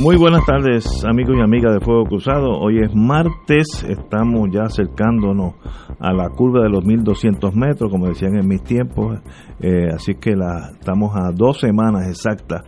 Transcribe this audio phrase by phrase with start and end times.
[0.00, 2.52] Muy buenas tardes, amigos y amigas de Fuego Cruzado.
[2.52, 5.54] Hoy es martes, estamos ya acercándonos
[5.98, 9.18] a la curva de los 1200 metros, como decían en mis tiempos.
[9.58, 12.62] Eh, así que la, estamos a dos semanas exactas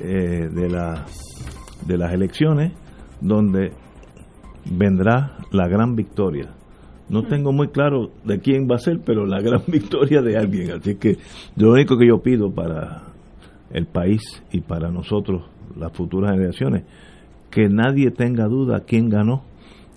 [0.00, 1.06] eh, de, la,
[1.86, 2.74] de las elecciones,
[3.22, 3.72] donde
[4.70, 6.50] vendrá la gran victoria.
[7.08, 10.72] No tengo muy claro de quién va a ser, pero la gran victoria de alguien.
[10.72, 11.16] Así que
[11.56, 13.14] lo único que yo pido para
[13.70, 14.20] el país
[14.52, 16.84] y para nosotros las futuras generaciones,
[17.50, 19.44] que nadie tenga duda quién ganó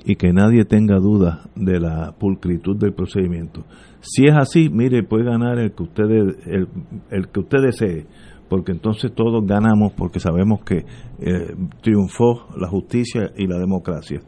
[0.06, 3.66] y que nadie tenga duda de la pulcritud del procedimiento.
[4.02, 6.68] Si es así, mire, puede ganar el que usted, el,
[7.10, 8.06] el que usted desee,
[8.50, 10.86] porque entonces todos ganamos porque sabemos que
[11.20, 14.22] eh, triunfó la justicia y la democracia.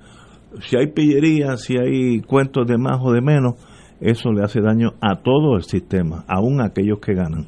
[0.62, 3.56] Si hay pillería, si hay cuentos de más o de menos,
[4.00, 7.48] eso le hace daño a todo el sistema, aún a aquellos que ganan.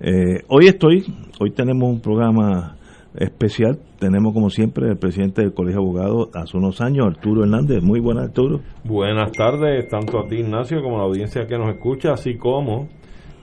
[0.00, 1.04] Eh, hoy estoy,
[1.40, 2.75] hoy tenemos un programa
[3.18, 3.78] especial.
[3.98, 7.82] Tenemos como siempre el presidente del Colegio de Abogados hace unos años, Arturo Hernández.
[7.82, 8.60] Muy buenas, Arturo.
[8.84, 12.88] Buenas tardes, tanto a ti, Ignacio, como a la audiencia que nos escucha, así como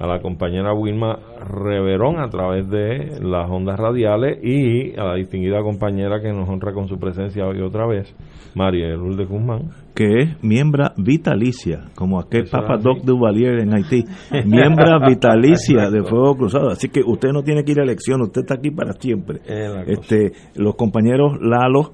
[0.04, 5.62] a la compañera Wilma Reverón a través de las ondas radiales y a la distinguida
[5.62, 8.14] compañera que nos honra con su presencia hoy otra vez,
[8.54, 9.70] María Lourdes Guzmán.
[9.96, 14.04] Que es miembro vitalicia, como aquel Papa Doc Duvalier en Haití,
[14.46, 16.72] miembro vitalicia de Fuego Cruzado.
[16.72, 19.40] Así que usted no tiene que ir a elección, usted está aquí para siempre.
[19.88, 21.94] Este, los compañeros Lalo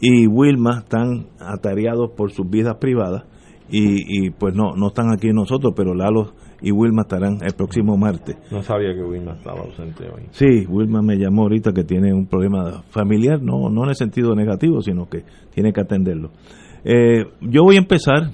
[0.00, 3.26] y Wilma están atareados por sus vidas privadas
[3.68, 7.96] y, y pues no, no están aquí nosotros, pero Lalo y Wilma estarán el próximo
[7.96, 8.36] martes.
[8.50, 10.22] No sabía que Wilma estaba ausente hoy.
[10.30, 14.34] Sí, Wilma me llamó ahorita que tiene un problema familiar, no, no en el sentido
[14.34, 16.30] negativo, sino que tiene que atenderlo.
[16.84, 18.30] Eh, yo voy a empezar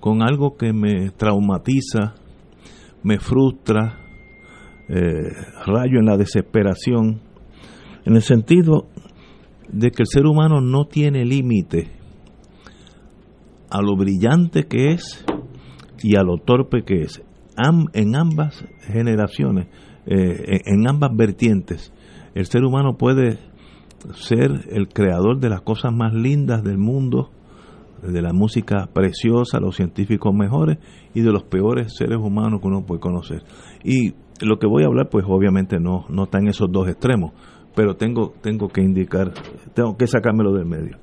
[0.00, 2.14] con algo que me traumatiza,
[3.02, 3.98] me frustra,
[4.88, 5.30] eh,
[5.66, 7.20] rayo en la desesperación,
[8.04, 8.86] en el sentido
[9.70, 11.97] de que el ser humano no tiene límite
[13.70, 15.24] a lo brillante que es
[16.02, 17.22] y a lo torpe que es.
[17.92, 19.66] en ambas generaciones,
[20.06, 21.92] eh, en ambas vertientes,
[22.34, 23.38] el ser humano puede
[24.14, 27.30] ser el creador de las cosas más lindas del mundo,
[28.02, 30.78] de la música preciosa, los científicos mejores
[31.14, 33.42] y de los peores seres humanos que uno puede conocer.
[33.82, 37.32] Y lo que voy a hablar, pues obviamente no, no está en esos dos extremos,
[37.74, 39.32] pero tengo, tengo que indicar,
[39.74, 40.96] tengo que sacármelo del medio.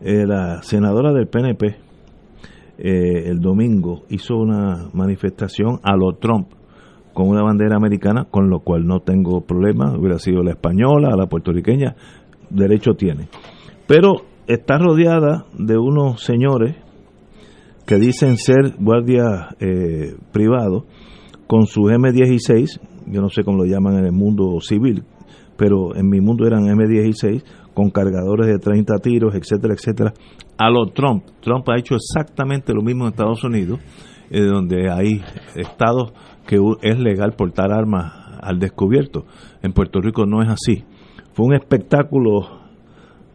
[0.00, 1.76] Eh, la senadora del PNP,
[2.78, 6.48] eh, el domingo hizo una manifestación a lo Trump
[7.14, 11.26] con una bandera americana, con lo cual no tengo problema, hubiera sido la española, la
[11.26, 11.96] puertorriqueña,
[12.50, 13.28] derecho tiene.
[13.86, 14.16] Pero
[14.46, 16.76] está rodeada de unos señores
[17.86, 20.84] que dicen ser guardias eh, privados
[21.46, 25.04] con su M16, yo no sé cómo lo llaman en el mundo civil,
[25.56, 30.12] pero en mi mundo eran M16, con cargadores de 30 tiros, etcétera, etcétera,
[30.58, 31.24] a lo Trump.
[31.40, 33.80] Trump ha hecho exactamente lo mismo en Estados Unidos,
[34.30, 35.22] eh, donde hay
[35.54, 36.12] estados
[36.46, 39.24] que es legal portar armas al descubierto.
[39.62, 40.84] En Puerto Rico no es así.
[41.32, 42.66] Fue un espectáculo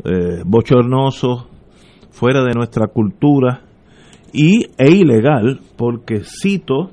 [0.04, 1.48] eh, bochornoso,
[2.10, 3.62] fuera de nuestra cultura
[4.34, 6.92] y, e ilegal, porque cito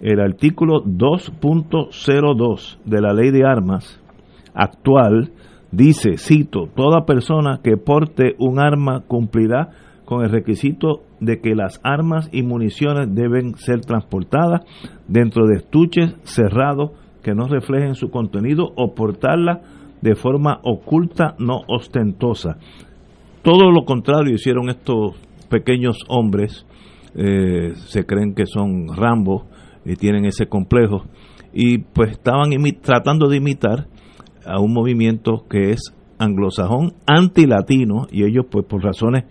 [0.00, 4.00] el artículo 2.02 de la ley de armas
[4.54, 5.32] actual,
[5.72, 9.70] Dice, cito, toda persona que porte un arma cumplirá
[10.04, 14.60] con el requisito de que las armas y municiones deben ser transportadas
[15.08, 16.90] dentro de estuches cerrados
[17.22, 19.60] que no reflejen su contenido o portarlas
[20.02, 22.58] de forma oculta, no ostentosa.
[23.42, 25.16] Todo lo contrario hicieron estos
[25.48, 26.66] pequeños hombres,
[27.14, 29.46] eh, se creen que son Rambo
[29.86, 31.04] y tienen ese complejo,
[31.54, 32.50] y pues estaban
[32.82, 33.86] tratando de imitar
[34.46, 39.24] a un movimiento que es anglosajón antilatino y ellos pues por razones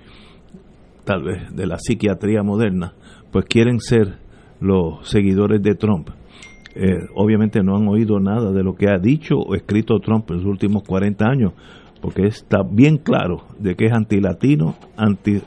[1.06, 2.94] tal vez de la psiquiatría moderna
[3.32, 4.18] pues quieren ser
[4.60, 6.10] los seguidores de Trump.
[6.76, 10.38] Eh, obviamente no han oído nada de lo que ha dicho o escrito Trump en
[10.38, 11.54] los últimos 40 años,
[12.02, 15.42] porque está bien claro de que es antilatino, anti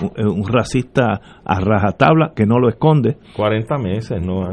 [0.00, 3.16] un, un racista a rajatabla que no lo esconde.
[3.36, 4.42] 40 meses, no.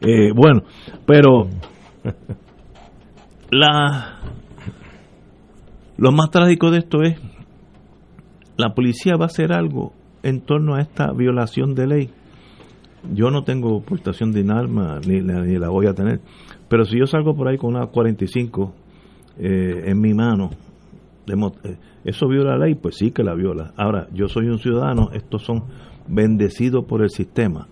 [0.00, 0.62] eh, bueno,
[1.06, 1.48] pero
[3.50, 4.18] la
[5.96, 7.20] lo más trágico de esto es
[8.56, 9.92] la policía va a hacer algo
[10.22, 12.10] en torno a esta violación de ley.
[13.12, 16.20] Yo no tengo portación de arma ni, ni la voy a tener
[16.68, 18.74] pero si yo salgo por ahí con una 45
[19.38, 20.50] eh, en mi mano,
[21.26, 22.74] eh, ¿eso viola la ley?
[22.74, 23.72] Pues sí que la viola.
[23.76, 25.64] Ahora, yo soy un ciudadano, estos son
[26.08, 27.68] bendecidos por el sistema.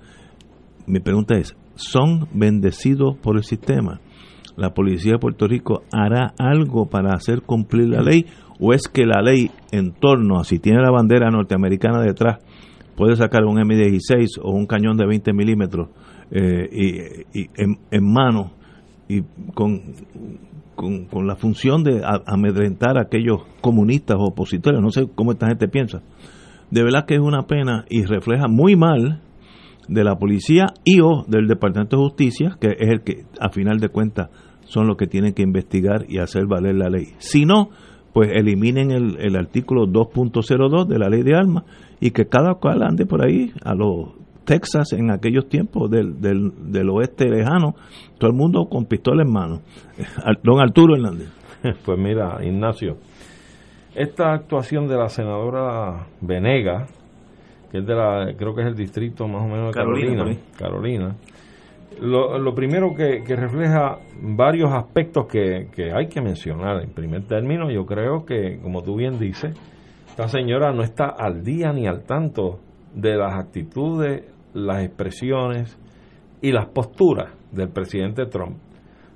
[0.86, 4.00] Mi pregunta es, ¿son bendecidos por el sistema?
[4.56, 8.26] ¿La policía de Puerto Rico hará algo para hacer cumplir la ley?
[8.60, 12.38] ¿O es que la ley en torno a si tiene la bandera norteamericana detrás,
[12.96, 15.88] puede sacar un M16 o un cañón de 20 milímetros
[16.30, 18.52] eh, y, en, mano
[19.08, 19.22] y
[19.54, 19.80] con,
[20.76, 25.68] con, la función de amedrentar a aquellos comunistas o opositores, no sé cómo esta gente
[25.68, 26.02] piensa.
[26.70, 29.20] De verdad que es una pena y refleja muy mal
[29.88, 33.78] de la policía y o del Departamento de Justicia, que es el que a final
[33.78, 34.30] de cuentas
[34.72, 37.08] son los que tienen que investigar y hacer valer la ley.
[37.18, 37.68] Si no,
[38.14, 41.64] pues eliminen el, el artículo 2.02 de la ley de armas
[42.00, 44.14] y que cada cual ande por ahí a los
[44.46, 47.74] Texas en aquellos tiempos del, del, oeste lejano,
[48.18, 49.60] todo el mundo con pistola en mano.
[50.42, 51.28] Don Arturo Hernández.
[51.84, 52.96] Pues mira, Ignacio,
[53.94, 56.86] esta actuación de la senadora Venega,
[57.70, 60.24] que es de la, creo que es el distrito más o menos de Carolina,
[60.58, 61.14] Carolina,
[62.00, 66.82] lo, primero que, refleja varios aspectos que hay que mencionar.
[66.82, 69.54] En primer término, yo creo que, como tú bien dices,
[70.12, 72.58] esta señora no está al día ni al tanto
[72.94, 75.78] de las actitudes las expresiones
[76.42, 78.58] y las posturas del presidente Trump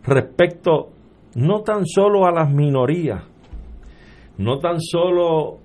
[0.05, 0.88] respecto
[1.34, 3.25] no tan solo a las minorías,
[4.38, 5.58] no tan solo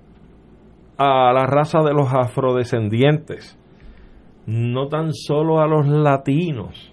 [0.98, 3.58] a la raza de los afrodescendientes,
[4.46, 6.91] no tan solo a los latinos,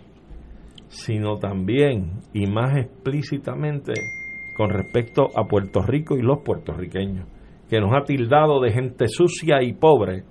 [0.89, 3.93] sino también y más explícitamente
[4.57, 7.25] con respecto a Puerto Rico y los puertorriqueños,
[7.69, 10.23] que nos ha tildado de gente sucia y pobre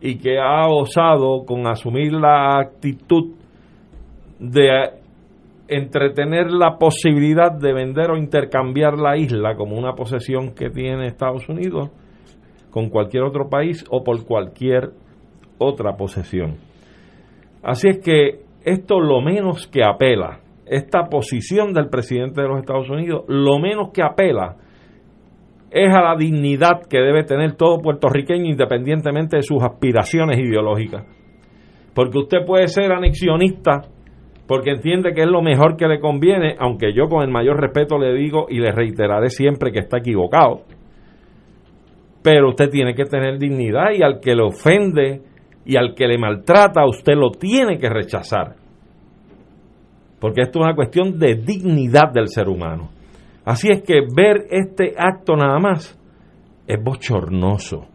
[0.00, 3.32] y que ha osado con asumir la actitud
[4.38, 4.68] de
[5.66, 11.48] entretener la posibilidad de vender o intercambiar la isla como una posesión que tiene Estados
[11.48, 11.90] Unidos
[12.70, 14.90] con cualquier otro país o por cualquier
[15.58, 16.56] otra posesión.
[17.62, 22.88] Así es que esto lo menos que apela, esta posición del presidente de los Estados
[22.88, 24.56] Unidos, lo menos que apela
[25.70, 31.04] es a la dignidad que debe tener todo puertorriqueño independientemente de sus aspiraciones ideológicas.
[31.94, 33.82] Porque usted puede ser anexionista
[34.46, 37.98] porque entiende que es lo mejor que le conviene, aunque yo con el mayor respeto
[37.98, 40.62] le digo y le reiteraré siempre que está equivocado.
[42.22, 45.22] Pero usted tiene que tener dignidad y al que le ofende
[45.64, 48.56] y al que le maltrata, usted lo tiene que rechazar.
[50.20, 52.90] Porque esto es una cuestión de dignidad del ser humano.
[53.44, 55.98] Así es que ver este acto nada más
[56.66, 57.86] es bochornoso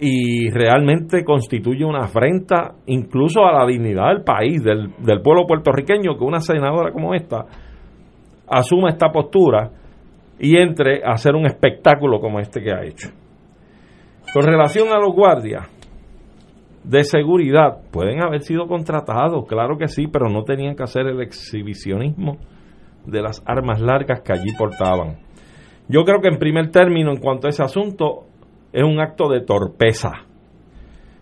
[0.00, 6.16] y realmente constituye una afrenta incluso a la dignidad del país, del, del pueblo puertorriqueño,
[6.16, 7.44] que una senadora como esta
[8.48, 9.70] asuma esta postura
[10.38, 13.08] y entre a hacer un espectáculo como este que ha hecho.
[14.32, 15.68] Con relación a los guardias
[16.84, 21.20] de seguridad, pueden haber sido contratados, claro que sí, pero no tenían que hacer el
[21.20, 22.38] exhibicionismo
[23.06, 25.18] de las armas largas que allí portaban.
[25.88, 28.26] Yo creo que en primer término, en cuanto a ese asunto,
[28.72, 30.12] es un acto de torpeza.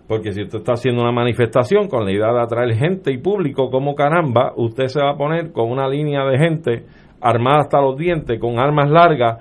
[0.08, 3.70] Porque si usted está haciendo una manifestación con la idea de atraer gente y público,
[3.70, 6.84] como caramba, usted se va a poner con una línea de gente
[7.20, 9.38] armada hasta los dientes, con armas largas.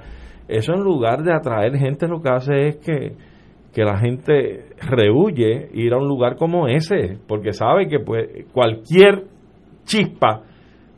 [0.48, 3.16] Eso en lugar de atraer gente lo que hace es que,
[3.76, 9.26] que la gente rehuye ir a un lugar como ese, porque sabe que pues, cualquier
[9.84, 10.44] chispa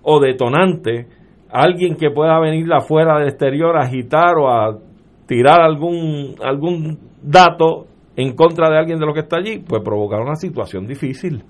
[0.03, 1.07] o detonante
[1.49, 4.77] alguien que pueda venir de afuera del exterior a agitar o a
[5.25, 10.21] tirar algún, algún dato en contra de alguien de lo que está allí, pues provocar
[10.21, 11.43] una situación difícil.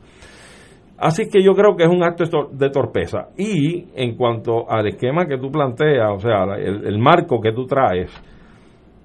[0.97, 3.27] Así que yo creo que es un acto de torpeza.
[3.37, 7.65] Y en cuanto al esquema que tú planteas, o sea, el, el marco que tú
[7.65, 8.11] traes,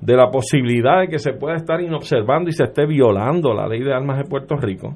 [0.03, 3.81] de la posibilidad de que se pueda estar inobservando y se esté violando la ley
[3.81, 4.95] de armas de Puerto Rico,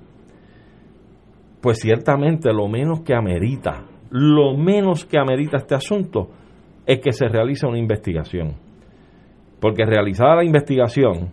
[1.62, 6.30] pues ciertamente lo menos que amerita lo menos que amerita este asunto
[6.86, 8.54] es que se realice una investigación.
[9.60, 11.32] Porque realizada la investigación,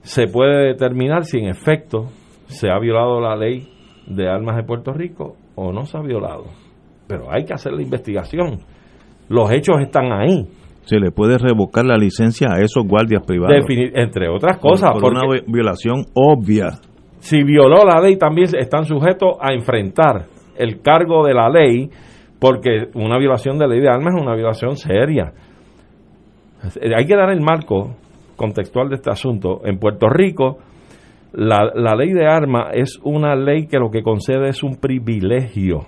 [0.00, 2.06] se puede determinar si en efecto
[2.46, 3.68] se ha violado la ley
[4.06, 6.46] de armas de Puerto Rico o no se ha violado.
[7.06, 8.60] Pero hay que hacer la investigación.
[9.28, 10.48] Los hechos están ahí.
[10.88, 13.62] Se le puede revocar la licencia a esos guardias privados.
[13.68, 14.92] entre otras cosas.
[14.98, 16.78] Por, una violación obvia.
[17.18, 20.24] Si violó la ley, también están sujetos a enfrentar
[20.56, 21.90] el cargo de la ley,
[22.38, 25.34] porque una violación de la ley de armas es una violación seria.
[26.96, 27.94] Hay que dar el marco
[28.36, 29.60] contextual de este asunto.
[29.66, 30.56] En Puerto Rico,
[31.34, 35.80] la, la ley de armas es una ley que lo que concede es un privilegio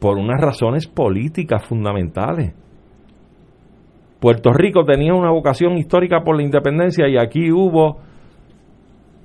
[0.00, 2.52] por unas razones políticas fundamentales.
[4.26, 7.98] Puerto Rico tenía una vocación histórica por la independencia y aquí hubo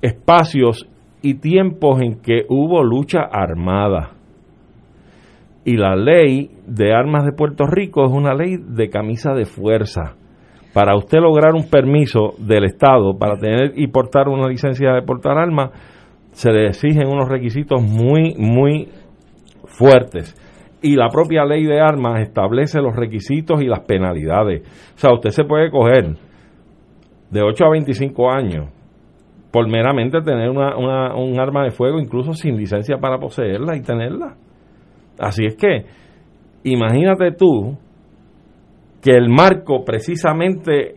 [0.00, 0.88] espacios
[1.22, 4.12] y tiempos en que hubo lucha armada.
[5.64, 10.14] Y la ley de armas de Puerto Rico es una ley de camisa de fuerza.
[10.72, 15.36] Para usted lograr un permiso del Estado para tener y portar una licencia de portar
[15.36, 15.72] armas,
[16.30, 18.88] se le exigen unos requisitos muy, muy
[19.64, 20.32] fuertes
[20.82, 24.62] y la propia ley de armas establece los requisitos y las penalidades.
[24.94, 26.16] O sea, usted se puede coger
[27.30, 28.68] de 8 a 25 años
[29.52, 34.34] por meramente tener una, un arma de fuego, incluso sin licencia para poseerla y tenerla.
[35.18, 35.84] Así es que,
[36.64, 37.76] imagínate tú
[39.02, 40.96] que el marco precisamente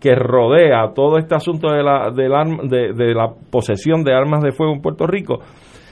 [0.00, 4.72] que rodea todo este asunto de la, de, de la posesión de armas de fuego
[4.74, 5.40] en Puerto Rico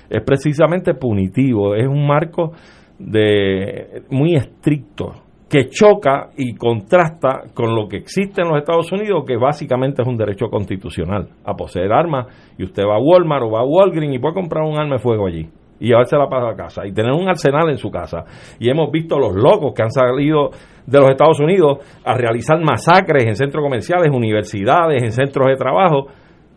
[0.08, 2.52] es precisamente punitivo, es un marco
[2.98, 5.12] de muy estricto
[5.48, 10.08] que choca y contrasta con lo que existe en los Estados Unidos, que básicamente es
[10.08, 12.26] un derecho constitucional a poseer armas.
[12.58, 15.00] Y usted va a Walmart o va a Walgreens y puede comprar un arma de
[15.00, 15.48] fuego allí
[15.78, 18.24] y llevársela para la casa y tener un arsenal en su casa.
[18.58, 20.50] Y hemos visto los locos que han salido
[20.86, 26.06] de los Estados Unidos a realizar masacres en centros comerciales, universidades, en centros de trabajo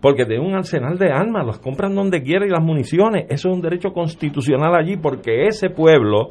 [0.02, 3.26] porque tienen un arsenal de armas, las compran donde quiera y las municiones.
[3.30, 6.30] Eso es un derecho constitucional allí, porque ese pueblo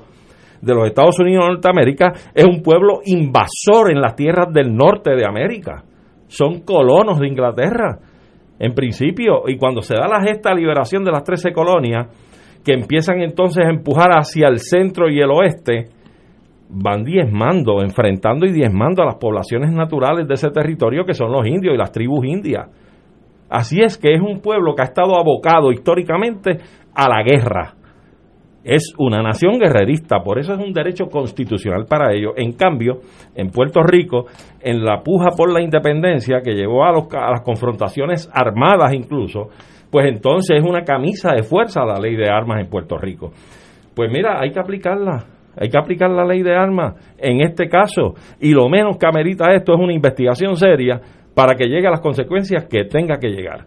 [0.60, 5.14] de los Estados Unidos de Norteamérica es un pueblo invasor en las tierras del norte
[5.16, 5.82] de América.
[6.28, 7.98] Son colonos de Inglaterra,
[8.58, 9.42] en principio.
[9.48, 12.06] Y cuando se da la gesta liberación de las 13 colonias,
[12.64, 15.86] que empiezan entonces a empujar hacia el centro y el oeste,
[16.68, 21.46] van diezmando, enfrentando y diezmando a las poblaciones naturales de ese territorio que son los
[21.46, 22.68] indios y las tribus indias
[23.48, 26.58] Así es que es un pueblo que ha estado abocado históricamente
[26.94, 27.74] a la guerra.
[28.64, 32.32] Es una nación guerrerista, por eso es un derecho constitucional para ellos.
[32.36, 32.98] En cambio,
[33.36, 34.26] en Puerto Rico,
[34.60, 39.50] en la puja por la independencia que llevó a, las confrontaciones armadas incluso,
[39.88, 43.30] pues entonces es una camisa de fuerza la ley de armas en Puerto Rico.
[43.94, 45.24] Pues mira, hay que aplicarla,
[45.56, 48.14] hay que aplicar la ley de armas en este caso.
[48.40, 51.00] Y lo menos que amerita esto es una investigación seria
[51.36, 53.66] para que llegue a las consecuencias que tenga que llegar.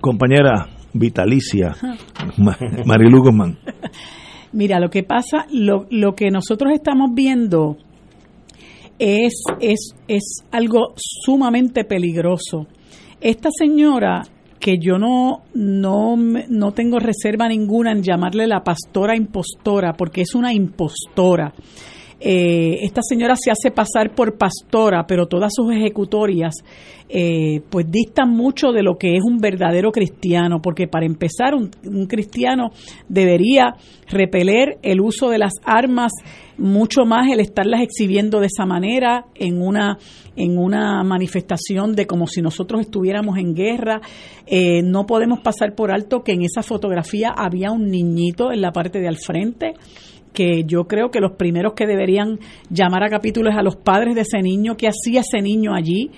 [0.00, 1.76] Compañera vitalicia,
[2.86, 3.58] Marilu Guzmán.
[4.54, 7.76] Mira, lo que pasa, lo, lo que nosotros estamos viendo
[8.98, 12.66] es, es, es algo sumamente peligroso.
[13.20, 14.22] Esta señora,
[14.58, 20.34] que yo no, no, no tengo reserva ninguna en llamarle la pastora impostora, porque es
[20.34, 21.52] una impostora
[22.26, 26.54] eh, esta señora se hace pasar por pastora, pero todas sus ejecutorias
[27.06, 31.68] eh, pues distan mucho de lo que es un verdadero cristiano, porque para empezar un,
[32.06, 32.70] cristiano
[33.10, 33.74] debería
[34.08, 36.12] repeler el uso de las armas
[36.56, 39.98] mucho más el estarlas exhibiendo de esa manera en una
[40.36, 44.00] en una manifestación de como si nosotros estuviéramos en guerra.
[44.46, 48.72] Eh, no podemos pasar por alto que en esa fotografía había un niñito en la
[48.72, 49.74] parte de al frente
[50.34, 52.38] que yo creo que los primeros que deberían
[52.68, 56.10] llamar a capítulo es a los padres de ese niño, que hacía ese niño allí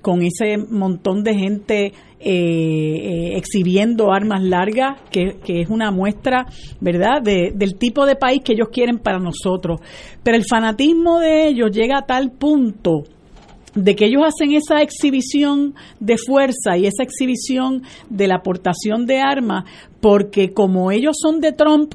[0.00, 6.46] con ese montón de gente eh, eh, exhibiendo armas largas, que, es una muestra,
[6.80, 9.80] ¿verdad?, de, del tipo de país que ellos quieren para nosotros.
[10.22, 13.02] Pero el fanatismo de ellos llega a tal punto
[13.74, 19.20] de que ellos hacen esa exhibición de fuerza y esa exhibición de la aportación de
[19.20, 19.64] armas,
[20.00, 21.94] porque como ellos son de Trump,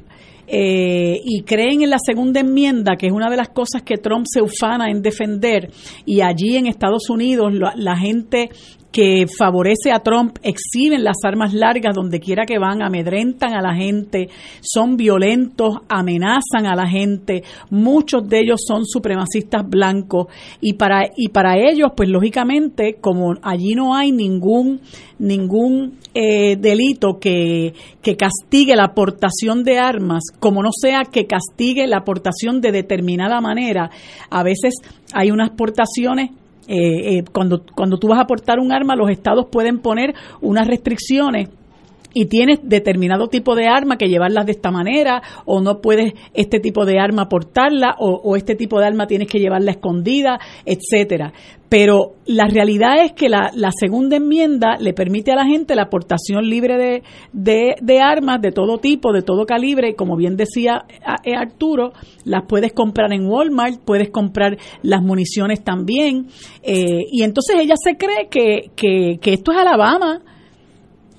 [0.52, 4.26] eh, y creen en la segunda enmienda, que es una de las cosas que Trump
[4.28, 5.70] se ufana en defender,
[6.04, 8.50] y allí en Estados Unidos la, gente
[8.92, 13.74] que favorece a Trump exhiben las armas largas donde quiera que van, amedrentan a la
[13.74, 14.28] gente,
[14.60, 20.26] son violentos, amenazan a la gente, muchos de ellos son supremacistas blancos.
[20.60, 24.80] Y para y para ellos pues lógicamente como allí no hay ningún
[25.18, 31.86] ningún eh, delito que, que castigue la aportación de armas, como no sea que castigue
[31.86, 33.90] la aportación de determinada manera,
[34.30, 34.74] a veces
[35.12, 36.30] hay unas aportaciones
[36.72, 40.68] eh, eh, cuando, cuando tú vas a aportar un arma, los estados pueden poner unas
[40.68, 41.48] restricciones
[42.12, 46.60] y tienes determinado tipo de arma que llevarlas de esta manera o no puedes este
[46.60, 51.32] tipo de arma portarla o, este tipo de arma tienes que llevarla escondida, etcétera.
[51.68, 56.48] Pero la realidad es que la, segunda enmienda le permite a la gente la aportación
[56.48, 56.76] libre
[57.32, 60.84] de, de, armas de todo tipo, de todo calibre, como bien decía
[61.24, 61.92] eh, Arturo,
[62.24, 66.26] las puedes comprar en Walmart, puedes comprar las municiones también,
[66.64, 70.22] eh, y entonces ella se cree que, que, que esto es Alabama,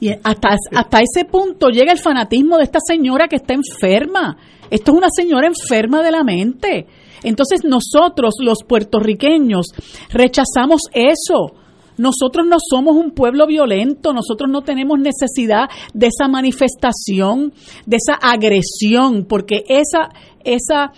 [0.01, 4.35] y hasta, hasta ese punto llega el fanatismo de esta señora que está enferma.
[4.71, 6.87] Esto es una señora enferma de la mente.
[7.23, 9.67] Entonces nosotros, los puertorriqueños,
[10.09, 11.53] rechazamos eso.
[11.97, 17.53] Nosotros no somos un pueblo violento, nosotros no tenemos necesidad de esa manifestación,
[17.85, 20.09] de esa agresión, porque esa,
[20.43, 20.93] esa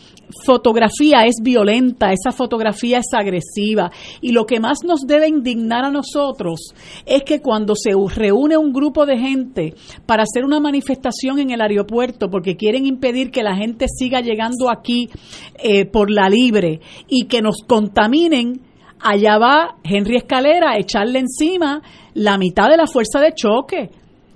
[0.46, 3.92] fotografía es violenta, esa fotografía es agresiva.
[4.22, 6.74] Y lo que más nos debe indignar a nosotros
[7.06, 9.74] es que cuando se reúne un grupo de gente
[10.06, 14.70] para hacer una manifestación en el aeropuerto porque quieren impedir que la gente siga llegando
[14.70, 15.10] aquí
[15.56, 18.62] eh, por la libre y que nos contaminen,
[19.00, 21.82] allá va Henry Escalera a echarle encima
[22.14, 23.90] la mitad de la fuerza de choque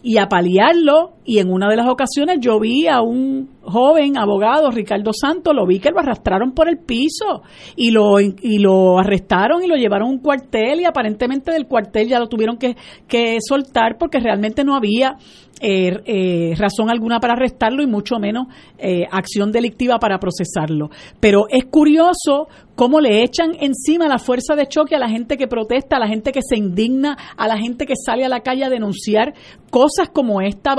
[0.03, 1.16] y a paliarlo.
[1.27, 5.67] Y en una de las ocasiones yo vi a un joven abogado, Ricardo Santos, lo
[5.67, 7.43] vi que lo arrastraron por el piso
[7.75, 12.07] y lo, y lo arrestaron y lo llevaron a un cuartel y aparentemente del cuartel
[12.07, 12.77] ya lo tuvieron que,
[13.09, 15.17] que soltar porque realmente no había
[15.59, 20.91] eh, eh, razón alguna para arrestarlo y mucho menos eh, acción delictiva para procesarlo.
[21.19, 25.47] Pero es curioso cómo le echan encima la fuerza de choque a la gente que
[25.47, 28.65] protesta, a la gente que se indigna, a la gente que sale a la calle
[28.65, 29.33] a denunciar
[29.71, 30.75] cosas como esta,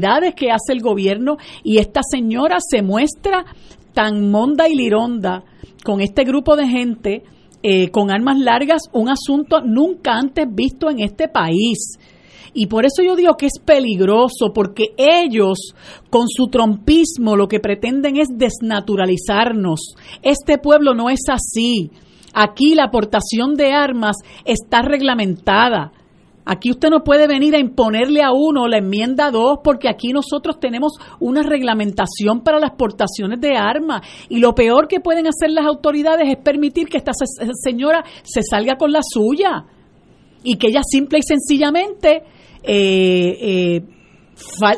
[0.00, 3.44] barbaridades que hace el gobierno y esta señora se muestra
[3.92, 5.44] tan monda y lironda
[5.84, 7.22] con este grupo de gente
[7.92, 11.96] con armas largas, un asunto nunca antes visto en este país.
[12.54, 15.72] Y por eso yo digo que es peligroso, porque ellos
[16.10, 19.94] con su trompismo lo que pretenden es desnaturalizarnos.
[20.22, 21.92] Este pueblo no es así.
[22.34, 25.92] Aquí la aportación de armas está reglamentada.
[26.44, 30.58] Aquí usted no puede venir a imponerle a uno la enmienda 2 porque aquí nosotros
[30.58, 34.02] tenemos una reglamentación para las portaciones de armas.
[34.28, 37.12] Y lo peor que pueden hacer las autoridades es permitir que esta
[37.62, 39.66] señora se salga con la suya.
[40.42, 42.24] Y que ella simple y sencillamente
[42.64, 43.82] eh, eh,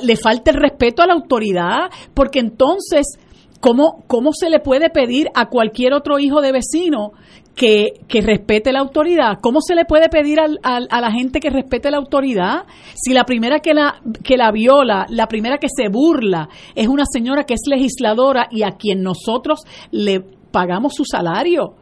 [0.03, 3.19] le falta el respeto a la autoridad, porque entonces,
[3.61, 7.13] ¿cómo, ¿cómo se le puede pedir a cualquier otro hijo de vecino
[7.55, 9.39] que, respete la autoridad.
[9.41, 12.65] ¿Cómo se le puede pedir a, a, la gente que respete la autoridad?
[12.95, 17.05] Si la primera que la, que la viola, la primera que se burla, es una
[17.11, 21.75] señora que es legisladora y a quien nosotros le pagamos su salario.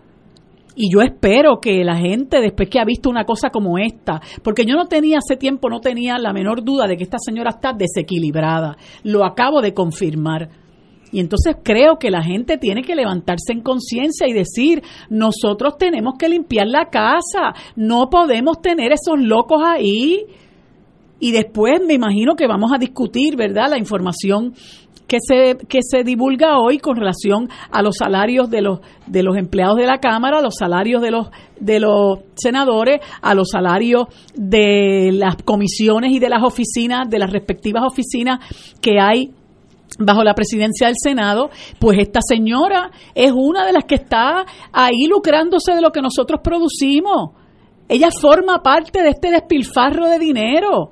[0.74, 4.64] Y yo espero que la gente, después que ha visto una cosa como esta, porque
[4.64, 7.72] yo no tenía hace tiempo, no tenía la menor duda de que esta señora está
[7.74, 8.76] desequilibrada.
[9.02, 10.48] Lo acabo de confirmar.
[11.12, 16.14] Y entonces creo que la gente tiene que levantarse en conciencia y decir, nosotros tenemos
[16.18, 20.25] que limpiar la casa, no podemos tener esos locos ahí.
[21.20, 23.68] Y después me imagino que vamos a discutir, ¿verdad?
[23.70, 24.55] La información
[25.07, 29.37] que se, que se divulga hoy con relación a los salarios de los, de los
[29.37, 31.29] empleados de la Cámara, los salarios de los,
[31.61, 37.31] de los senadores, a los salarios de las comisiones y de las oficinas, de las
[37.31, 38.40] respectivas oficinas
[38.81, 39.35] que hay
[39.98, 45.07] bajo la presidencia del Senado, pues esta señora es una de las que está ahí
[45.09, 47.31] lucrándose de lo que nosotros producimos.
[47.88, 50.90] Ella forma parte de este despilfarro de dinero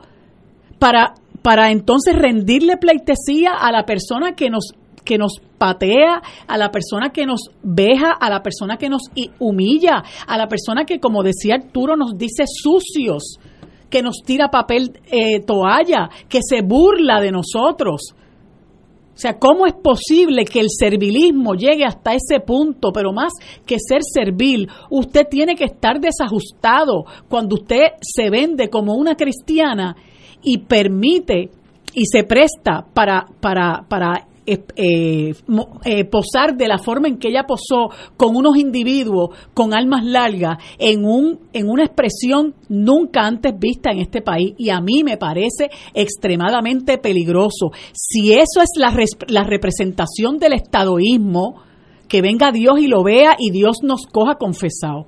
[0.78, 6.70] para para entonces rendirle pleitesía a la persona que nos que nos patea, a la
[6.70, 9.02] persona que nos veja, a la persona que nos
[9.38, 13.38] humilla, a la persona que, como decía Arturo, nos dice sucios,
[13.88, 18.14] que nos tira papel eh, toalla, que se burla de nosotros.
[19.14, 22.90] O sea, ¿cómo es posible que el servilismo llegue hasta ese punto?
[22.92, 23.32] Pero más
[23.66, 29.94] que ser servil, usted tiene que estar desajustado cuando usted se vende como una cristiana
[30.42, 31.50] y permite
[31.92, 35.34] y se presta para, para, para eh,
[35.84, 40.58] eh, posar de la forma en que ella posó con unos individuos con almas largas
[40.78, 45.16] en un en una expresión nunca antes vista en este país y a mí me
[45.16, 47.70] parece extremadamente peligroso.
[47.92, 48.94] Si eso es la,
[49.28, 51.62] la representación del estadoísmo,
[52.08, 55.06] que venga Dios y lo vea y Dios nos coja confesado.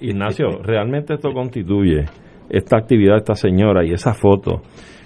[0.00, 2.04] Ignacio, realmente esto constituye
[2.50, 4.62] esta actividad de esta señora y esa foto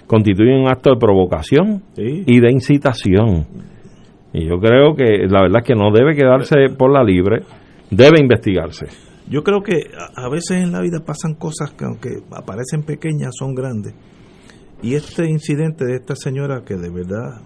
[0.09, 3.45] constituye un acto de provocación y de incitación.
[4.33, 7.43] Y yo creo que la verdad es que no debe quedarse por la libre,
[7.91, 8.87] debe investigarse.
[9.29, 13.53] Yo creo que a veces en la vida pasan cosas que aunque aparecen pequeñas son
[13.53, 13.93] grandes.
[14.81, 17.41] Y este incidente de esta señora que de verdad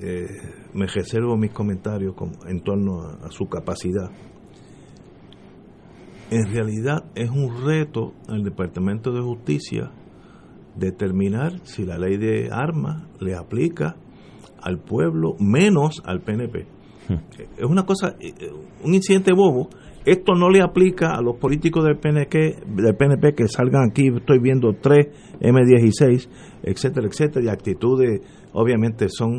[0.00, 0.28] eh,
[0.72, 2.14] me reservo mis comentarios
[2.48, 4.10] en torno a, su capacidad,
[6.30, 9.90] en realidad es un reto al Departamento de Justicia
[10.76, 13.96] determinar si la ley de armas le aplica
[14.62, 16.66] al pueblo menos al PNP.
[17.08, 17.14] Hmm.
[17.56, 18.32] Es una cosa, eh,
[18.82, 19.68] un incidente bobo.
[20.04, 24.38] Esto no le aplica a los políticos del PNP, del PNP que salgan aquí, estoy
[24.38, 25.08] viendo tres
[25.40, 26.28] M16,
[26.62, 28.20] etcétera, etcétera, y actitudes,
[28.52, 29.38] obviamente son,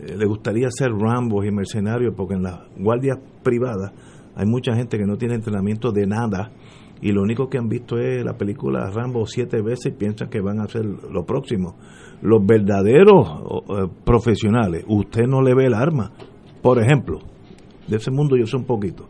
[0.00, 3.92] eh, le gustaría ser rambos y mercenarios, porque en las guardias privadas
[4.36, 6.52] hay mucha gente que no tiene entrenamiento de nada
[7.02, 10.40] y lo único que han visto es la película Rambo siete veces y piensan que
[10.40, 11.76] van a hacer lo próximo.
[12.22, 13.26] Los verdaderos
[13.68, 16.12] eh, profesionales, usted no le ve el arma.
[16.62, 17.18] Por ejemplo,
[17.88, 19.08] de ese mundo yo sé un poquito.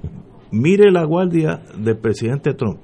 [0.50, 2.80] Mire la guardia del presidente Trump.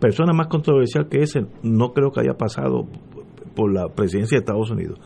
[0.00, 2.88] Persona más controversial que ese, no creo que haya pasado
[3.54, 4.98] por la presidencia de Estados Unidos.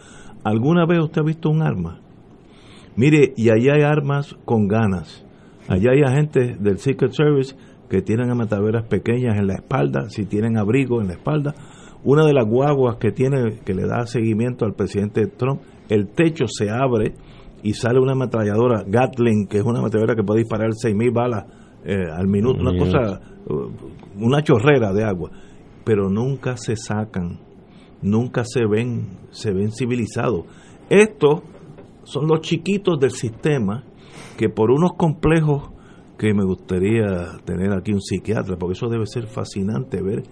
[0.42, 2.00] ¿Alguna vez usted ha visto un arma?
[2.96, 5.26] Mire, y allá hay armas con ganas
[5.68, 7.54] Allá hay agentes del Secret Service
[7.92, 11.54] que tienen amataveras pequeñas en la espalda, si tienen abrigo en la espalda.
[12.04, 16.46] Una de las guaguas que tiene, que le da seguimiento al presidente Trump, el techo
[16.48, 17.16] se abre
[17.62, 21.44] y sale una ametralladora Gatling, que es una ametralladora que puede disparar 6.000 balas
[21.84, 25.30] eh, al minuto, una cosa, uh, una chorrera de agua.
[25.84, 27.40] Pero nunca se sacan,
[28.00, 30.46] nunca se ven, se ven civilizados.
[30.88, 31.42] Estos
[32.04, 33.84] son los chiquitos del sistema
[34.38, 35.71] que por unos complejos
[36.22, 40.22] que me gustaría tener aquí un psiquiatra, porque eso debe ser fascinante ver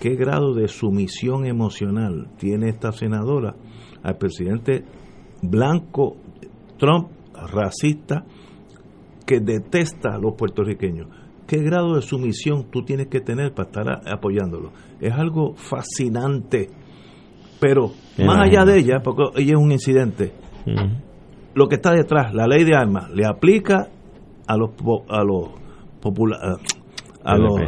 [0.00, 3.54] qué grado de sumisión emocional tiene esta senadora
[4.02, 4.86] al presidente
[5.42, 6.16] blanco
[6.78, 7.08] Trump,
[7.52, 8.24] racista,
[9.26, 11.08] que detesta a los puertorriqueños.
[11.46, 14.72] ¿Qué grado de sumisión tú tienes que tener para estar apoyándolo?
[15.02, 16.70] Es algo fascinante.
[17.60, 17.90] Pero
[18.24, 20.32] más allá de ella, porque ella es un incidente,
[21.54, 23.90] lo que está detrás, la ley de armas, le aplica
[24.46, 24.70] a los
[25.08, 25.50] a los
[27.24, 27.60] a los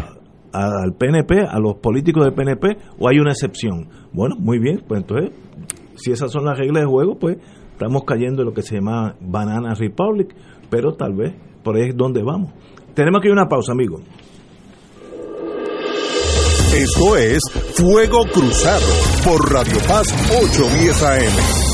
[0.53, 3.89] al PNP, a los políticos del PNP o hay una excepción.
[4.13, 5.33] Bueno, muy bien, pues entonces
[5.97, 7.39] si esas son las reglas de juego, pues
[7.73, 10.35] estamos cayendo en lo que se llama Banana Republic,
[10.71, 12.53] pero tal vez por ahí es donde vamos.
[12.95, 14.01] Tenemos que ir a una pausa, amigo.
[16.75, 17.41] Esto es
[17.75, 18.87] Fuego Cruzado
[19.25, 21.68] por Radio Paz 810 AM.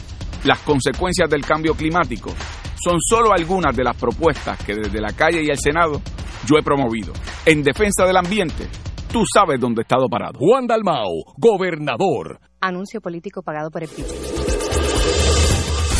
[0.44, 2.34] las consecuencias del cambio climático
[2.82, 6.00] son solo algunas de las propuestas que desde la calle y el Senado
[6.46, 7.12] yo he promovido
[7.44, 8.68] en defensa del ambiente.
[9.12, 10.38] Tú sabes dónde he estado parado.
[10.38, 12.49] Juan Dalmau, gobernador.
[12.60, 14.06] Anuncio político pagado por el PIB.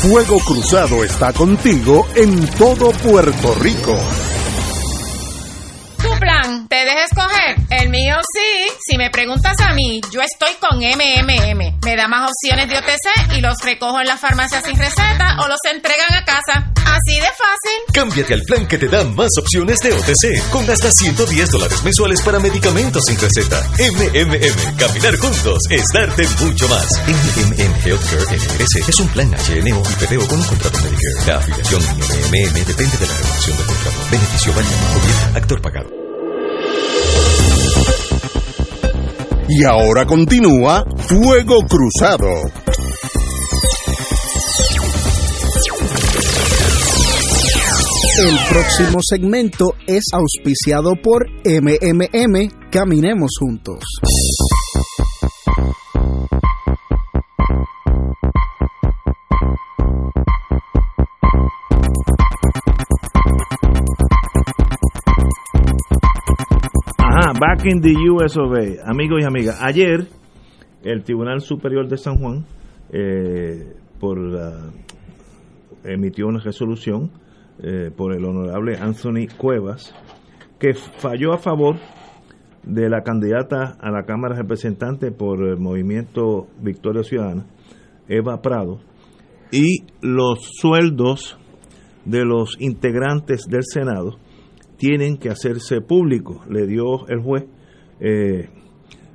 [0.03, 3.99] Fuego Cruzado está contigo en todo Puerto Rico.
[5.99, 7.40] Tu plan, ¿te dejes escoger?
[7.71, 11.81] El mío sí Si me preguntas a mí, yo estoy con MMM.
[11.85, 15.49] Me da más opciones de OTC y los recojo en la farmacia sin receta o
[15.49, 16.73] los entregan a casa.
[16.91, 17.93] Así de fácil.
[17.93, 22.21] Cámbiate al plan que te da más opciones de OTC con hasta 110 dólares mensuales
[22.23, 23.63] para medicamentos sin receta.
[23.79, 26.87] MMM, caminar juntos es darte mucho más.
[27.07, 31.27] MMM Healthcare LLC es un plan HMO y PPO con un contrato Medicare.
[31.27, 33.99] La afiliación MMM depende de la renovación del contrato.
[34.11, 34.77] Beneficio válido.
[34.95, 36.00] Gobierno, actor pagado.
[39.53, 42.29] Y ahora continúa Fuego Cruzado.
[48.23, 53.83] El próximo segmento es auspiciado por MMM Caminemos Juntos.
[67.41, 68.91] Back in the US of A.
[68.91, 70.07] Amigos y amigas, ayer
[70.83, 72.45] el Tribunal Superior de San Juan
[72.93, 74.19] eh, por
[75.83, 77.11] emitió una resolución
[77.63, 79.95] eh, por el honorable Anthony Cuevas
[80.59, 81.77] que falló a favor
[82.63, 87.47] de la candidata a la Cámara de Representantes por el movimiento Victoria Ciudadana,
[88.07, 88.81] Eva Prado,
[89.51, 91.39] y los sueldos
[92.05, 94.19] de los integrantes del Senado
[94.81, 96.39] tienen que hacerse públicos.
[96.49, 97.45] Le dio el juez,
[98.01, 98.49] eh,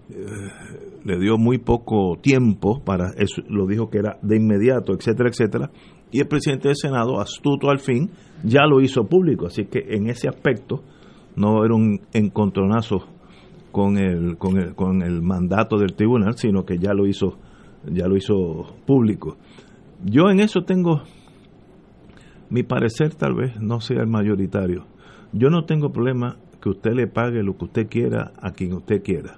[0.09, 0.13] eh,
[1.03, 5.71] le dio muy poco tiempo para eso, lo dijo que era de inmediato, etcétera, etcétera.
[6.11, 8.11] Y el presidente del Senado, astuto al fin,
[8.43, 9.47] ya lo hizo público.
[9.47, 10.83] Así que en ese aspecto
[11.35, 13.07] no era un encontronazo
[13.71, 17.39] con el, con el, con el mandato del tribunal, sino que ya lo hizo,
[17.91, 19.37] ya lo hizo público.
[20.03, 21.01] Yo en eso tengo
[22.51, 24.85] mi parecer tal vez no sea el mayoritario.
[25.37, 29.03] Yo no tengo problema que usted le pague lo que usted quiera a quien usted
[29.03, 29.37] quiera,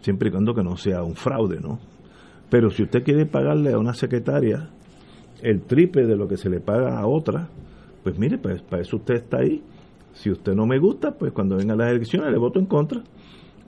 [0.00, 1.78] siempre y cuando que no sea un fraude, ¿no?
[2.50, 4.68] Pero si usted quiere pagarle a una secretaria
[5.40, 7.48] el triple de lo que se le paga a otra,
[8.02, 9.62] pues mire, pues para eso usted está ahí.
[10.14, 13.00] Si usted no me gusta, pues cuando vengan las elecciones le voto en contra.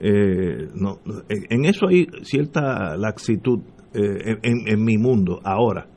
[0.01, 0.99] Eh, no,
[1.29, 3.59] en, eso hay cierta laxitud
[3.93, 5.87] eh, en, en mi mundo ahora.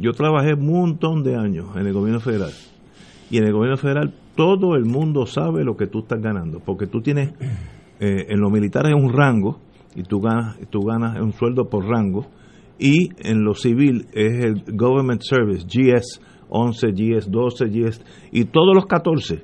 [0.00, 2.50] Yo trabajé un montón de años en el gobierno federal.
[3.30, 6.60] Y en el gobierno federal todo el mundo sabe lo que tú estás ganando.
[6.60, 7.30] Porque tú tienes,
[8.00, 9.58] eh, en lo militar es un rango,
[9.96, 12.24] y tú ganas, tú ganas un sueldo por rango.
[12.78, 18.76] Y en lo civil es el Government Service, GS 11, GS 12, GS, y todos
[18.76, 19.42] los 14,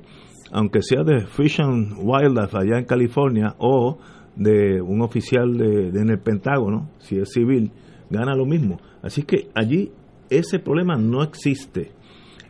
[0.53, 3.97] aunque sea de Fish and Wildlife allá en California o
[4.37, 7.69] de un oficial de en el Pentágono, si es civil,
[8.09, 8.77] gana lo mismo.
[9.03, 9.91] Así que allí
[10.29, 11.91] ese problema no existe.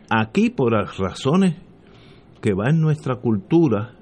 [0.08, 1.65] Aquí, por las razones
[2.40, 3.94] que va en nuestra cultura,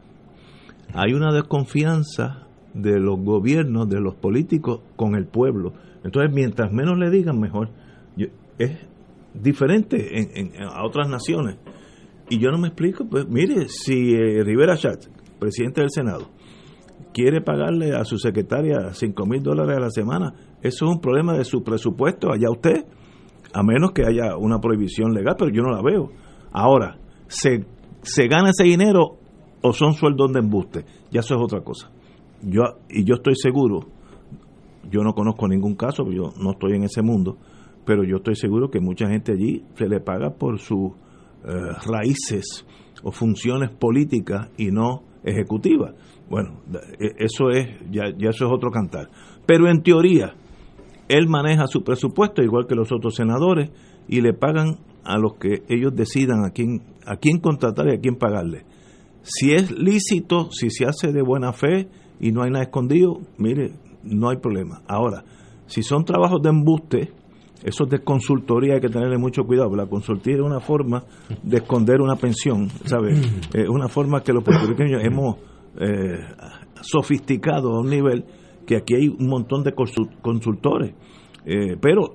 [0.93, 5.73] hay una desconfianza de los gobiernos, de los políticos con el pueblo.
[6.05, 7.71] Entonces, mientras menos le digan, mejor.
[8.57, 8.71] Es
[9.35, 11.57] diferente en, a otras naciones.
[12.29, 16.31] Y yo no me explico, pues mire, si eh, Rivera Schatz, presidente del Senado,
[17.13, 21.37] quiere pagarle a su secretaria 5 mil dólares a la semana, eso es un problema
[21.37, 22.87] de su presupuesto, allá usted,
[23.53, 26.11] a menos que haya una prohibición legal, pero yo no la veo.
[26.53, 27.67] Ahora, ¿se,
[28.05, 29.17] se gana ese dinero
[29.63, 30.85] o son sueldos de embuste?
[31.11, 31.91] Ya eso es otra cosa.
[32.43, 33.81] Yo, y yo estoy seguro,
[34.91, 37.39] yo no conozco ningún caso, yo no estoy en ese mundo,
[37.85, 40.93] pero yo estoy seguro que mucha gente allí se le paga por sus
[41.45, 41.51] eh,
[41.87, 42.67] raíces
[43.03, 45.95] o funciones políticas y no ejecutivas.
[46.29, 46.61] Bueno,
[47.01, 49.11] e- eso es, ya, ya eso es otro cantar.
[49.47, 50.35] Pero en teoría,
[51.09, 53.71] él maneja su presupuesto igual que los otros senadores
[54.09, 58.01] y le pagan a los que ellos decidan a quién, a quién contratar y a
[58.01, 58.65] quién pagarle.
[59.23, 61.89] Si es lícito, si se hace de buena fe
[62.21, 64.83] y no hay nada escondido, mire, no hay problema.
[64.87, 65.25] Ahora,
[65.67, 67.13] si son trabajos de embuste,
[67.63, 71.05] eso es de consultoría, hay que tenerle mucho cuidado, la consultoría es una forma
[71.43, 73.19] de esconder una pensión, ¿sabes?
[73.55, 75.37] Es una forma que los puertorriqueños hemos
[75.81, 76.19] eh,
[76.83, 78.25] sofisticado a un nivel
[78.67, 80.95] que aquí hay un montón de consul- consultores,
[81.47, 82.15] Eh, pero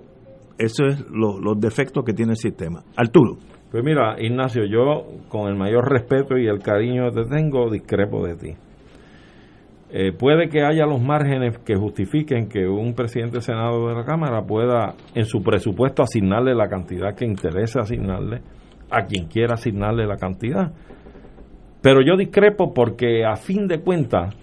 [0.57, 2.83] eso es lo- los defectos que tiene el sistema.
[2.95, 3.37] Arturo.
[3.71, 8.25] Pues mira, Ignacio, yo con el mayor respeto y el cariño que te tengo, discrepo
[8.25, 8.55] de ti.
[9.91, 14.43] Eh, puede que haya los márgenes que justifiquen que un presidente Senado de la Cámara
[14.43, 18.41] pueda en su presupuesto asignarle la cantidad que interese asignarle
[18.91, 20.71] a quien quiera asignarle la cantidad.
[21.81, 24.35] Pero yo discrepo porque a fin de cuentas,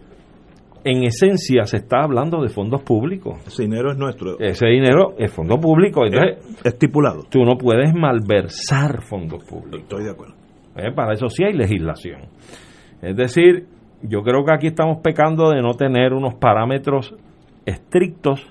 [0.87, 3.45] en esencia se está hablando de fondos públicos.
[3.45, 4.39] Ese dinero es nuestro.
[4.39, 6.07] Ese dinero es fondo público.
[6.07, 7.25] Entonces, estipulado.
[7.29, 9.81] Tú no puedes malversar fondos públicos.
[9.81, 10.35] Estoy de acuerdo.
[10.77, 12.21] Eh, para eso sí hay legislación.
[13.03, 13.67] Es decir,
[14.03, 17.17] yo creo que aquí estamos pecando de no tener unos parámetros
[17.65, 18.47] estrictos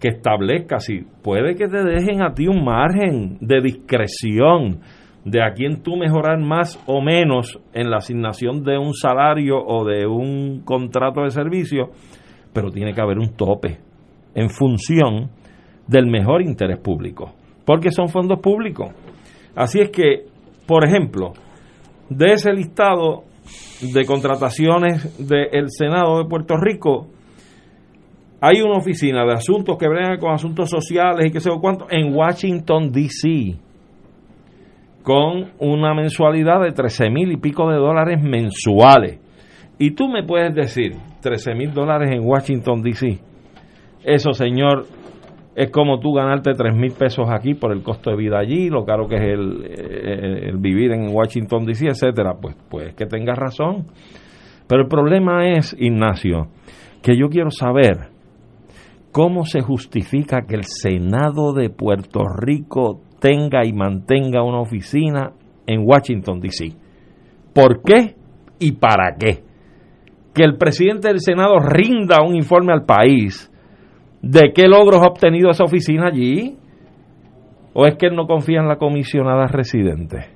[0.00, 4.80] que establezca si puede que te dejen a ti un margen de discreción
[5.24, 9.84] de a quién tú mejorar más o menos en la asignación de un salario o
[9.84, 11.90] de un contrato de servicio,
[12.52, 13.78] pero tiene que haber un tope
[14.34, 15.30] en función
[15.86, 17.32] del mejor interés público,
[17.64, 18.90] porque son fondos públicos.
[19.54, 20.24] Así es que,
[20.66, 21.32] por ejemplo,
[22.08, 23.24] de ese listado
[23.80, 27.08] de contrataciones del Senado de Puerto Rico,
[28.40, 32.12] hay una oficina de asuntos que bregan con asuntos sociales y qué sé cuánto en
[32.14, 33.56] Washington, D.C.,
[35.02, 39.20] con una mensualidad de 13 mil y pico de dólares mensuales.
[39.78, 43.18] Y tú me puedes decir, 13 mil dólares en Washington, D.C.,
[44.04, 44.86] eso, señor,
[45.54, 48.84] es como tú ganarte 3 mil pesos aquí por el costo de vida allí, lo
[48.84, 52.34] caro que es el, el, el vivir en Washington, D.C., etcétera.
[52.40, 53.86] Pues, pues que tengas razón.
[54.68, 56.48] Pero el problema es, Ignacio,
[57.02, 58.08] que yo quiero saber
[59.12, 65.30] cómo se justifica que el Senado de Puerto Rico tenga y mantenga una oficina
[65.64, 66.72] en Washington, D.C.
[67.54, 68.16] ¿Por qué
[68.58, 69.44] y para qué?
[70.34, 73.48] Que el presidente del Senado rinda un informe al país
[74.22, 76.56] de qué logros ha obtenido esa oficina allí.
[77.74, 80.26] ¿O es que él no confía en la comisionada residente?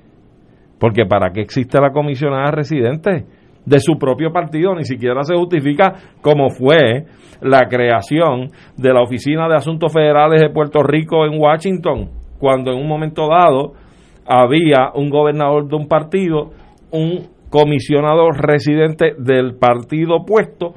[0.79, 3.25] Porque ¿para qué existe la comisionada residente?
[3.65, 7.05] De su propio partido, ni siquiera se justifica como fue
[7.41, 12.79] la creación de la Oficina de Asuntos Federales de Puerto Rico en Washington, cuando en
[12.79, 13.73] un momento dado
[14.25, 16.51] había un gobernador de un partido,
[16.91, 20.73] un comisionado residente del partido opuesto,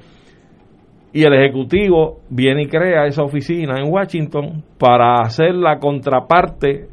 [1.12, 6.86] y el Ejecutivo viene y crea esa oficina en Washington para hacer la contraparte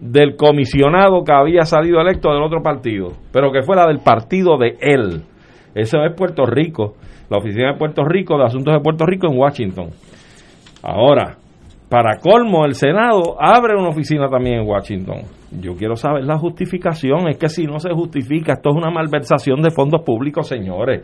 [0.00, 4.76] del comisionado que había salido electo del otro partido, pero que fuera del partido de
[4.80, 5.22] él.
[5.74, 6.94] Eso es Puerto Rico,
[7.28, 9.90] la oficina de Puerto Rico, de Asuntos de Puerto Rico en Washington.
[10.82, 11.36] Ahora,
[11.90, 15.22] para colmo, el Senado abre una oficina también en Washington.
[15.60, 17.28] Yo quiero saber la justificación.
[17.28, 21.02] Es que si no se justifica, esto es una malversación de fondos públicos, señores.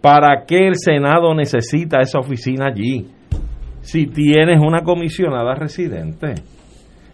[0.00, 3.06] ¿Para qué el Senado necesita esa oficina allí?
[3.82, 6.34] Si tienes una comisionada residente.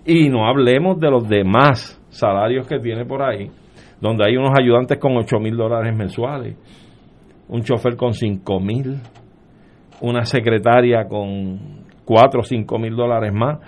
[0.06, 3.50] Y no hablemos de los demás salarios que tiene por ahí,
[4.00, 6.56] donde hay unos ayudantes con 8 mil dólares mensuales,
[7.46, 8.96] un chofer con 5 mil,
[10.00, 11.79] una secretaria con
[12.10, 13.60] 4 o 5 mil dólares más.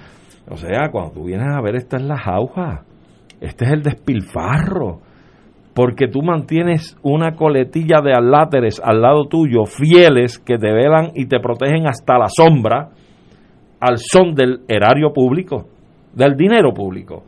[0.51, 2.83] O sea, cuando tú vienes a ver, esta es la jauja,
[3.41, 4.99] este es el despilfarro,
[5.75, 11.27] porque tú mantienes una coletilla de aláteres al lado tuyo, fieles, que te velan y
[11.27, 12.89] te protegen hasta la sombra,
[13.79, 15.67] al son del erario público
[16.13, 17.23] del dinero público.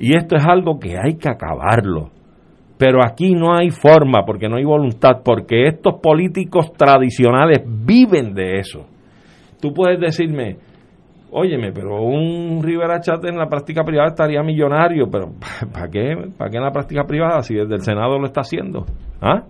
[0.00, 2.10] Y esto es algo que hay que acabarlo.
[2.76, 8.58] Pero aquí no hay forma, porque no hay voluntad, porque estos políticos tradicionales viven de
[8.58, 8.86] eso.
[9.60, 10.56] Tú puedes decirme,
[11.30, 15.30] óyeme, pero un Rivera Chat en la práctica privada estaría millonario, pero
[15.72, 16.14] ¿para qué?
[16.36, 18.86] ¿Para qué en la práctica privada si desde el Senado lo está haciendo?
[19.20, 19.42] ¿Ah?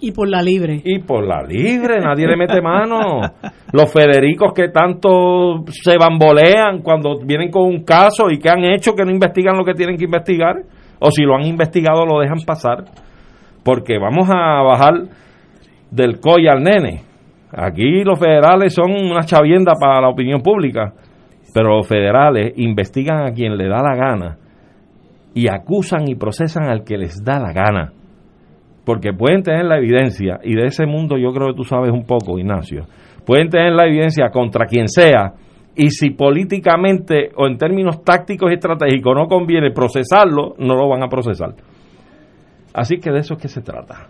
[0.00, 0.80] Y por la libre.
[0.84, 3.20] Y por la libre, nadie le mete mano.
[3.72, 8.94] Los Federicos que tanto se bambolean cuando vienen con un caso y que han hecho
[8.94, 10.62] que no investigan lo que tienen que investigar,
[11.00, 12.84] o si lo han investigado lo dejan pasar,
[13.64, 14.94] porque vamos a bajar
[15.90, 17.07] del COI al nene.
[17.52, 20.92] Aquí los federales son una chavienda para la opinión pública,
[21.54, 24.36] pero los federales investigan a quien le da la gana
[25.34, 27.92] y acusan y procesan al que les da la gana
[28.88, 32.06] porque pueden tener la evidencia, y de ese mundo yo creo que tú sabes un
[32.06, 32.86] poco, Ignacio,
[33.26, 35.34] pueden tener la evidencia contra quien sea,
[35.76, 41.02] y si políticamente o en términos tácticos y estratégicos no conviene procesarlo, no lo van
[41.02, 41.50] a procesar.
[42.72, 44.06] Así que de eso es que se trata.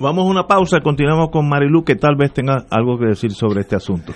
[0.00, 3.60] Vamos a una pausa, continuamos con Marilu, que tal vez tenga algo que decir sobre
[3.60, 4.14] este asunto.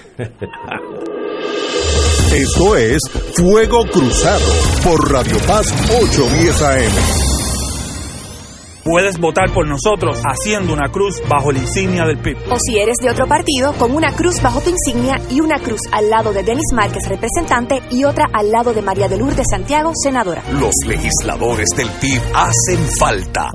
[2.35, 3.03] Esto es
[3.37, 4.45] Fuego Cruzado
[4.83, 7.24] por Radio Paz 810 AM.
[8.85, 12.37] Puedes votar por nosotros haciendo una cruz bajo la insignia del PIB.
[12.51, 15.81] O si eres de otro partido, con una cruz bajo tu insignia y una cruz
[15.91, 19.91] al lado de Denis Márquez, representante, y otra al lado de María de Lourdes Santiago,
[19.95, 20.43] senadora.
[20.61, 23.49] Los legisladores del PIB hacen falta.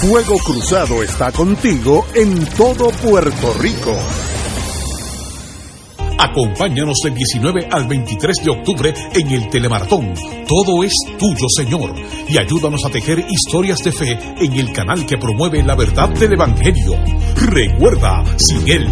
[0.00, 3.94] Fuego Cruzado está contigo en todo Puerto Rico.
[6.22, 10.12] Acompáñanos del 19 al 23 de octubre en el Telemaratón.
[10.46, 11.94] Todo es tuyo, Señor.
[12.28, 16.34] Y ayúdanos a tejer historias de fe en el canal que promueve la verdad del
[16.34, 16.92] Evangelio.
[17.36, 18.86] Recuerda, sin Él,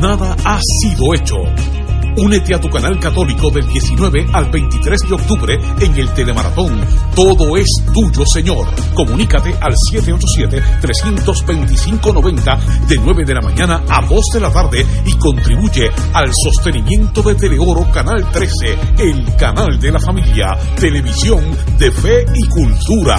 [0.00, 1.81] nada ha sido hecho.
[2.16, 6.78] Únete a tu canal católico del 19 al 23 de octubre en el Telemaratón.
[7.14, 8.66] Todo es tuyo, Señor.
[8.94, 15.90] Comunícate al 787-325-90 de 9 de la mañana a 2 de la tarde y contribuye
[16.12, 21.42] al sostenimiento de Teleoro Canal 13, el canal de la familia, televisión
[21.78, 23.16] de fe y cultura.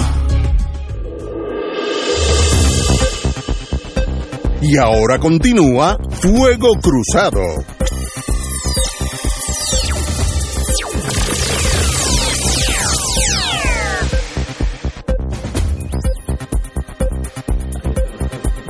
[4.62, 7.73] Y ahora continúa Fuego Cruzado.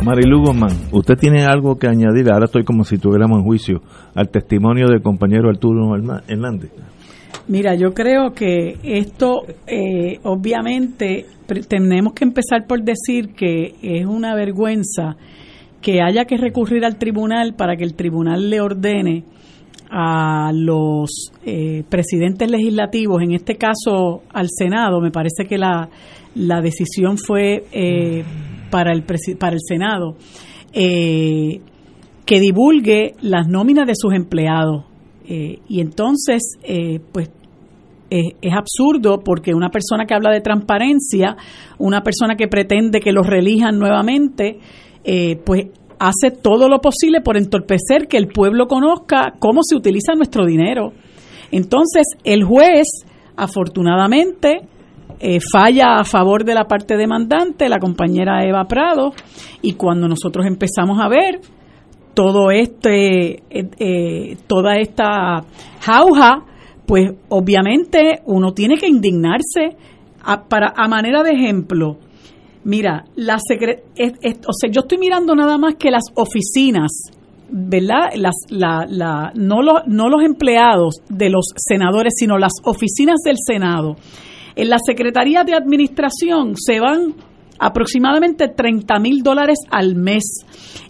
[0.05, 2.31] Marilu Guzmán, ¿usted tiene algo que añadir?
[2.31, 3.81] Ahora estoy como si tuviéramos en juicio
[4.15, 5.97] al testimonio del compañero Arturo
[6.29, 6.71] Hernández.
[7.49, 11.25] Mira, yo creo que esto, eh, obviamente,
[11.69, 15.17] tenemos que empezar por decir que es una vergüenza
[15.81, 19.25] que haya que recurrir al tribunal para que el tribunal le ordene
[19.91, 25.89] a los eh, presidentes legislativos, en este caso al Senado, me parece que la,
[26.35, 28.25] la decisión fue eh,
[28.75, 29.05] para el,
[29.39, 30.17] para el Senado,
[30.73, 31.61] eh,
[32.27, 34.83] que divulgue las nóminas de sus empleados.
[35.29, 37.31] Eh, y entonces, eh, pues
[38.11, 41.37] es absurdo porque una persona que habla de transparencia,
[41.79, 44.61] una persona que pretende que los relijan nuevamente,
[45.45, 45.67] pues
[45.99, 50.93] hace todo lo posible por entorpecer que el pueblo conozca cómo se utiliza nuestro dinero.
[51.51, 52.87] Entonces, el juez,
[53.37, 54.69] afortunadamente,
[55.21, 59.13] eh, falla a favor de la parte demandante, la compañera Eva Prado,
[59.63, 61.41] y cuando nosotros empezamos a ver
[62.15, 65.45] todo este, eh, eh, toda esta
[65.81, 66.45] jauja,
[66.87, 69.77] pues obviamente uno tiene que indignarse.
[70.27, 71.99] A, para, a manera de ejemplo,
[72.65, 77.11] mira, la o sea, yo estoy mirando nada más que las oficinas,
[77.51, 78.13] ¿verdad?
[78.17, 83.37] Las, la, la, no, los, no los empleados de los senadores, sino las oficinas del
[83.39, 83.97] Senado
[84.57, 87.15] en la Secretaría de Administración se van
[87.59, 90.45] aproximadamente 30 mil dólares al mes.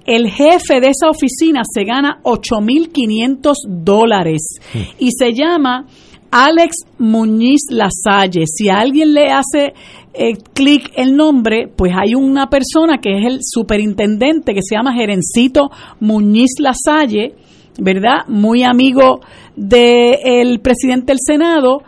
[0.07, 4.59] El jefe de esa oficina se gana 8 mil 500 dólares
[4.99, 5.87] y se llama
[6.31, 8.45] Alex Muñiz Lasalle.
[8.47, 9.73] Si a alguien le hace
[10.13, 14.95] eh, clic el nombre, pues hay una persona que es el superintendente que se llama
[14.95, 17.35] Gerencito Muñiz Lasalle,
[17.79, 18.27] ¿verdad?
[18.29, 19.21] Muy amigo
[19.57, 21.83] del presidente del Senado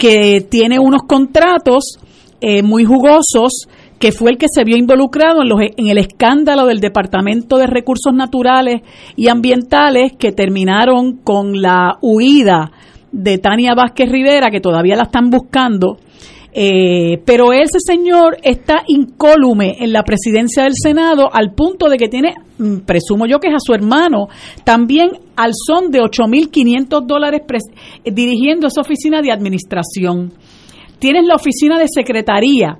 [0.00, 1.98] que tiene unos contratos
[2.40, 6.64] eh, muy jugosos, que fue el que se vio involucrado en, los, en el escándalo
[6.64, 8.80] del Departamento de Recursos Naturales
[9.14, 12.72] y Ambientales que terminaron con la huida
[13.12, 15.98] de Tania Vázquez Rivera, que todavía la están buscando.
[16.52, 22.08] Eh, pero ese señor está incólume en la presidencia del Senado al punto de que
[22.08, 24.28] tiene, mm, presumo yo que es a su hermano,
[24.64, 27.42] también al son de 8.500 dólares
[28.04, 30.32] dirigiendo esa oficina de administración.
[30.98, 32.78] Tienes la oficina de secretaría,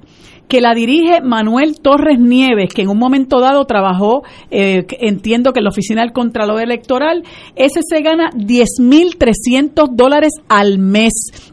[0.50, 5.60] que la dirige Manuel Torres Nieves, que en un momento dado trabajó, eh, entiendo que
[5.60, 7.22] en la oficina del Contralor Electoral,
[7.54, 11.49] ese se gana 10.300 dólares al mes.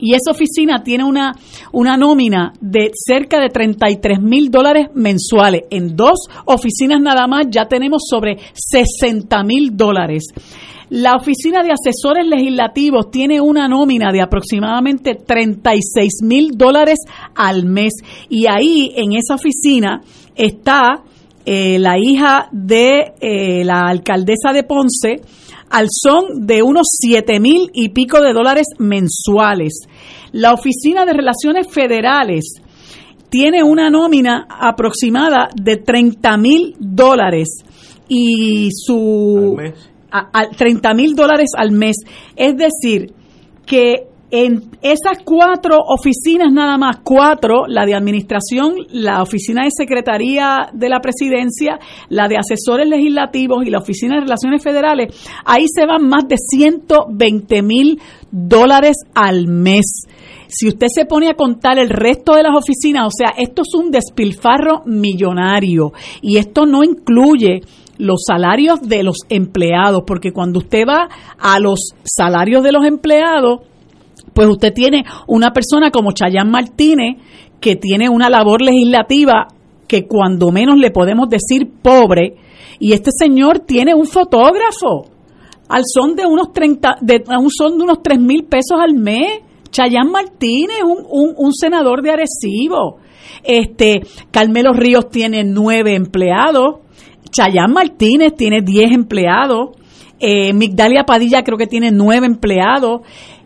[0.00, 1.32] Y esa oficina tiene una,
[1.72, 5.62] una nómina de cerca de 33 mil dólares mensuales.
[5.70, 10.24] En dos oficinas nada más ya tenemos sobre 60 mil dólares.
[10.90, 16.98] La Oficina de Asesores Legislativos tiene una nómina de aproximadamente 36 mil dólares
[17.36, 17.92] al mes.
[18.28, 20.00] Y ahí, en esa oficina,
[20.34, 21.04] está
[21.46, 25.20] eh, la hija de eh, la alcaldesa de Ponce,
[25.70, 29.86] al son de unos 7 mil y pico de dólares mensuales.
[30.32, 32.60] La Oficina de Relaciones Federales
[33.30, 37.64] tiene una nómina aproximada de 30 mil dólares
[38.08, 39.56] y su
[40.10, 41.96] a, 30 mil dólares al mes.
[42.36, 43.12] Es decir,
[43.64, 50.70] que en esas cuatro oficinas nada más, cuatro, la de administración, la oficina de secretaría
[50.72, 51.78] de la presidencia,
[52.08, 55.14] la de asesores legislativos y la oficina de relaciones federales,
[55.44, 58.00] ahí se van más de 120 mil
[58.30, 60.06] dólares al mes.
[60.46, 63.74] Si usted se pone a contar el resto de las oficinas, o sea, esto es
[63.74, 67.60] un despilfarro millonario y esto no incluye
[67.98, 71.08] los salarios de los empleados, porque cuando usted va
[71.38, 73.60] a los salarios de los empleados,
[74.34, 77.16] pues usted tiene una persona como Chayán Martínez,
[77.60, 79.48] que tiene una labor legislativa
[79.86, 82.36] que cuando menos le podemos decir pobre,
[82.78, 85.06] y este señor tiene un fotógrafo
[85.68, 89.42] al son de unos 30, de, un son de unos 3 mil pesos al mes.
[89.70, 92.98] Chayán Martínez, un, un, un senador de Arecibo.
[93.44, 94.02] Este,
[94.32, 96.80] Carmelo Ríos tiene nueve empleados.
[97.30, 99.76] Chayán Martínez tiene 10 empleados.
[100.18, 103.02] Eh, Migdalia Padilla creo que tiene 9 empleados.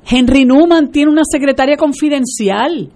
[0.06, 2.90] Henry Newman tiene una secretaria confidencial,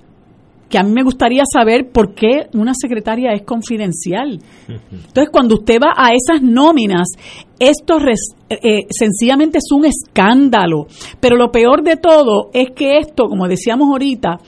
[0.68, 4.38] que a mí me gustaría saber por qué una secretaria es confidencial.
[4.68, 7.09] Entonces, cuando usted va a esas nóminas,
[7.59, 7.98] esto
[8.50, 10.86] eh, sencillamente es un escándalo.
[11.20, 14.40] Pero lo peor de todo es que esto, como decíamos ahorita,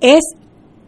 [0.00, 0.20] es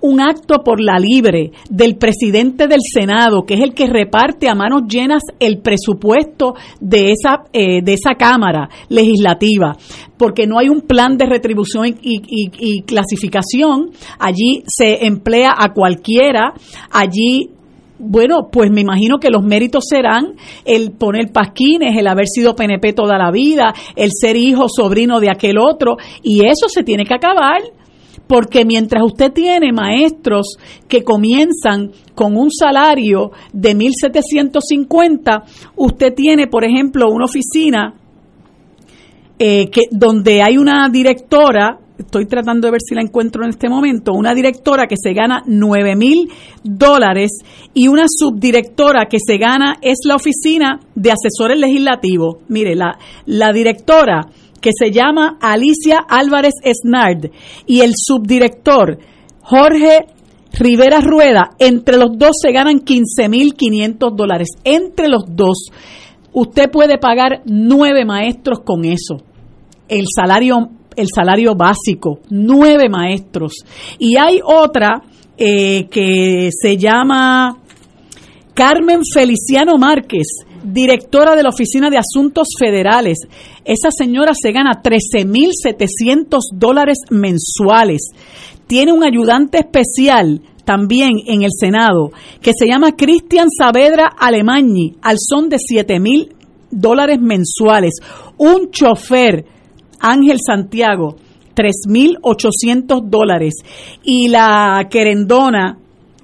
[0.01, 4.55] un acto por la libre del presidente del Senado, que es el que reparte a
[4.55, 9.77] manos llenas el presupuesto de esa, eh, de esa Cámara legislativa,
[10.17, 16.53] porque no hay un plan de retribución y, y clasificación, allí se emplea a cualquiera,
[16.91, 17.51] allí
[17.99, 20.35] bueno, pues me imagino que los méritos serán
[20.65, 25.31] el poner pasquines, el haber sido PNP toda la vida, el ser hijo, sobrino de
[25.31, 27.63] aquel otro, y eso se tiene que acabar
[28.27, 30.57] porque mientras usted tiene maestros
[30.89, 35.43] que comienzan con un salario de 1.750,
[35.77, 37.95] usted tiene, por ejemplo, una oficina
[39.39, 43.69] eh, que, donde hay una directora, estoy tratando de ver si la encuentro en este
[43.69, 46.31] momento, una directora que se gana 9 mil
[46.65, 47.31] dólares
[47.75, 52.37] y una subdirectora que se gana es la oficina de asesores legislativos.
[52.49, 54.27] Mire, la, la directora
[54.61, 57.31] que se llama Alicia Álvarez Snard
[57.67, 58.99] y el subdirector
[59.41, 60.07] Jorge
[60.59, 64.49] Rivera Rueda, entre los dos se ganan 15.500 dólares.
[64.65, 65.71] Entre los dos,
[66.33, 69.19] usted puede pagar nueve maestros con eso.
[69.89, 73.53] El salario, el salario básico, nueve maestros.
[73.99, 75.03] Y hay otra
[75.37, 77.59] eh, que se llama
[78.55, 80.29] Carmen Feliciano Márquez,
[80.65, 83.19] directora de la Oficina de Asuntos Federales.
[83.67, 88.11] Esa señora se gana 13.700 dólares mensuales.
[88.69, 92.11] Tiene un ayudante especial también en el Senado
[92.41, 96.33] que se llama Cristian Saavedra Alemañi, al son de 7.000
[96.71, 97.95] dólares mensuales.
[98.39, 99.45] Un chofer,
[99.99, 101.17] Ángel Santiago,
[101.57, 103.55] 3.800 dólares.
[104.05, 105.79] Y la querendona,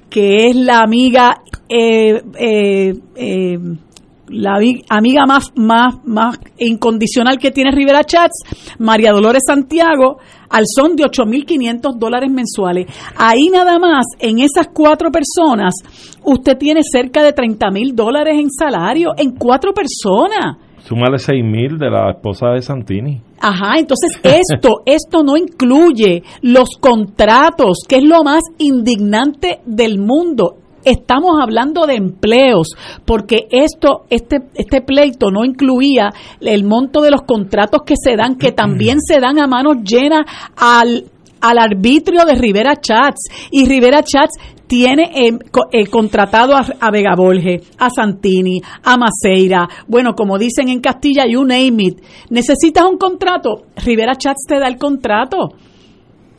[0.09, 3.59] que es la amiga eh, eh, eh,
[4.29, 4.59] la
[4.89, 8.45] amiga más, más, más incondicional que tiene Rivera Chats,
[8.79, 10.19] María Dolores Santiago,
[10.49, 12.87] al son de 8.500 dólares mensuales.
[13.17, 15.75] Ahí nada más, en esas cuatro personas,
[16.25, 20.57] usted tiene cerca de 30.000 dólares en salario, en cuatro personas.
[20.79, 23.21] Súmale 6.000 de la esposa de Santini.
[23.41, 30.62] Ajá, entonces esto, esto no incluye los contratos, que es lo más indignante del mundo
[30.85, 32.75] estamos hablando de empleos,
[33.05, 36.11] porque esto, este, este pleito no incluía
[36.41, 40.25] el monto de los contratos que se dan, que también se dan a manos llenas
[40.57, 41.05] al,
[41.41, 43.29] al arbitrio de Rivera Chats.
[43.51, 45.39] Y Rivera Chats tiene eh,
[45.73, 51.27] eh, contratado a, a, Vega Borges, a Santini, a Maceira, bueno, como dicen en Castilla,
[51.27, 52.01] you name it.
[52.31, 53.65] ¿Necesitas un contrato?
[53.85, 55.51] Rivera Chats te da el contrato.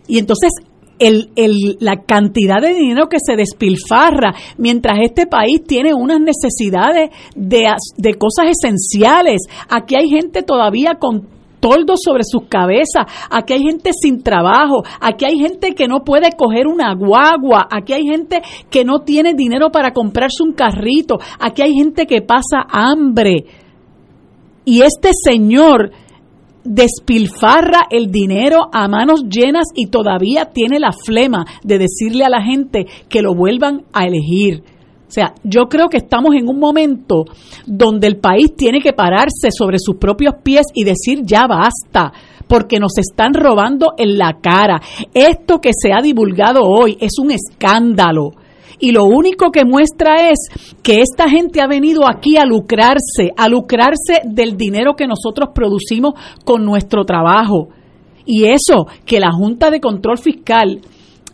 [0.07, 0.49] Y entonces
[1.79, 7.65] la cantidad de dinero que se despilfarra mientras este país tiene unas necesidades de,
[7.97, 9.41] de cosas esenciales.
[9.69, 11.27] Aquí hay gente todavía con
[11.63, 16.31] toldos sobre sus cabezas, aquí hay gente sin trabajo, aquí hay gente que no puede
[16.37, 21.61] coger una guagua, aquí hay gente que no tiene dinero para comprarse un carrito, aquí
[21.61, 23.45] hay gente que pasa hambre.
[24.65, 25.91] Y este señor
[26.63, 32.41] despilfarra el dinero a manos llenas y todavía tiene la flema de decirle a la
[32.41, 34.63] gente que lo vuelvan a elegir.
[35.07, 37.25] O sea, yo creo que estamos en un momento
[37.67, 42.11] donde el país tiene que pararse sobre sus propios pies y decir ya basta,
[42.47, 44.81] porque nos están robando en la cara.
[45.13, 48.31] Esto que se ha divulgado hoy es un escándalo.
[48.83, 50.49] Y lo único que muestra es
[50.83, 56.15] que esta gente ha venido aquí a lucrarse, a lucrarse del dinero que nosotros producimos
[56.43, 57.69] con nuestro trabajo.
[58.25, 60.81] Y eso, que la Junta de Control Fiscal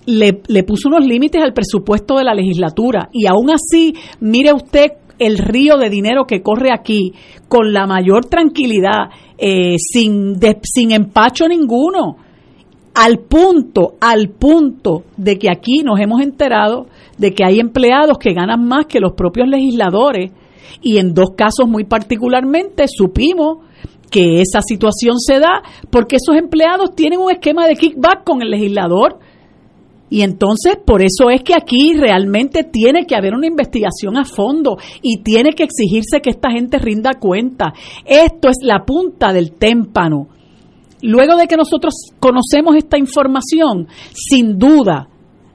[0.06, 5.40] le, puso unos límites al presupuesto de la legislatura y aún así, mire usted el
[5.40, 7.14] río de dinero que corre aquí
[7.48, 12.18] con la mayor tranquilidad, eh, sin, sin empacho ninguno,
[12.94, 16.88] al punto, al punto de que aquí nos hemos enterado
[17.18, 20.32] de que hay empleados que ganan más que los propios legisladores
[20.82, 23.60] y en dos casos muy particularmente supimos
[24.10, 28.50] que esa situación se da porque esos empleados tienen un esquema de kickback con el
[28.50, 29.20] legislador
[30.10, 34.78] y entonces, por eso es que aquí realmente tiene que haber una investigación a fondo
[35.02, 37.74] y tiene que exigirse que esta gente rinda cuenta.
[38.06, 40.28] Esto es la punta del témpano.
[41.02, 45.08] Luego de que nosotros conocemos esta información, sin duda,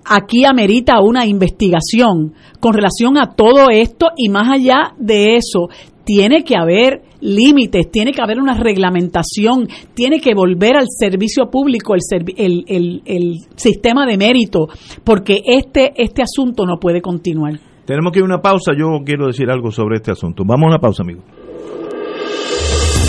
[0.04, 5.68] aquí amerita una investigación con relación a todo esto y más allá de eso,
[6.04, 11.94] tiene que haber límites, tiene que haber una reglamentación, tiene que volver al servicio público,
[11.94, 14.68] el, el, sistema de mérito,
[15.02, 17.54] porque este, este asunto no puede continuar.
[17.86, 20.42] Tenemos que ir a una pausa, yo quiero decir algo sobre este asunto.
[20.46, 21.22] Vamos a una pausa, amigo.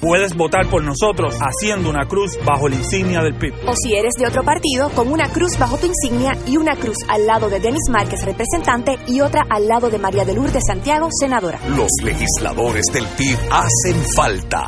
[0.00, 3.52] Puedes votar por nosotros haciendo una cruz bajo la insignia del PIB.
[3.66, 6.98] O si eres de otro partido, con una cruz bajo tu insignia y una cruz
[7.08, 11.08] al lado de Denis Márquez, representante, y otra al lado de María de Lourdes Santiago,
[11.10, 11.58] senadora.
[11.76, 14.66] Los legisladores del PIB hacen falta.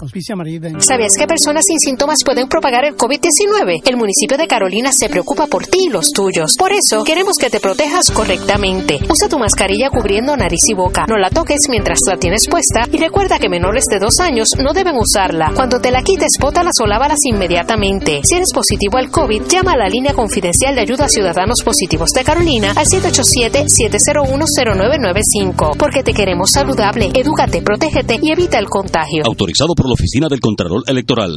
[0.80, 3.82] ¿Sabías que personas sin síntomas pueden propagar el COVID-19?
[3.84, 6.56] El municipio de Carolina se preocupa por ti y los tuyos.
[6.58, 8.98] Por eso, queremos que te protejas correctamente.
[9.08, 11.06] Usa tu mascarilla cubriendo nariz y boca.
[11.08, 14.72] No la toques mientras la tienes puesta y recuerda que menores de dos años no
[14.72, 15.19] deben usar
[15.54, 18.22] cuando te la quites, bótalas o lávalas inmediatamente.
[18.24, 22.08] Si eres positivo al COVID, llama a la línea confidencial de ayuda a ciudadanos positivos
[22.10, 25.76] de Carolina al 787-701-0995.
[25.76, 29.24] Porque te queremos saludable, edúcate, protégete y evita el contagio.
[29.26, 31.36] Autorizado por la Oficina del Contralor Electoral.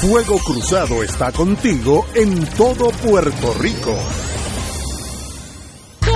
[0.00, 3.96] Fuego Cruzado está contigo en todo Puerto Rico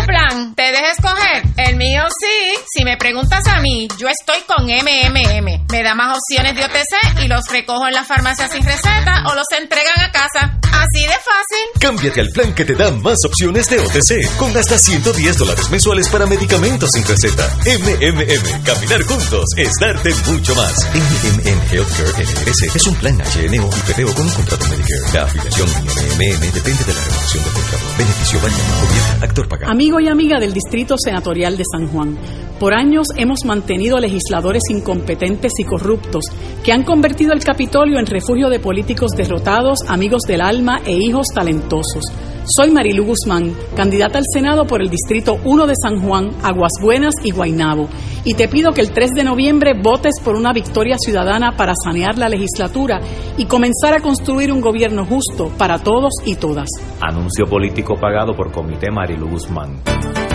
[0.04, 0.54] plan?
[0.54, 1.42] ¿Te dejes escoger?
[1.56, 2.58] El mío sí.
[2.68, 5.66] Si me preguntas a mí, yo estoy con MMM.
[5.70, 9.34] Me da más opciones de OTC y los recojo en la farmacia sin receta o
[9.34, 10.58] los entregan a casa.
[10.76, 11.80] Así de fácil.
[11.80, 16.08] Cámbiate al plan que te da más opciones de OTC con hasta 110 dólares mensuales
[16.08, 17.48] para medicamentos sin receta.
[17.64, 18.62] MMM.
[18.62, 20.74] Caminar juntos es darte mucho más.
[20.94, 25.12] MMM Healthcare LLC es un plan HMO y PPO con un contrato Medicare.
[25.14, 27.84] La afiliación MMM depende de la renovación del contrato.
[27.98, 29.72] Beneficio vaya gobierno, actor pagado.
[29.72, 32.16] Amigo y amiga del Distrito Senatorial de San Juan,
[32.58, 36.24] por años hemos mantenido legisladores incompetentes y corruptos
[36.64, 41.26] que han convertido el Capitolio en refugio de políticos derrotados, amigos del alma e hijos
[41.34, 42.04] talentosos.
[42.48, 47.14] Soy Marilu Guzmán, candidata al Senado por el Distrito 1 de San Juan, Aguas Buenas
[47.24, 47.88] y Guaynabo,
[48.24, 52.16] y te pido que el 3 de noviembre votes por una victoria ciudadana para sanear
[52.18, 53.00] la legislatura
[53.36, 56.68] y comenzar a construir un gobierno justo para todos y todas.
[57.00, 59.80] Anuncio político pagado por Comité Marilu Guzmán.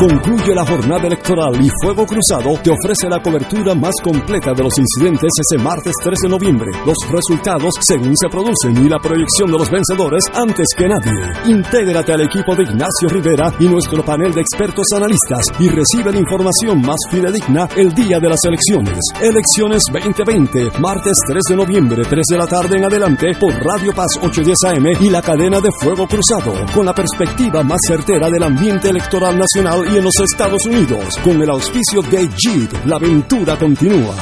[0.02, 4.74] Concluye la jornada electoral y Fuego Cruzado te ofrece la cobertura más completa de los
[4.80, 6.72] incidentes ese martes 3 de noviembre.
[6.88, 11.14] Los resultados según se producen y la proyección de los vencedores antes que nadie.
[11.46, 16.18] Intégrate al equipo de Ignacio Rivera y nuestro panel de expertos analistas y recibe la
[16.18, 18.98] información más fidedigna el día de las elecciones.
[19.22, 24.18] Elecciones 2020, martes 3 de noviembre, 3 de la tarde en adelante por Radio Paz
[24.20, 28.90] 810 AM y la cadena de Fuego Cruzado, con la perspectiva más certera del ambiente
[28.90, 31.18] electoral nacional y en los Estados Unidos.
[31.24, 34.16] Con el auspicio de Jeep, la aventura continúa.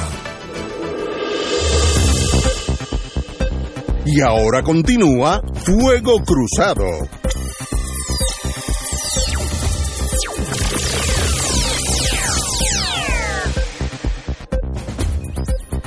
[4.06, 6.86] Y ahora continúa Fuego Cruzado.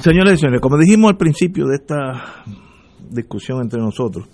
[0.00, 2.44] Señores y señores, como dijimos al principio de esta
[3.10, 4.28] discusión entre nosotros,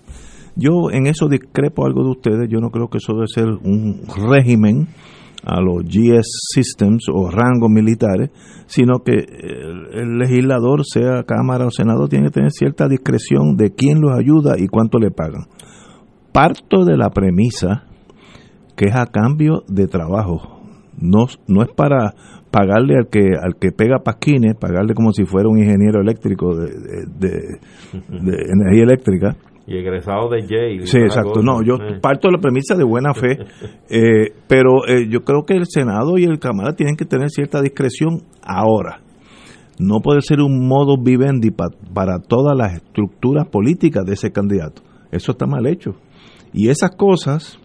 [0.57, 2.49] yo en eso discrepo algo de ustedes.
[2.51, 4.89] Yo no creo que eso debe ser un régimen
[5.45, 8.31] a los GS Systems o rangos militares,
[8.67, 14.01] sino que el, legislador, sea Cámara o Senado, tiene que tener cierta discreción de quién
[14.01, 15.47] los ayuda y cuánto le pagan.
[16.33, 17.85] Parto de la premisa
[18.77, 20.61] que es a cambio de trabajo.
[21.01, 22.15] No, no es para
[22.51, 27.59] pagarle al que al que pega pasquines, pagarle como si fuera un ingeniero eléctrico de
[27.93, 29.37] energía eléctrica,
[29.69, 30.87] y egresado de Yale.
[30.87, 31.43] Sí, exacto.
[31.43, 31.99] No, yo Eh.
[32.01, 33.39] parto de la premisa de buena fe,
[33.91, 37.61] eh, pero eh, yo creo que el Senado y el Cámara tienen que tener cierta
[37.61, 39.03] discreción ahora.
[39.79, 44.83] No puede ser un modo vivendi pa- para todas las estructuras políticas de ese candidato.
[45.13, 45.93] Eso está mal hecho.
[46.53, 47.59] Y esas cosas,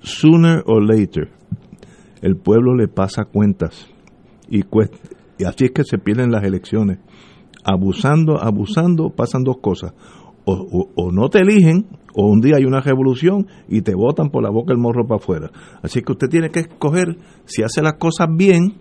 [0.00, 1.28] sooner or later,
[2.22, 3.88] el pueblo le pasa cuentas.
[4.48, 4.94] Y, cuest-
[5.38, 6.98] y así es que se pierden las elecciones.
[7.64, 9.92] Abusando, abusando, pasan dos cosas.
[10.48, 14.30] O, o- o no te eligen, o un día hay una revolución y te botan
[14.30, 15.50] por la boca el morro para afuera.
[15.82, 17.16] Así que usted tiene que escoger
[17.46, 18.74] si hace las cosas bien,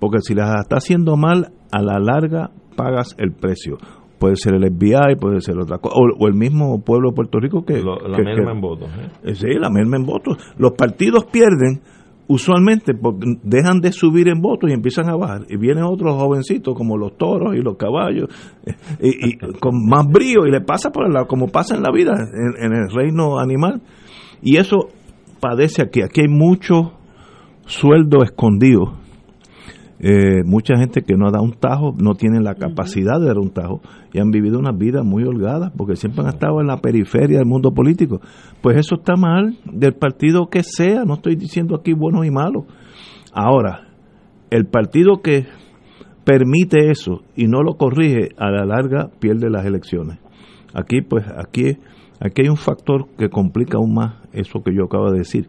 [0.00, 3.78] porque si las está haciendo mal, a la larga pagas el precio.
[4.18, 7.38] Puede ser el FBI, puede ser otra cosa, o, o el mismo pueblo de Puerto
[7.40, 7.80] Rico que...
[7.80, 8.88] Lo- la que- merma que- en votos.
[9.24, 10.36] eh, Sí, la merma en votos.
[10.58, 11.80] Los partidos pierden
[12.26, 15.42] usualmente porque dejan de subir en votos y empiezan a bajar.
[15.48, 18.28] Y vienen otros jovencitos como los toros y los caballos
[18.66, 21.82] eh, y, y con más brío y le pasa por el lado, como pasa en
[21.82, 23.82] la vida, en, en el reino animal.
[24.42, 24.88] Y eso
[25.40, 26.02] padece aquí.
[26.02, 26.92] Aquí hay mucho
[27.66, 29.03] sueldo escondido.
[30.06, 33.48] Eh, mucha gente que no da un tajo, no tienen la capacidad de dar un
[33.48, 33.80] tajo
[34.12, 37.46] y han vivido una vida muy holgada porque siempre han estado en la periferia del
[37.46, 38.20] mundo político.
[38.60, 42.66] Pues eso está mal del partido que sea, no estoy diciendo aquí bueno y malo.
[43.32, 43.88] Ahora,
[44.50, 45.46] el partido que
[46.24, 50.18] permite eso y no lo corrige, a la larga pierde las elecciones.
[50.74, 51.78] Aquí, pues, aquí,
[52.20, 55.46] aquí hay un factor que complica aún más eso que yo acabo de decir,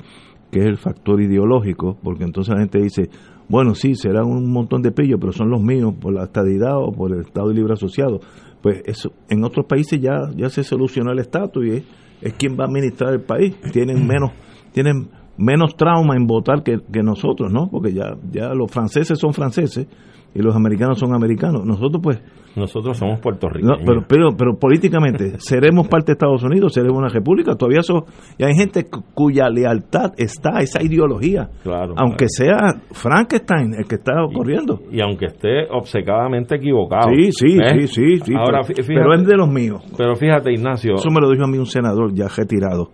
[0.50, 3.10] que es el factor ideológico, porque entonces la gente dice,
[3.48, 6.92] bueno, sí, serán un montón de pillos, pero son los míos por la estadidad o
[6.92, 8.20] por el Estado Libre Asociado.
[8.62, 11.84] Pues eso, en otros países ya, ya se solucionó el estatus y es,
[12.22, 13.56] es quien va a administrar el país.
[13.72, 14.32] Tienen menos,
[14.72, 17.68] tienen menos trauma en votar que, que nosotros, ¿no?
[17.70, 19.88] Porque ya, ya los franceses son franceses
[20.34, 21.66] y los americanos son americanos.
[21.66, 22.20] Nosotros pues
[22.56, 23.80] Nosotros somos no, puertorriqueños.
[23.86, 26.74] pero, pero, pero políticamente, ¿seremos parte de Estados Unidos?
[26.74, 27.56] ¿Seremos una república?
[27.56, 28.06] Todavía eso,
[28.38, 31.50] y hay gente cu- cuya lealtad está a esa ideología.
[31.64, 34.80] Claro, Aunque sea Frankenstein el que está corriendo.
[34.92, 37.10] y aunque esté obcecadamente equivocado.
[37.16, 37.80] Sí, sí, ¿eh?
[37.82, 39.84] sí, sí, sí, Ahora, pero, fí- fíjate, pero es de los míos.
[39.98, 42.90] pero fíjate, Ignacio, Eso me lo dijo a mí un senador ya retirado,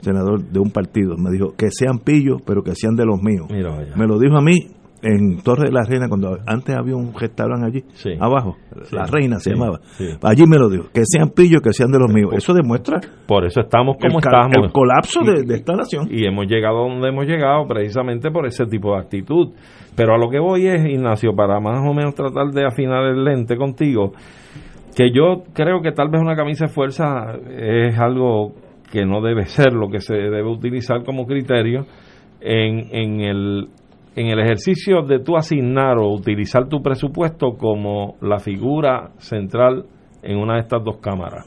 [0.00, 1.16] senador de un partido.
[1.16, 3.46] Me dijo que sean pillos, pero que sean de los míos.
[3.50, 3.94] Mira, vaya.
[3.96, 4.54] Me lo dijo a mí
[5.02, 8.10] en Torre de la Reina, cuando antes había un restaurante allí, Sí.
[8.20, 9.80] abajo, Sí, La Reina se sí, llamaba.
[10.22, 12.30] Allí me lo dijo, que sean pillos, que sean de los míos.
[12.36, 14.56] Eso demuestra por eso estamos como el, estamos.
[14.66, 16.08] el colapso de, de esta nación.
[16.10, 19.48] y hemos llegado donde hemos llegado precisamente por ese tipo de actitud.
[19.96, 23.24] Pero a lo que voy es, Ignacio, para más o menos tratar de afinar el
[23.24, 24.12] lente contigo,
[24.96, 28.52] que yo creo que tal vez una camisa de fuerza es algo
[28.90, 31.86] que no debe ser lo que se debe utilizar como criterio
[32.40, 33.68] en, en el
[34.14, 39.86] en el ejercicio de tú asignar o utilizar tu presupuesto como la figura central
[40.22, 41.46] en una de estas dos cámaras.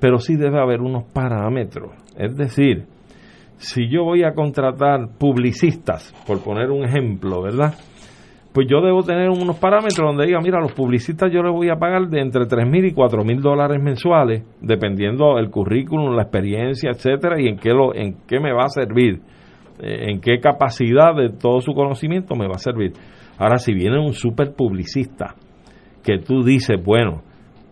[0.00, 1.92] Pero sí debe haber unos parámetros.
[2.16, 2.86] Es decir,
[3.56, 7.74] si yo voy a contratar publicistas, por poner un ejemplo, ¿verdad?
[8.52, 11.76] Pues yo debo tener unos parámetros donde diga, mira, los publicistas yo les voy a
[11.76, 16.90] pagar de entre tres mil y cuatro mil dólares mensuales, dependiendo el currículum, la experiencia,
[16.90, 19.20] etcétera, y en qué lo, en qué me va a servir,
[19.80, 22.92] en qué capacidad de todo su conocimiento me va a servir.
[23.38, 25.34] Ahora, si viene un super publicista
[26.02, 27.22] que tú dices, bueno,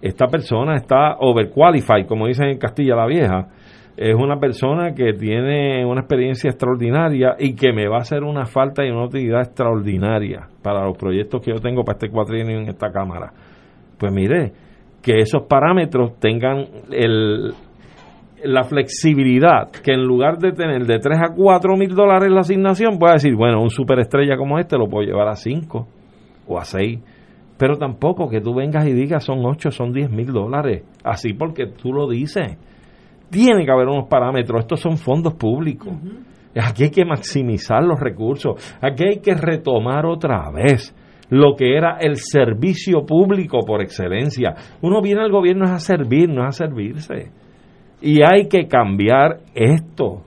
[0.03, 3.49] esta persona está overqualified, como dicen en Castilla la Vieja,
[3.97, 8.45] es una persona que tiene una experiencia extraordinaria y que me va a hacer una
[8.45, 12.69] falta y una utilidad extraordinaria para los proyectos que yo tengo para este cuatrienio en
[12.69, 13.33] esta Cámara.
[13.99, 14.53] Pues mire,
[15.03, 17.55] que esos parámetros tengan el,
[18.45, 22.99] la flexibilidad, que en lugar de tener de 3 a 4 mil dólares la asignación,
[22.99, 25.87] pueda decir, bueno, un superestrella como este lo puedo llevar a 5
[26.49, 27.01] o a 6.
[27.59, 30.85] Pero tampoco que tú vengas y digas son 8, son 10 mil dólares.
[31.03, 32.59] Así porque tú lo dices.
[33.31, 34.61] Tiene que haber unos parámetros.
[34.61, 35.95] Estos son fondos públicos.
[36.55, 38.77] Aquí hay que maximizar los recursos.
[38.81, 40.95] Aquí hay que retomar otra vez
[41.31, 44.55] lo que era el servicio público por excelencia.
[44.83, 47.31] Uno viene al gobierno es a servir, no es a servirse.
[48.01, 50.23] Y hay que cambiar esto.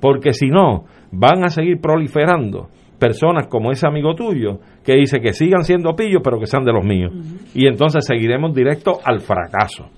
[0.00, 5.32] Porque si no, van a seguir proliferando personas como ese amigo tuyo que dice que
[5.32, 7.12] sigan siendo pillos pero que sean de los míos.
[7.54, 9.88] Y entonces seguiremos directo al fracaso.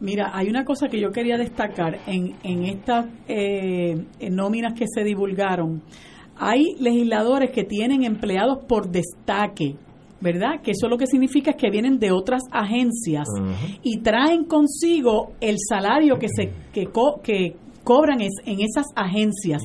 [0.00, 3.94] Mira, hay una cosa que yo quería destacar en, en estas eh,
[4.30, 5.82] nóminas que se divulgaron.
[6.38, 9.74] Hay legisladores que tienen empleados por destaque,
[10.20, 10.60] ¿verdad?
[10.62, 13.26] Que eso lo que significa es que vienen de otras agencias
[13.82, 16.88] y traen consigo el salario que se que,
[17.22, 19.62] que cobran es, en esas agencias.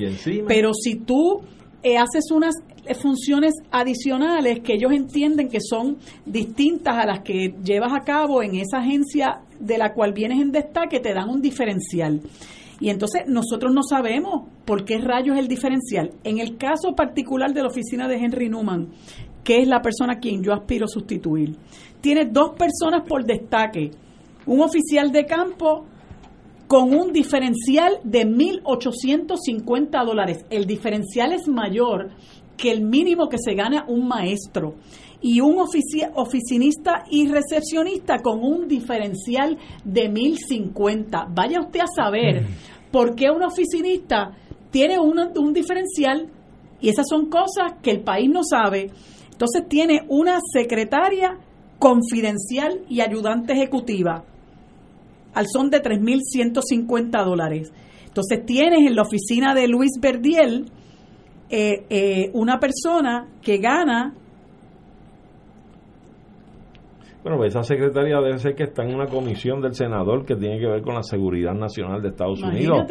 [0.48, 1.42] Pero si tú
[1.84, 2.56] eh, haces unas
[3.02, 8.56] funciones adicionales que ellos entienden que son distintas a las que llevas a cabo en
[8.56, 12.22] esa agencia de la cual vienes en destaque, te dan un diferencial.
[12.80, 16.12] Y entonces nosotros no sabemos por qué rayos es el diferencial.
[16.24, 18.90] En el caso particular de la oficina de Henry Newman,
[19.46, 21.56] que es la persona a quien yo aspiro a sustituir,
[22.02, 23.92] tiene dos personas por destaque.
[24.48, 25.86] Un oficial de campo
[26.68, 30.46] con un diferencial de 1.850 dólares.
[30.50, 32.10] El diferencial es mayor
[32.58, 34.76] que el mínimo que se gana un maestro
[35.22, 41.28] y un oficinista y recepcionista con un diferencial de 1050.
[41.30, 42.92] Vaya usted a saber mm.
[42.92, 44.32] por qué un oficinista
[44.72, 46.30] tiene un, un diferencial
[46.82, 48.92] y esas son cosas que el país no sabe.
[49.36, 51.38] Entonces tiene una secretaria
[51.78, 54.24] confidencial y ayudante ejecutiva
[55.34, 57.74] al son de 3.150 dólares.
[58.06, 60.72] Entonces tienes en la oficina de Luis Verdiel
[61.50, 64.16] eh, eh, una persona que gana
[67.26, 70.68] bueno, esa secretaria debe ser que está en una comisión del senador que tiene que
[70.68, 72.86] ver con la seguridad nacional de Estados Unidos.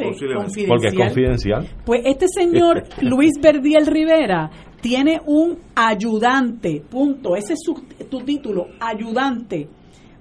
[0.66, 1.68] Porque es confidencial.
[1.86, 7.36] Pues este señor Luis Verdiel Rivera tiene un ayudante, punto.
[7.36, 7.74] Ese es su,
[8.10, 9.68] tu título, ayudante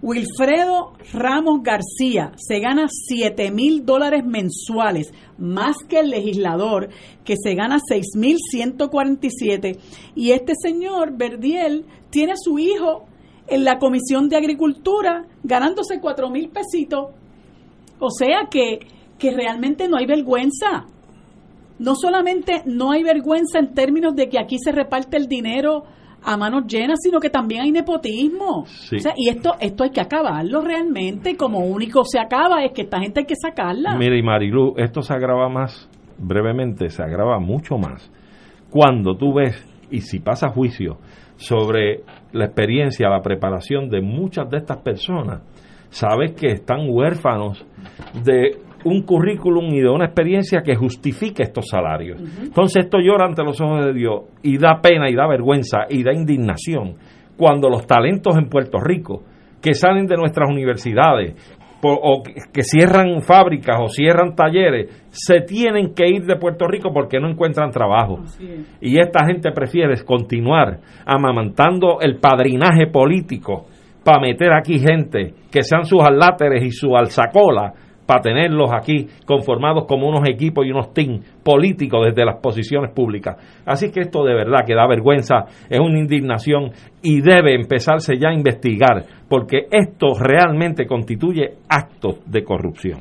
[0.04, 6.90] Wilfredo Ramos García se gana 7 mil dólares mensuales, más que el legislador,
[7.24, 9.78] que se gana 6 mil 147.
[10.14, 13.06] Y este señor, Verdiel, tiene a su hijo
[13.48, 17.12] en la Comisión de Agricultura ganándose 4 mil pesitos.
[18.00, 18.80] O sea que,
[19.18, 20.86] que realmente no hay vergüenza.
[21.80, 25.84] No solamente no hay vergüenza en términos de que aquí se reparte el dinero
[26.26, 28.66] a manos llenas, sino que también hay nepotismo.
[29.18, 33.22] y esto esto hay que acabarlo realmente, como único se acaba es que esta gente
[33.22, 33.98] hay que sacarla.
[33.98, 38.10] Mire, y Marilu, esto se agrava más, brevemente, se agrava mucho más
[38.74, 39.56] cuando tú ves,
[39.92, 40.98] y si pasa juicio,
[41.36, 45.42] sobre la experiencia, la preparación de muchas de estas personas,
[45.90, 47.66] sabes que están huérfanos
[48.24, 52.22] de un currículum y de una experiencia que justifique estos salarios.
[52.42, 56.04] Entonces esto llora ante los ojos de Dios y da pena y da vergüenza y
[56.04, 56.96] da indignación
[57.38, 59.24] cuando los talentos en Puerto Rico
[59.62, 61.36] que salen de nuestras universidades
[61.84, 67.20] o que cierran fábricas o cierran talleres, se tienen que ir de Puerto Rico porque
[67.20, 68.20] no encuentran trabajo.
[68.82, 73.66] Y esta gente prefiere continuar amamantando el padrinaje político
[74.04, 77.74] para meter aquí gente que sean sus aláteres y su alzacola
[78.06, 83.38] para tenerlos aquí conformados como unos equipos y unos teams políticos desde las posiciones públicas.
[83.66, 88.30] Así que esto de verdad que da vergüenza, es una indignación y debe empezarse ya
[88.30, 93.00] a investigar, porque esto realmente constituye actos de corrupción.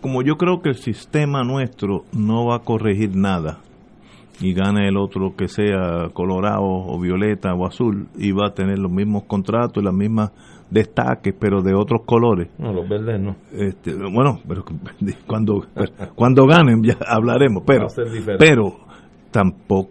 [0.00, 3.58] Como yo creo que el sistema nuestro no va a corregir nada,
[4.40, 8.78] y gane el otro que sea colorado o violeta o azul y va a tener
[8.78, 10.32] los mismos contratos y las mismas
[10.70, 12.48] destaques, pero de otros colores.
[12.58, 13.36] No, los verdes no.
[13.52, 14.64] Este, bueno, pero
[15.26, 15.66] cuando,
[16.14, 17.86] cuando ganen ya hablaremos, pero,
[18.38, 18.78] pero
[19.30, 19.90] tampoco,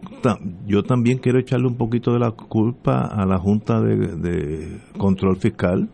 [0.66, 5.90] yo también quiero echarle un poquito de la culpa a la Junta de, Control Fiscal.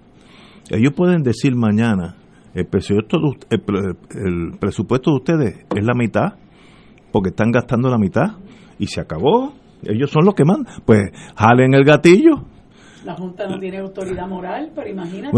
[0.69, 2.15] Ellos pueden decir mañana,
[2.53, 3.17] el presupuesto,
[3.49, 6.33] el presupuesto de ustedes es la mitad,
[7.11, 8.38] porque están gastando la mitad,
[8.79, 9.53] y se acabó.
[9.83, 10.81] Ellos son los que mandan.
[10.86, 12.45] Pues jalen el gatillo
[13.05, 15.31] la Junta no tiene autoridad moral, pero imagínate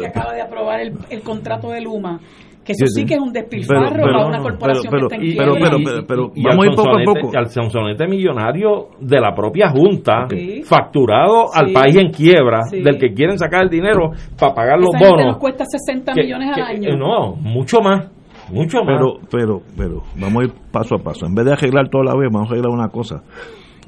[0.00, 2.20] que acaba de aprobar el, el contrato de Luma
[2.64, 6.06] que eso sí, que es un despilfarro para una corporación que está en pero, pero,
[6.06, 7.36] pero, vamos a ir poco a poco.
[7.36, 10.26] Al sonsonete millonario de la propia Junta,
[10.64, 15.26] facturado al país en quiebra, del que quieren sacar el dinero para pagar los bonos.
[15.26, 16.96] nos cuesta 60 millones al año.
[16.96, 18.10] No, mucho más.
[18.50, 18.98] Mucho más.
[18.98, 21.26] Pero, pero, pero, vamos a ir paso a paso.
[21.26, 23.22] En vez de arreglar toda la vez, vamos a arreglar una cosa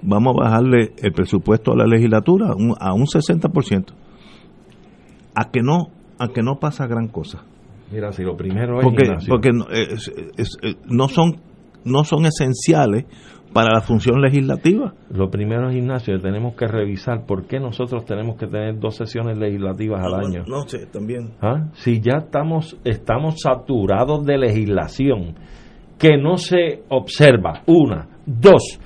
[0.02, 3.84] vamos a bajarle el presupuesto a la legislatura a un 60%.
[5.34, 5.88] A que no,
[6.18, 7.44] a que no pasa gran cosa.
[7.92, 11.36] Mira, si lo primero es porque, porque no son
[11.86, 13.06] no son esenciales
[13.52, 14.92] para la función legislativa.
[15.08, 19.38] Lo primero es, Ignacio, tenemos que revisar por qué nosotros tenemos que tener dos sesiones
[19.38, 20.44] legislativas al año.
[20.46, 21.30] No, sé, también.
[21.40, 21.68] ¿Ah?
[21.72, 25.36] Si ya estamos, estamos saturados de legislación
[25.98, 28.08] que no se observa, una.
[28.26, 28.78] Dos,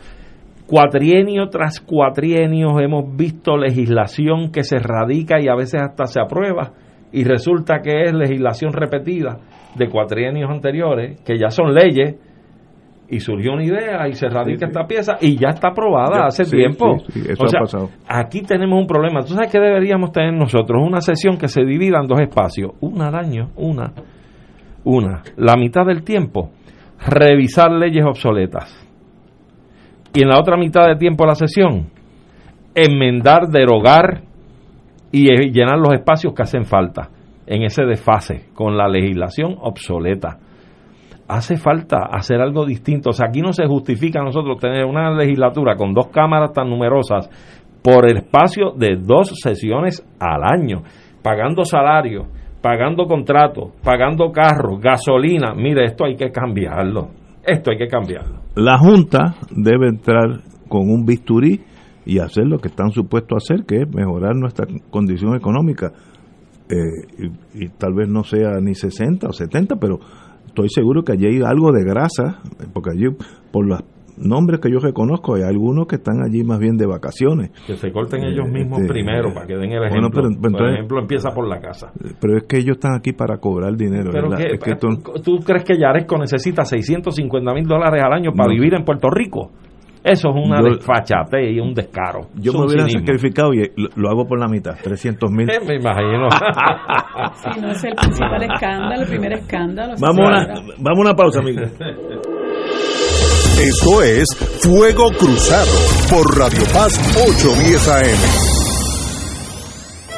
[0.71, 6.71] Cuatrienio tras cuatrienio hemos visto legislación que se radica y a veces hasta se aprueba
[7.11, 9.41] y resulta que es legislación repetida
[9.75, 12.15] de cuatrienios anteriores, que ya son leyes,
[13.09, 16.99] y surgió una idea y se radica esta pieza y ya está aprobada hace tiempo.
[17.09, 17.91] eso o sea, ha pasado.
[18.07, 19.23] aquí tenemos un problema.
[19.23, 20.81] ¿Tú sabes qué deberíamos tener nosotros?
[20.87, 23.93] Una sesión que se divida en dos espacios, una al año, una,
[24.85, 25.23] una.
[25.37, 26.53] La mitad del tiempo,
[27.05, 28.90] revisar leyes obsoletas.
[30.13, 31.91] Y en la otra mitad del tiempo de la sesión,
[32.75, 34.23] enmendar, derogar
[35.13, 37.11] y eh, llenar los espacios que hacen falta
[37.47, 40.39] en ese desfase con la legislación obsoleta.
[41.29, 43.11] Hace falta hacer algo distinto.
[43.11, 46.69] O sea, aquí no se justifica a nosotros tener una legislatura con dos cámaras tan
[46.69, 47.29] numerosas
[47.83, 50.83] por el espacio de dos sesiones al año,
[51.23, 52.27] pagando salarios,
[52.61, 55.55] pagando contratos, pagando carros, gasolina.
[55.55, 57.20] Mire, esto hay que cambiarlo.
[57.51, 58.41] Esto hay que cambiarlo.
[58.55, 61.61] La Junta debe entrar con un bisturí
[62.07, 65.93] y hacer lo que están supuestos a hacer, que es mejorar nuestra condición económica.
[66.69, 69.99] Eh, y, y tal vez no sea ni 60 o 70, pero
[70.47, 72.41] estoy seguro que allí hay algo de grasa,
[72.73, 73.07] porque allí,
[73.51, 73.81] por los
[74.21, 77.51] nombres que yo reconozco, hay algunos que están allí más bien de vacaciones.
[77.67, 80.11] Que se corten ellos Eh, mismos este, primero para que den el bueno, ejemplo.
[80.11, 81.93] pero- pero por entonces- ejemplo, empieza por la casa.
[82.21, 84.11] Pero es que ellos están aquí para cobrar dinero.
[84.13, 84.89] Pero Es que esto-
[85.25, 88.55] ¿Tú crees que Yaresco necesita 650 mil dólares al año para No.
[88.55, 89.51] vivir en Puerto Rico?
[90.03, 92.29] Eso es una Yo- desfachatez y un descaro.
[92.35, 95.47] yo me hubiera sacrificado y lo, lo hago por la mitad, 300 mil.
[95.47, 96.27] Me imagino.
[97.35, 99.93] Si no es el principal escándalo, el primer escándalo.
[100.01, 100.47] Vamos a una,
[100.79, 101.61] vamos a una pausa, amigo.
[103.63, 104.25] Esto es
[104.63, 105.69] Fuego Cruzado
[106.09, 106.99] por Radio Paz
[107.29, 108.61] 810 AM.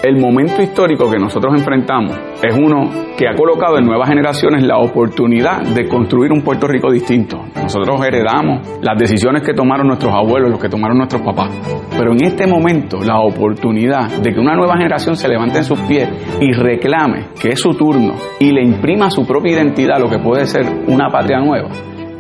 [0.05, 2.89] El momento histórico que nosotros enfrentamos es uno
[3.19, 7.45] que ha colocado en nuevas generaciones la oportunidad de construir un Puerto Rico distinto.
[7.57, 11.51] Nosotros heredamos las decisiones que tomaron nuestros abuelos, los que tomaron nuestros papás.
[11.99, 15.81] Pero en este momento la oportunidad de que una nueva generación se levante en sus
[15.81, 16.09] pies
[16.41, 20.47] y reclame que es su turno y le imprima su propia identidad lo que puede
[20.47, 21.71] ser una patria nueva,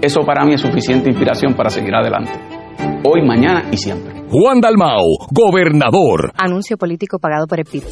[0.03, 2.32] eso para mí es suficiente inspiración para seguir adelante.
[3.05, 4.24] Hoy, mañana y siempre.
[4.30, 6.32] Juan Dalmao, gobernador.
[6.36, 7.84] Anuncio político pagado por el PIB.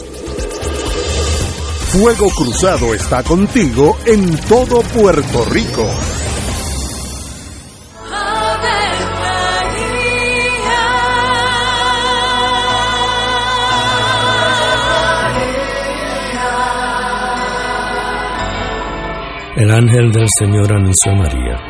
[1.93, 5.87] Fuego Cruzado está contigo en todo Puerto Rico.
[19.57, 21.70] El ángel del Señor anunció a María.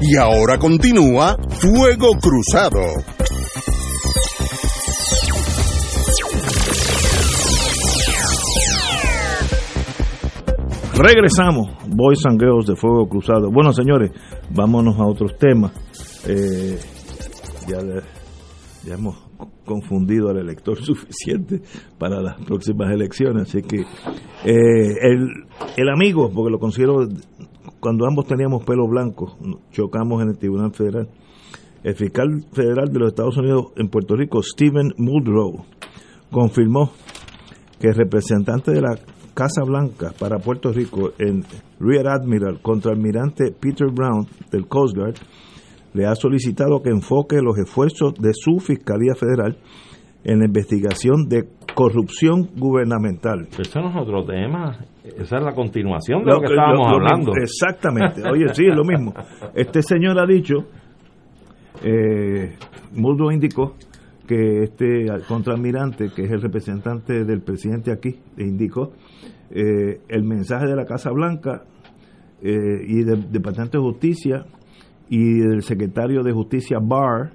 [0.00, 2.80] Y ahora continúa Fuego Cruzado.
[10.94, 13.50] Regresamos, Boys and de Fuego Cruzado.
[13.50, 14.12] Bueno, señores,
[14.50, 15.72] vámonos a otros temas.
[16.26, 16.78] Eh,
[17.68, 17.78] ya,
[18.84, 19.16] ya hemos
[19.64, 21.60] confundido al elector suficiente
[21.98, 25.28] para las próximas elecciones, así que eh, el,
[25.76, 27.06] el amigo, porque lo considero,
[27.86, 29.36] cuando ambos teníamos pelo blanco,
[29.70, 31.08] chocamos en el Tribunal Federal,
[31.84, 35.64] el fiscal federal de los Estados Unidos en Puerto Rico, Stephen Muldrow,
[36.32, 36.90] confirmó
[37.78, 38.98] que el representante de la
[39.34, 41.44] Casa Blanca para Puerto Rico en
[41.78, 45.14] Rear Admiral contra almirante Peter Brown del Coast Guard
[45.94, 49.58] le ha solicitado que enfoque los esfuerzos de su Fiscalía Federal
[50.24, 51.44] en la investigación de
[51.76, 53.46] corrupción gubernamental.
[53.56, 54.76] Eso no es otro tema,
[55.18, 57.32] esa es la continuación de lo, que estábamos hablando.
[57.40, 59.12] exactamente, oye, sí, es lo mismo.
[59.54, 60.54] Este señor ha dicho,
[61.82, 62.56] eh,
[62.92, 63.74] Muldo indicó
[64.26, 68.92] que este contraalmirante, que es el representante del presidente aquí, indicó
[69.50, 71.62] eh, el mensaje de la Casa Blanca
[72.42, 74.44] eh, y del Departamento de Justicia
[75.08, 77.32] y del secretario de Justicia Barr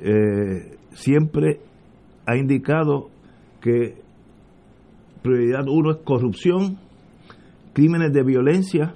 [0.00, 1.60] eh, siempre
[2.26, 3.10] ha indicado
[3.60, 3.96] que
[5.22, 6.78] prioridad uno es corrupción,
[7.72, 8.94] crímenes de violencia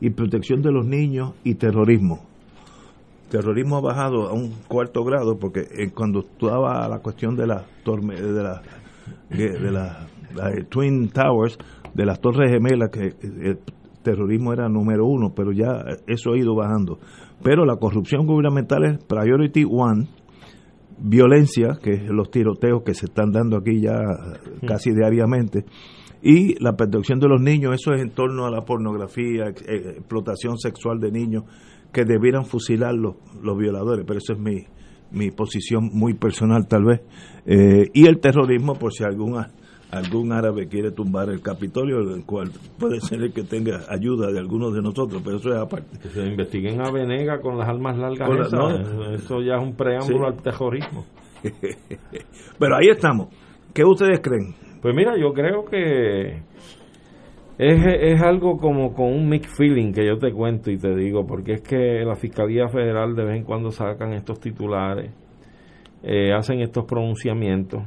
[0.00, 2.26] y protección de los niños y terrorismo.
[3.30, 5.62] Terrorismo ha bajado a un cuarto grado porque
[5.94, 8.62] cuando estaba la cuestión de la de la
[9.30, 10.08] de la,
[10.68, 11.58] Twin Towers,
[11.94, 13.58] de las Torres Gemelas, que el
[14.02, 16.98] terrorismo era número uno, pero ya eso ha ido bajando.
[17.42, 20.08] Pero la corrupción gubernamental es priority one,
[20.98, 23.98] violencia, que es los tiroteos que se están dando aquí ya
[24.66, 25.64] casi diariamente,
[26.22, 30.56] y la protección de los niños, eso es en torno a la pornografía, eh, explotación
[30.58, 31.44] sexual de niños,
[31.92, 34.64] que debieran fusilar los, los violadores, pero eso es mi,
[35.10, 37.00] mi posición muy personal tal vez.
[37.44, 39.50] Eh, y el terrorismo, por si alguna
[39.92, 44.38] algún árabe quiere tumbar el Capitolio, el cual puede ser el que tenga ayuda de
[44.38, 45.98] algunos de nosotros, pero eso es aparte.
[45.98, 48.52] Que se investiguen a Venega con las armas largas.
[49.12, 51.04] Eso ya es un preámbulo al terrorismo.
[52.58, 53.28] pero ahí estamos.
[53.74, 54.54] ¿Qué ustedes creen?
[54.82, 56.42] Pues mira, yo creo que
[57.58, 61.24] es, es algo como con un mixed feeling que yo te cuento y te digo,
[61.26, 65.12] porque es que la Fiscalía Federal de vez en cuando sacan estos titulares,
[66.02, 67.84] eh, hacen estos pronunciamientos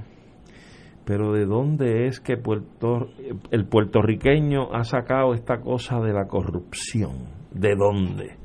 [1.06, 2.34] pero ¿de dónde es que
[3.52, 7.14] el puertorriqueño ha sacado esta cosa de la corrupción?
[7.52, 8.38] ¿De dónde?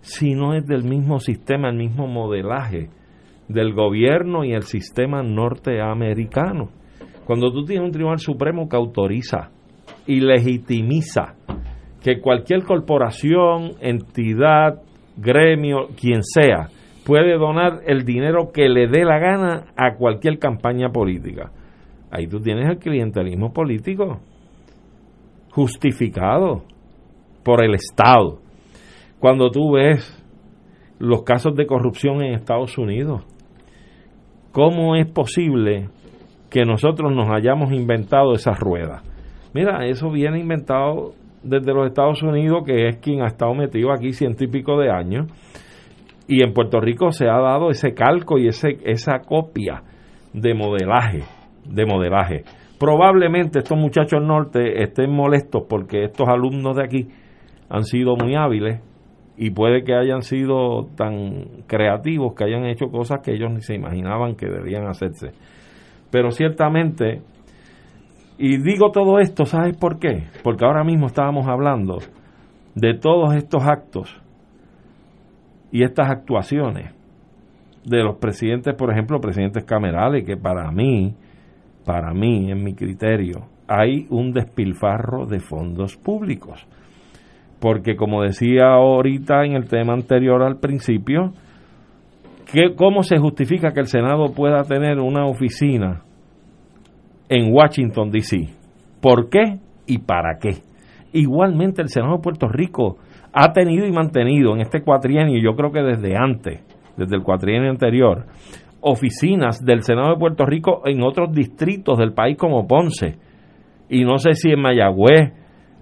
[0.00, 2.88] Si no es del mismo sistema, el mismo modelaje
[3.48, 6.70] del gobierno y el sistema norteamericano.
[7.30, 9.52] Cuando tú tienes un tribunal supremo que autoriza
[10.04, 11.36] y legitimiza
[12.02, 14.82] que cualquier corporación, entidad,
[15.16, 16.70] gremio, quien sea,
[17.06, 21.52] puede donar el dinero que le dé la gana a cualquier campaña política
[22.10, 24.18] Ahí tú tienes el clientelismo político
[25.52, 26.64] justificado
[27.44, 28.40] por el Estado.
[29.20, 30.20] Cuando tú ves
[30.98, 33.22] los casos de corrupción en Estados Unidos,
[34.50, 35.90] ¿cómo es posible
[36.50, 39.02] que nosotros nos hayamos inventado esa rueda?
[39.54, 44.12] Mira, eso viene inventado desde los Estados Unidos, que es quien ha estado metido aquí
[44.12, 45.26] ciento y pico de años,
[46.28, 49.82] y en Puerto Rico se ha dado ese calco y ese, esa copia
[50.32, 51.24] de modelaje
[51.64, 52.44] de modelaje.
[52.78, 57.08] Probablemente estos muchachos norte estén molestos porque estos alumnos de aquí
[57.68, 58.80] han sido muy hábiles
[59.36, 63.74] y puede que hayan sido tan creativos que hayan hecho cosas que ellos ni se
[63.74, 65.32] imaginaban que debían hacerse.
[66.10, 67.22] Pero ciertamente,
[68.38, 70.24] y digo todo esto, ¿sabes por qué?
[70.42, 71.98] Porque ahora mismo estábamos hablando
[72.74, 74.20] de todos estos actos
[75.70, 76.92] y estas actuaciones
[77.84, 81.14] de los presidentes, por ejemplo, presidentes camerales, que para mí
[81.84, 86.66] para mí, en mi criterio, hay un despilfarro de fondos públicos.
[87.58, 91.32] Porque como decía ahorita en el tema anterior al principio,
[92.76, 96.02] ¿cómo se justifica que el Senado pueda tener una oficina
[97.28, 98.48] en Washington, D.C.?
[99.00, 100.62] ¿Por qué y para qué?
[101.12, 102.98] Igualmente el Senado de Puerto Rico
[103.32, 106.64] ha tenido y mantenido en este cuatrienio, yo creo que desde antes,
[106.96, 108.26] desde el cuatrienio anterior,
[108.80, 113.18] oficinas del Senado de Puerto Rico en otros distritos del país como Ponce
[113.88, 115.32] y no sé si en Mayagüez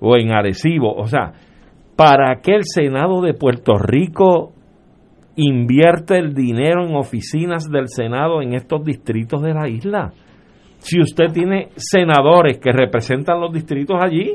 [0.00, 0.94] o en Arecibo.
[0.94, 1.32] O sea,
[1.96, 4.52] ¿para qué el Senado de Puerto Rico
[5.38, 10.12] invierte el dinero en oficinas del Senado en estos distritos de la isla?
[10.78, 14.34] Si usted tiene senadores que representan los distritos allí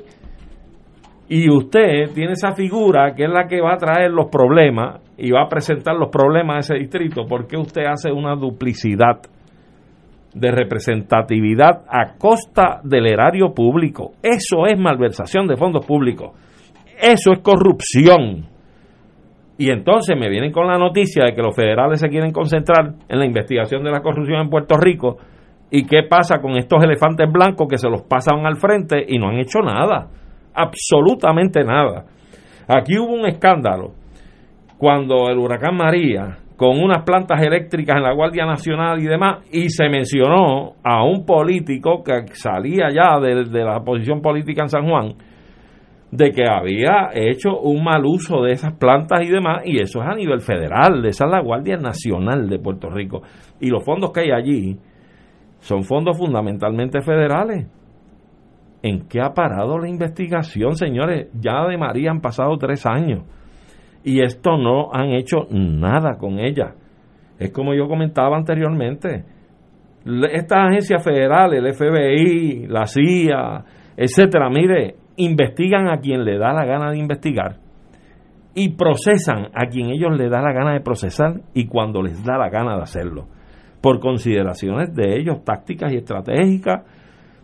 [1.28, 5.32] y usted tiene esa figura que es la que va a traer los problemas y
[5.32, 9.22] va a presentar los problemas de ese distrito, ¿por qué usted hace una duplicidad
[10.34, 14.14] de representatividad a costa del erario público?
[14.22, 16.32] Eso es malversación de fondos públicos.
[16.98, 18.53] Eso es corrupción.
[19.64, 23.18] Y entonces me vienen con la noticia de que los federales se quieren concentrar en
[23.18, 25.16] la investigación de la corrupción en Puerto Rico.
[25.72, 29.30] ¿Y qué pasa con estos elefantes blancos que se los pasan al frente y no
[29.30, 30.10] han hecho nada?
[30.54, 32.04] Absolutamente nada.
[32.68, 33.94] Aquí hubo un escándalo
[34.78, 39.70] cuando el huracán María, con unas plantas eléctricas en la Guardia Nacional y demás, y
[39.70, 44.90] se mencionó a un político que salía ya de, de la posición política en San
[44.90, 45.14] Juan,
[46.14, 50.08] de que había hecho un mal uso de esas plantas y demás, y eso es
[50.08, 53.24] a nivel federal, esa es la Guardia Nacional de Puerto Rico.
[53.60, 54.78] Y los fondos que hay allí
[55.58, 57.68] son fondos fundamentalmente federales.
[58.84, 61.30] ¿En qué ha parado la investigación, señores?
[61.34, 63.24] Ya de María han pasado tres años
[64.04, 66.76] y esto no han hecho nada con ella.
[67.40, 69.24] Es como yo comentaba anteriormente.
[70.32, 73.64] Estas agencias federales, el FBI, la CIA,
[73.98, 77.58] etcétera, mire, investigan a quien le da la gana de investigar
[78.56, 82.38] y procesan a quien ellos le da la gana de procesar y cuando les da
[82.38, 83.28] la gana de hacerlo,
[83.82, 86.84] por consideraciones de ellos tácticas y estratégicas,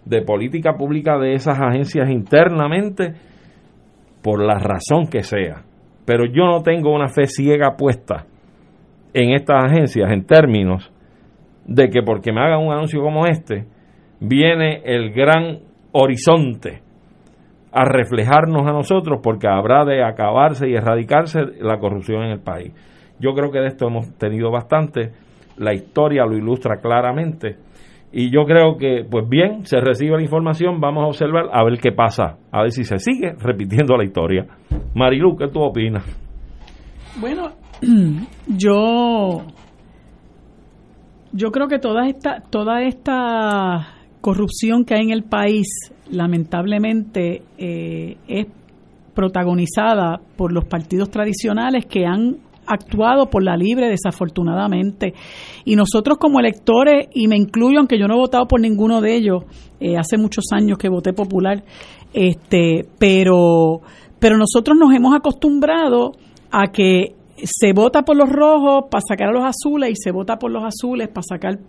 [0.05, 3.13] de política pública de esas agencias internamente,
[4.21, 5.63] por la razón que sea.
[6.05, 8.25] Pero yo no tengo una fe ciega puesta
[9.13, 10.91] en estas agencias en términos
[11.65, 13.65] de que porque me hagan un anuncio como este,
[14.19, 15.59] viene el gran
[15.91, 16.81] horizonte
[17.71, 22.73] a reflejarnos a nosotros porque habrá de acabarse y erradicarse la corrupción en el país.
[23.19, 25.11] Yo creo que de esto hemos tenido bastante,
[25.57, 27.57] la historia lo ilustra claramente
[28.11, 31.79] y yo creo que, pues bien, se recibe la información, vamos a observar a ver
[31.79, 34.47] qué pasa, a ver si se sigue repitiendo la historia.
[34.95, 36.03] Marilu, ¿qué tú opinas?
[37.19, 37.51] Bueno,
[38.47, 39.43] yo
[41.31, 45.67] yo creo que toda esta toda esta corrupción que hay en el país
[46.11, 48.47] lamentablemente eh, es
[49.13, 55.13] protagonizada por los partidos tradicionales que han actuado por la libre desafortunadamente.
[55.65, 59.15] Y nosotros como electores y me incluyo aunque yo no he votado por ninguno de
[59.15, 59.43] ellos
[59.79, 61.63] eh, hace muchos años que voté popular
[62.13, 63.81] este pero
[64.19, 66.13] pero nosotros nos hemos acostumbrado
[66.51, 70.37] a que se vota por los rojos para sacar a los azules y se vota
[70.37, 71.59] por los azules para sacar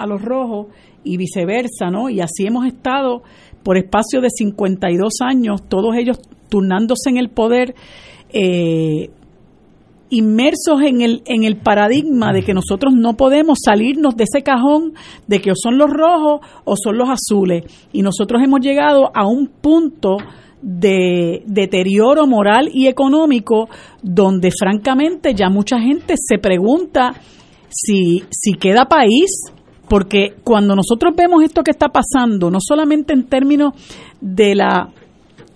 [0.00, 0.68] a los rojos
[1.04, 2.08] y viceversa, ¿no?
[2.08, 3.22] Y así hemos estado
[3.62, 6.18] por espacio de 52 años, todos ellos
[6.48, 7.74] turnándose en el poder,
[8.32, 9.10] eh,
[10.10, 14.94] inmersos en el, en el paradigma de que nosotros no podemos salirnos de ese cajón
[15.26, 17.64] de que o son los rojos o son los azules.
[17.92, 20.16] Y nosotros hemos llegado a un punto
[20.62, 23.68] de deterioro moral y económico
[24.02, 27.12] donde francamente ya mucha gente se pregunta
[27.70, 29.52] si, si queda país,
[29.90, 33.74] porque cuando nosotros vemos esto que está pasando, no solamente en términos
[34.20, 34.88] de la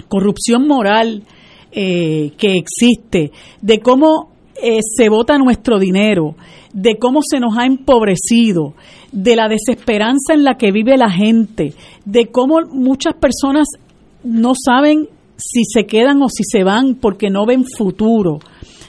[0.09, 1.23] corrupción moral
[1.71, 3.31] eh, que existe,
[3.63, 6.35] de cómo eh, se vota nuestro dinero,
[6.73, 8.75] de cómo se nos ha empobrecido,
[9.13, 11.73] de la desesperanza en la que vive la gente,
[12.05, 13.69] de cómo muchas personas
[14.25, 18.41] no saben si se quedan o si se van porque no ven futuro.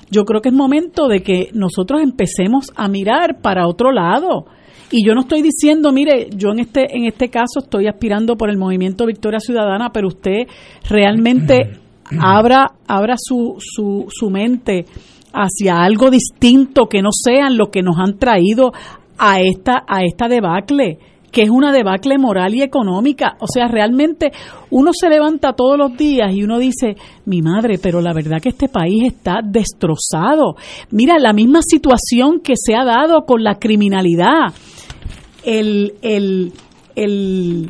[0.10, 4.48] Yo creo que es momento de que nosotros empecemos a mirar para otro lado.
[4.92, 8.50] Y yo no estoy diciendo, mire, yo en este en este caso estoy aspirando por
[8.50, 10.48] el movimiento Victoria Ciudadana, pero usted
[10.90, 11.80] realmente
[12.20, 14.86] abra abra su, su, su mente
[15.34, 18.72] hacia algo distinto que no sean lo que nos han traído
[19.18, 21.00] a esta, a esta debacle
[21.36, 23.36] que es una debacle moral y económica.
[23.42, 24.32] O sea, realmente
[24.70, 26.96] uno se levanta todos los días y uno dice,
[27.26, 30.56] mi madre, pero la verdad que este país está destrozado.
[30.92, 34.54] Mira, la misma situación que se ha dado con la criminalidad.
[35.46, 36.52] El, el,
[36.96, 37.70] el,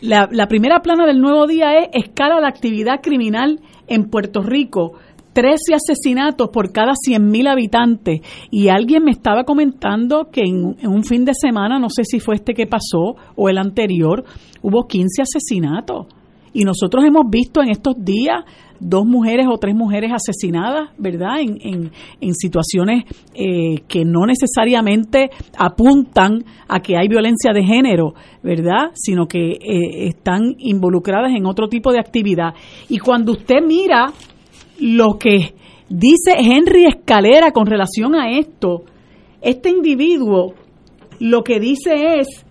[0.00, 4.94] la, la primera plana del nuevo día es escala la actividad criminal en Puerto Rico
[5.36, 8.20] 13 asesinatos por cada 100.000 habitantes.
[8.50, 12.36] Y alguien me estaba comentando que en, un fin de semana, no sé si fue
[12.36, 14.24] este que pasó o el anterior,
[14.62, 16.06] hubo 15 asesinatos.
[16.54, 18.44] Y nosotros hemos visto en estos días
[18.80, 21.40] dos mujeres o tres mujeres asesinadas, ¿verdad?
[21.40, 21.90] En,
[22.20, 23.04] en, situaciones
[23.34, 28.90] eh, que no necesariamente apuntan a que hay violencia de género, ¿verdad?
[28.94, 32.54] Sino que eh, están involucradas en otro tipo de actividad.
[32.88, 34.12] Y cuando usted mira
[34.80, 35.54] lo que
[35.88, 38.84] dice Henry Escalera con relación a esto,
[39.40, 40.54] este individuo
[41.20, 42.44] lo que dice es,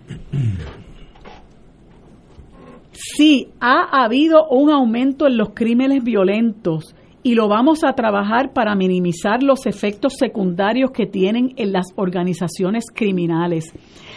[3.14, 8.74] sí, ha habido un aumento en los crímenes violentos y lo vamos a trabajar para
[8.74, 13.72] minimizar los efectos secundarios que tienen en las organizaciones criminales.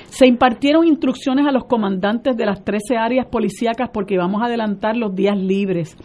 [0.09, 4.97] Se impartieron instrucciones a los comandantes de las 13 áreas policíacas porque vamos a adelantar
[4.97, 5.95] los días libres.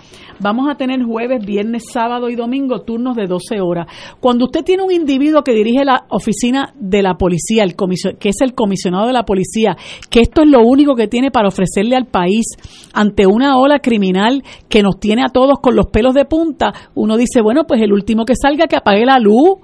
[0.40, 3.86] Vamos a tener jueves, viernes, sábado y domingo turnos de 12 horas.
[4.20, 7.74] Cuando usted tiene un individuo que dirige la oficina de la policía, el
[8.18, 9.76] que es el comisionado de la policía,
[10.10, 12.46] que esto es lo único que tiene para ofrecerle al país
[12.92, 17.16] ante una ola criminal que nos tiene a todos con los pelos de punta, uno
[17.16, 19.58] dice, bueno, pues el último que salga que apague la luz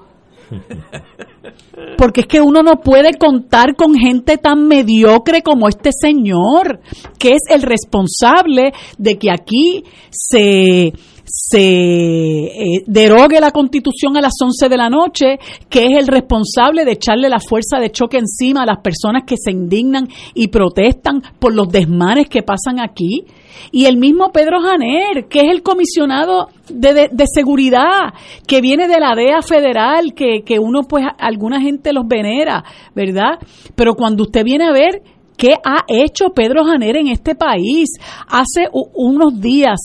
[1.97, 6.81] porque es que uno no puede contar con gente tan mediocre como este señor,
[7.19, 10.93] que es el responsable de que aquí se,
[11.33, 15.39] se eh, derogue la constitución a las 11 de la noche,
[15.69, 19.37] que es el responsable de echarle la fuerza de choque encima a las personas que
[19.39, 23.25] se indignan y protestan por los desmanes que pasan aquí.
[23.71, 28.13] Y el mismo Pedro Janer, que es el comisionado de, de, seguridad,
[28.47, 33.39] que viene de la DEA federal, que, que uno, pues, alguna gente los venera, ¿verdad?
[33.77, 35.03] Pero cuando usted viene a ver
[35.37, 37.91] qué ha hecho Pedro Janer en este país,
[38.29, 39.79] hace unos días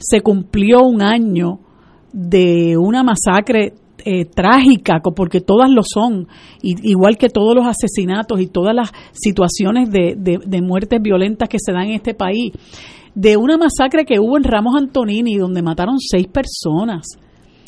[0.00, 1.60] se cumplió un año
[2.12, 3.74] de una masacre
[4.04, 6.26] eh, trágica, porque todas lo son,
[6.62, 11.72] igual que todos los asesinatos y todas las situaciones de, de, muertes violentas que se
[11.72, 12.52] dan en este país,
[13.14, 17.06] de una masacre que hubo en Ramos Antonini, donde mataron seis personas.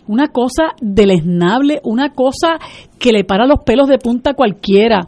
[0.08, 2.58] Una cosa deleznable, una cosa
[2.98, 5.06] que le para los pelos de punta a cualquiera.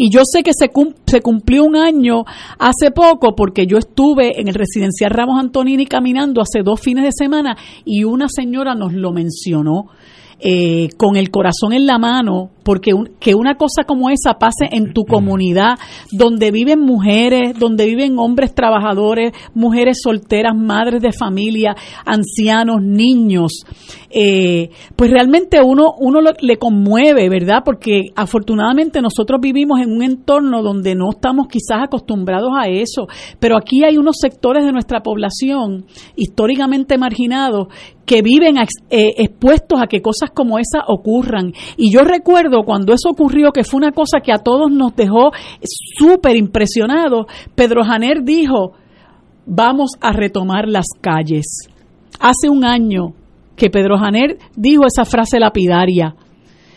[0.00, 0.70] Y yo sé que se,
[1.06, 2.24] se cumplió un año
[2.56, 7.10] hace poco porque yo estuve en el residencial Ramos Antonini caminando hace dos fines de
[7.12, 9.86] semana y una señora nos lo mencionó.
[10.40, 14.92] Eh, con el corazón en la mano, porque que una cosa como esa pase en
[14.92, 15.78] tu comunidad,
[16.12, 21.74] donde viven mujeres, donde viven hombres trabajadores, mujeres solteras, madres de familia,
[22.04, 23.62] ancianos, niños,
[24.10, 27.62] eh, pues realmente uno, uno le conmueve, ¿verdad?
[27.64, 33.06] Porque afortunadamente nosotros vivimos en un entorno donde no estamos quizás acostumbrados a eso,
[33.40, 35.86] pero aquí hay unos sectores de nuestra población
[36.16, 37.68] históricamente marginados
[38.08, 41.52] que viven eh, expuestos a que cosas como esa ocurran.
[41.76, 45.30] Y yo recuerdo cuando eso ocurrió, que fue una cosa que a todos nos dejó
[45.98, 48.72] súper impresionados, Pedro Janer dijo,
[49.46, 51.68] vamos a retomar las calles.
[52.20, 53.14] Hace un año
[53.56, 56.14] que Pedro Janer dijo esa frase lapidaria.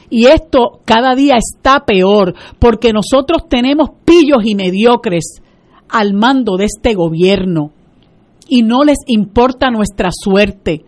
[0.10, 5.42] Y esto cada día está peor porque nosotros tenemos pillos y mediocres
[5.88, 7.72] al mando de este gobierno
[8.48, 10.84] y no les importa nuestra suerte.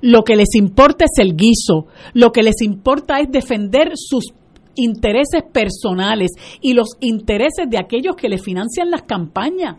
[0.00, 4.32] Lo que les importa es el guiso, lo que les importa es defender sus
[4.74, 6.30] intereses personales
[6.60, 9.76] y los intereses de aquellos que le financian las campañas.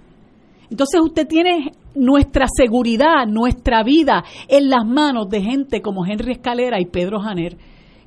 [0.69, 6.79] Entonces usted tiene nuestra seguridad, nuestra vida en las manos de gente como Henry Escalera
[6.79, 7.57] y Pedro Janer.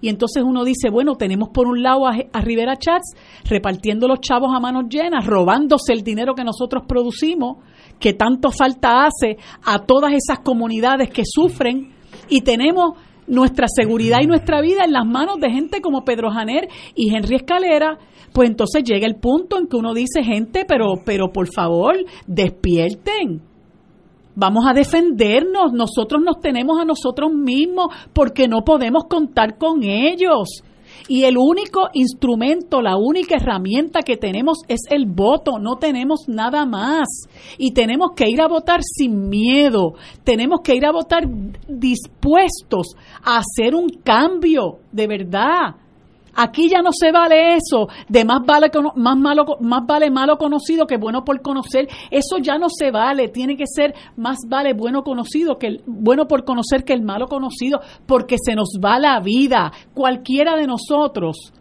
[0.01, 3.15] Y entonces uno dice, bueno, tenemos por un lado a, a, Rivera Chats
[3.45, 7.59] repartiendo los chavos a manos llenas, robándose el dinero que nosotros producimos,
[8.01, 11.93] que tanto falta hace a todas esas comunidades que sufren.
[12.29, 12.95] Y tenemos
[13.27, 17.37] nuestra seguridad y nuestra vida en las manos de gente como Pedro Janer y Henry
[17.37, 17.99] Escalera,
[18.33, 21.97] pues entonces llega el punto en que uno dice, gente, pero, pero por favor,
[22.27, 23.43] despierten.
[24.35, 30.63] Vamos a defendernos, nosotros nos tenemos a nosotros mismos porque no podemos contar con ellos.
[31.09, 36.67] Y el único instrumento, la única herramienta que tenemos es el voto, no tenemos nada
[36.67, 37.09] más.
[37.59, 41.25] Y tenemos que ir a votar sin miedo, tenemos que ir a votar
[41.69, 45.82] dispuestos a hacer un cambio de verdad.
[46.35, 50.87] Aquí ya no se vale eso, de más vale, más, malo, más vale malo conocido
[50.87, 51.89] que bueno por conocer.
[52.11, 56.27] Eso ya no se vale, tiene que ser más vale bueno conocido que el, bueno
[56.27, 59.73] por conocer que el malo conocido, porque se nos va la vida.
[59.95, 61.53] Cualquiera de nosotros,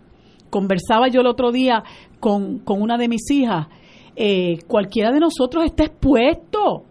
[0.50, 1.84] conversaba yo el otro día
[2.20, 3.68] con, con una de mis hijas,
[4.16, 6.84] eh, cualquiera de nosotros está expuesto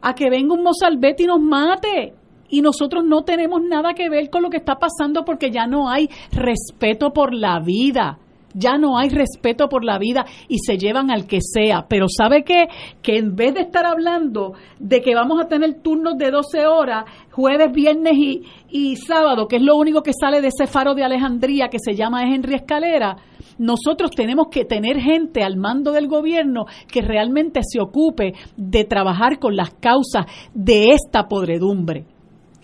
[0.00, 2.14] a que venga un mozalbete y nos mate
[2.48, 5.88] y nosotros no tenemos nada que ver con lo que está pasando porque ya no
[5.90, 8.18] hay respeto por la vida.
[8.54, 11.86] Ya no hay respeto por la vida y se llevan al que sea.
[11.86, 12.68] Pero ¿sabe qué?
[13.02, 17.04] Que en vez de estar hablando de que vamos a tener turnos de 12 horas,
[17.30, 21.04] jueves, viernes y, y sábado, que es lo único que sale de ese faro de
[21.04, 23.16] Alejandría que se llama Henry Escalera,
[23.58, 29.38] nosotros tenemos que tener gente al mando del gobierno que realmente se ocupe de trabajar
[29.38, 32.06] con las causas de esta podredumbre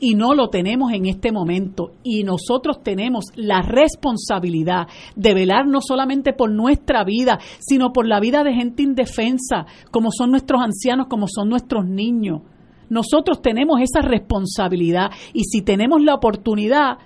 [0.00, 1.92] y no lo tenemos en este momento.
[2.02, 8.20] Y nosotros tenemos la responsabilidad de velar no solamente por nuestra vida, sino por la
[8.20, 12.42] vida de gente indefensa, como son nuestros ancianos, como son nuestros niños.
[12.90, 16.98] Nosotros tenemos esa responsabilidad y si tenemos la oportunidad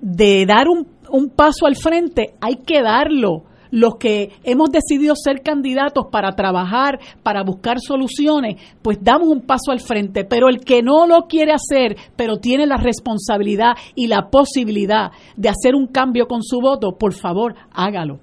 [0.00, 3.44] de dar un, un paso al frente, hay que darlo
[3.74, 9.72] los que hemos decidido ser candidatos para trabajar, para buscar soluciones, pues damos un paso
[9.72, 10.24] al frente.
[10.24, 15.48] Pero el que no lo quiere hacer, pero tiene la responsabilidad y la posibilidad de
[15.48, 18.20] hacer un cambio con su voto, por favor, hágalo.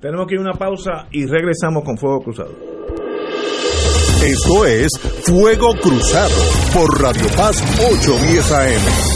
[0.00, 2.50] Tenemos que ir a una pausa y regresamos con Fuego Cruzado.
[4.26, 4.90] Esto es
[5.22, 6.34] Fuego Cruzado
[6.74, 9.13] por Radio Paz 810 AM.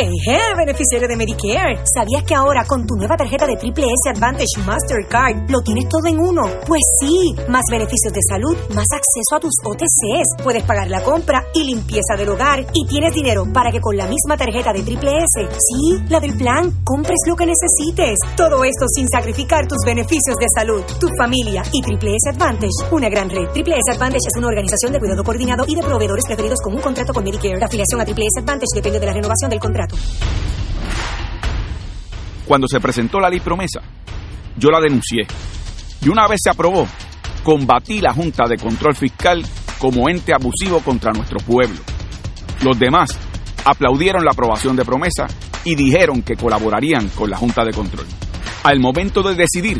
[0.00, 1.84] Eje, beneficiario de Medicare.
[1.84, 6.06] ¿Sabías que ahora con tu nueva tarjeta de Triple S Advantage Mastercard lo tienes todo
[6.06, 6.40] en uno?
[6.66, 11.44] Pues sí, más beneficios de salud, más acceso a tus OTCs, puedes pagar la compra
[11.52, 15.18] y limpieza del hogar y tienes dinero para que con la misma tarjeta de Triple
[15.18, 18.16] S, sí, la del plan, compres lo que necesites.
[18.38, 23.10] Todo esto sin sacrificar tus beneficios de salud, tu familia y Triple S Advantage, una
[23.10, 23.52] gran red.
[23.52, 26.80] Triple S Advantage es una organización de cuidado coordinado y de proveedores preferidos con un
[26.80, 27.58] contrato con Medicare.
[27.58, 29.89] La afiliación a Triple S Advantage depende de la renovación del contrato.
[32.46, 33.80] Cuando se presentó la ley promesa,
[34.56, 35.26] yo la denuncié.
[36.02, 36.86] Y una vez se aprobó,
[37.44, 39.44] combatí la Junta de Control Fiscal
[39.78, 41.78] como ente abusivo contra nuestro pueblo.
[42.62, 43.16] Los demás
[43.64, 45.26] aplaudieron la aprobación de promesa
[45.64, 48.06] y dijeron que colaborarían con la Junta de Control.
[48.64, 49.78] Al momento de decidir,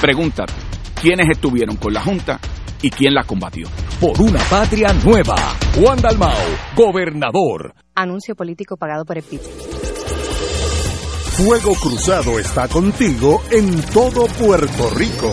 [0.00, 0.52] pregúntate
[1.00, 2.40] quiénes estuvieron con la Junta
[2.82, 3.68] y quién la combatió.
[4.00, 5.36] Por una patria nueva.
[5.74, 6.36] Juan Dalmao,
[6.76, 7.74] gobernador.
[7.94, 9.40] Anuncio político pagado por el PIB.
[11.38, 15.32] Fuego Cruzado está contigo en todo Puerto Rico.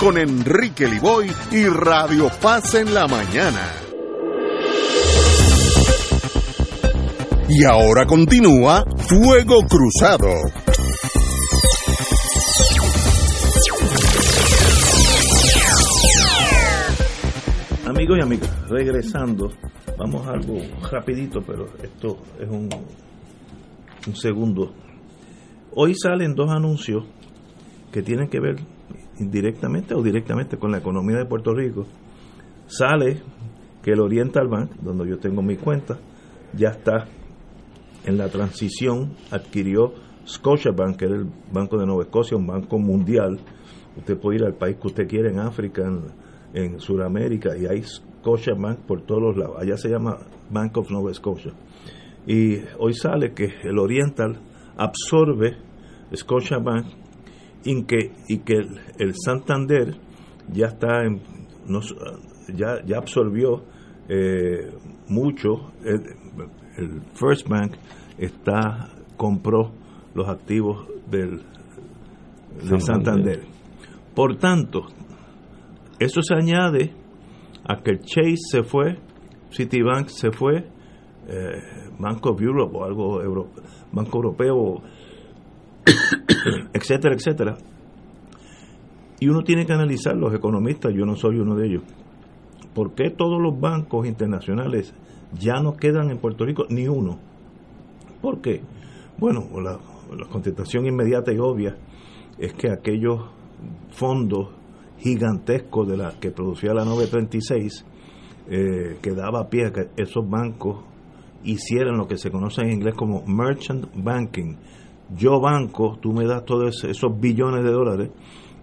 [0.00, 3.70] con Enrique Liboy y Radio Paz en la mañana.
[7.46, 10.32] Y ahora continúa Fuego Cruzado.
[17.84, 19.50] Amigos y amigas, regresando,
[19.98, 22.70] vamos a algo rapidito, pero esto es un
[24.14, 24.72] segundo.
[25.74, 27.04] Hoy salen dos anuncios
[27.92, 28.75] que tienen que ver
[29.18, 31.86] indirectamente o directamente con la economía de Puerto Rico.
[32.66, 33.22] Sale
[33.82, 35.98] que el Oriental Bank, donde yo tengo mi cuenta,
[36.52, 37.06] ya está
[38.04, 39.92] en la transición, adquirió
[40.26, 43.38] Scotiabank, que era el Banco de Nueva Escocia, un banco mundial.
[43.96, 45.82] Usted puede ir al país que usted quiera, en África,
[46.52, 49.56] en, Sudamérica, y hay Scotiabank por todos los lados.
[49.60, 50.18] Allá se llama
[50.50, 51.52] Bank of Nova Scotia.
[52.26, 54.36] Y hoy sale que el Oriental
[54.76, 55.56] absorbe
[56.14, 56.86] Scotiabank
[57.66, 59.96] y que, y que el, el Santander
[60.52, 61.20] ya está en,
[61.66, 61.80] no,
[62.54, 63.64] ya, ya absorbió
[64.08, 64.70] eh,
[65.08, 66.02] mucho el,
[66.78, 67.72] el, First Bank
[68.18, 69.72] está compró
[70.14, 71.42] los activos del,
[72.68, 73.42] del Santander.
[74.14, 74.86] Por tanto,
[75.98, 76.92] eso se añade
[77.68, 78.98] a que el Chase se fue,
[79.50, 80.68] Citibank se fue,
[81.28, 83.48] eh, Banco of Europe o algo Euro,
[83.90, 84.82] Banco Europeo,
[86.72, 87.56] etcétera, etcétera.
[89.18, 91.82] Y uno tiene que analizar, los economistas, yo no soy uno de ellos,
[92.74, 94.94] ¿por qué todos los bancos internacionales
[95.38, 96.66] ya no quedan en Puerto Rico?
[96.68, 97.18] Ni uno.
[98.20, 98.60] ¿Por qué?
[99.18, 99.78] Bueno, la,
[100.30, 101.76] contestación inmediata y obvia
[102.38, 103.22] es que aquellos
[103.90, 104.50] fondos
[104.98, 107.84] gigantescos de la que producía la 936
[108.48, 110.84] eh, que daba pie a que esos bancos
[111.44, 114.56] hicieran lo que se conoce en inglés como merchant banking.
[115.14, 118.10] Yo banco, tú me das todos esos billones de dólares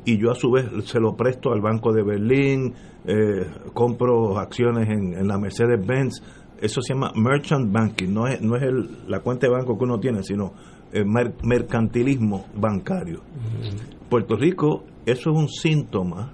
[0.06, 2.74] y yo a su vez se lo presto al Banco de Berlín,
[3.06, 6.22] eh, compro acciones en, en la Mercedes-Benz.
[6.60, 9.84] Eso se llama merchant banking, no es, no es el, la cuenta de banco que
[9.84, 10.53] uno tiene, sino
[10.94, 13.22] el mer mercantilismo bancario.
[14.10, 16.34] Puerto Rico, eso es un síntoma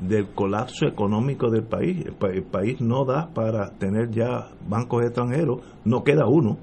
[0.00, 2.04] del colapso económico del país.
[2.06, 6.58] El, país no da para tener ya bancos extranjeros, no queda uno.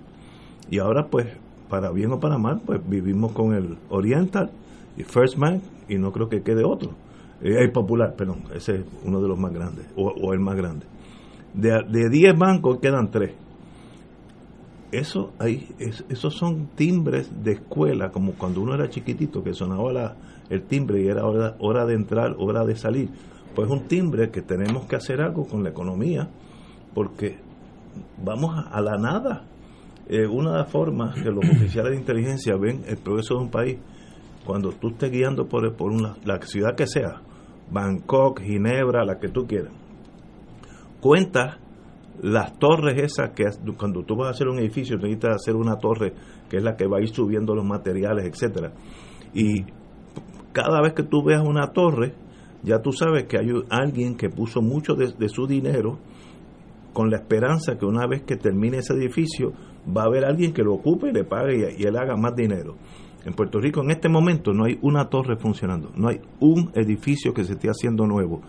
[0.69, 1.27] Y ahora pues,
[1.69, 4.52] para bien o para mal, pues vivimos con el Oriental
[4.98, 6.91] y First Bank y no creo que quede otro.
[7.41, 10.85] Eh, Popular, perdón, ese es uno de los más grandes, o, el más grande.
[11.53, 13.31] De 10 bancos quedan 3.
[14.91, 20.15] Eso hay, esos son timbres de escuela, como cuando uno era chiquitito, que sonaba la,
[20.49, 23.10] el timbre y era hora, hora de entrar, hora de salir.
[23.53, 26.30] Pues un timbre que tenemos que hacer algo con la economía,
[26.94, 27.38] porque
[28.23, 29.44] vamos a, la nada.
[30.09, 33.51] Eh, una de las formas que los oficiales de inteligencia ven el progreso de un
[33.51, 33.77] país,
[34.45, 37.21] cuando tú estés guiando por, por una, la ciudad que sea,
[37.71, 39.73] Bangkok, Ginebra, la que tú quieras,
[41.01, 41.59] cuenta
[42.21, 43.43] las torres esas que
[43.77, 46.13] cuando tú vas a hacer un edificio necesitas hacer una torre
[46.49, 48.71] que es la que va a ir subiendo los materiales, etcétera.
[49.34, 49.65] Y
[50.51, 52.13] cada vez que tú veas una torre,
[52.63, 55.99] ya tú sabes que hay alguien que puso mucho de, su dinero
[56.93, 59.53] con la esperanza que una vez que termine ese edificio
[59.95, 62.76] va a haber alguien que lo ocupe y le pague y, él haga más dinero.
[63.26, 67.34] En Puerto Rico en este momento no hay una torre funcionando, no hay un edificio
[67.34, 68.41] que se esté haciendo nuevo.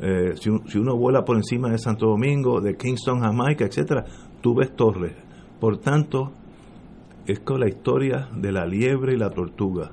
[0.00, 4.04] Eh, si, uno vuela por encima de Santo Domingo, de Kingston, Jamaica, etcétera,
[4.40, 5.12] tú ves torres.
[5.60, 6.32] Por tanto,
[7.26, 9.92] es con la historia de la liebre y la tortuga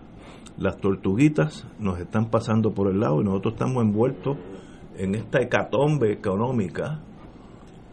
[0.59, 4.37] las tortuguitas nos están pasando por el lado y nosotros estamos envueltos
[4.97, 6.99] en esta hecatombe económica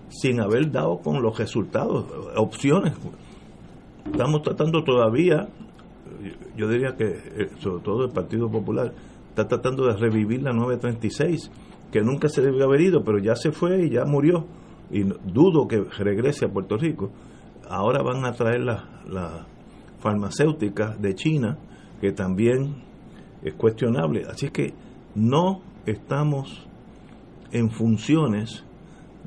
[0.08, 2.06] sin haber dado con los resultados,
[2.36, 2.94] opciones.
[4.10, 5.48] Estamos tratando todavía,
[6.56, 8.92] yo diría que eh, sobre todo el Partido Popular,
[9.28, 11.50] está tratando de revivir la 936,
[11.92, 14.46] que nunca se debió haber ido, pero ya se fue y ya murió.
[14.90, 17.10] Y dudo que regrese a Puerto Rico.
[17.68, 19.46] Ahora van a traer las la
[19.98, 21.58] farmacéuticas de China
[22.00, 22.82] que también
[23.42, 24.24] es cuestionable.
[24.30, 24.74] Así que
[25.14, 26.66] no estamos
[27.52, 28.64] en funciones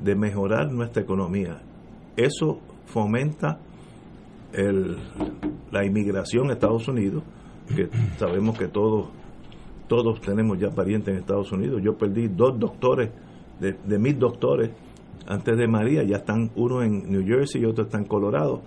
[0.02, 1.60] de mejorar nuestra economía.
[2.16, 3.58] Eso fomenta
[4.52, 4.96] el,
[5.70, 7.22] la inmigración a Estados Unidos,
[7.74, 9.08] que sabemos que todos
[9.86, 11.82] todos tenemos ya parientes en Estados Unidos.
[11.82, 13.10] Yo perdí dos doctores,
[13.58, 14.70] de, de mis doctores,
[15.26, 18.62] antes de María, ya están uno en New Jersey y otro está en Colorado.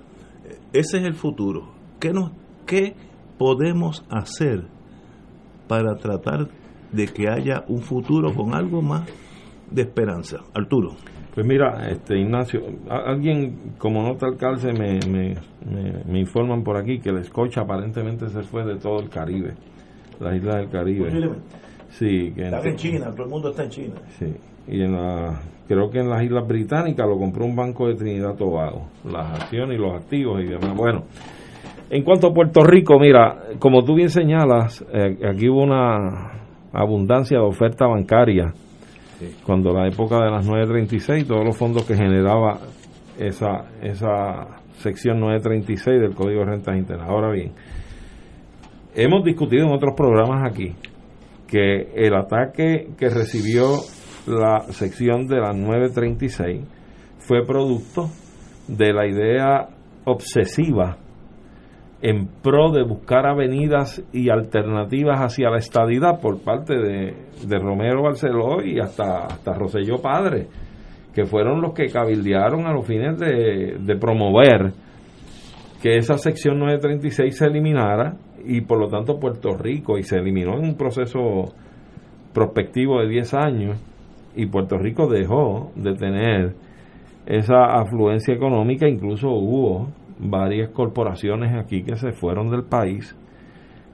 [0.73, 1.69] Ese es el futuro.
[1.99, 2.31] ¿Qué, nos,
[2.65, 2.93] qué
[3.37, 4.65] podemos hacer
[5.67, 6.49] para tratar
[6.91, 9.09] de que haya un futuro con algo más
[9.73, 10.37] de esperanza?
[10.53, 10.91] Arturo.
[11.33, 15.35] Pues mira, este Ignacio, alguien como nota al calce me, me,
[16.05, 19.53] me, informan por aquí que el Scotch aparentemente se fue de todo el Caribe,
[20.19, 21.09] las islas del Caribe.
[21.89, 23.95] Sí, que está en, China, todo el mundo está en China.
[24.19, 24.27] Sí,
[24.67, 28.35] y en la, creo que en las islas británicas lo compró un banco de Trinidad
[28.35, 30.75] Tobago, las acciones y los activos y demás.
[30.75, 31.05] Bueno,
[31.89, 36.31] en cuanto a Puerto Rico, mira, como tú bien señalas, eh, aquí hubo una
[36.71, 38.53] abundancia de oferta bancaria
[39.45, 42.59] cuando la época de las 936, todos los fondos que generaba
[43.17, 47.09] esa, esa sección 936 del Código de Rentas Internas.
[47.09, 47.51] Ahora bien,
[48.95, 50.75] hemos discutido en otros programas aquí
[51.47, 53.75] que el ataque que recibió
[54.25, 56.61] la sección de las 936
[57.19, 58.09] fue producto
[58.67, 59.67] de la idea
[60.05, 60.97] obsesiva
[62.03, 68.61] en pro de buscar avenidas y alternativas hacia la estadidad por parte de, Romero Barceló
[68.61, 70.47] y hasta, hasta Roselló Padre,
[71.15, 74.73] que fueron los que cabildearon a los fines de, de promover
[75.81, 80.57] que esa sección 936 se eliminara y por lo tanto Puerto Rico, y se eliminó
[80.57, 81.53] en un proceso
[82.33, 83.81] prospectivo de 10 años,
[84.35, 86.53] y Puerto Rico dejó de tener
[87.25, 89.87] esa afluencia económica, incluso hubo
[90.29, 93.15] varias corporaciones aquí que se fueron del país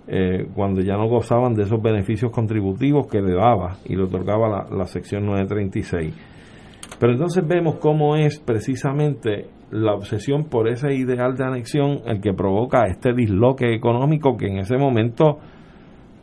[0.08, 4.50] eh, cuando ya no gozaban de esos beneficios contributivos que le daba y le otorgaba
[4.50, 6.14] la, la sección 936.
[7.00, 12.34] Pero entonces vemos cómo es precisamente la obsesión por ese ideal de anexión el que
[12.34, 15.38] provoca este disloque económico que en ese momento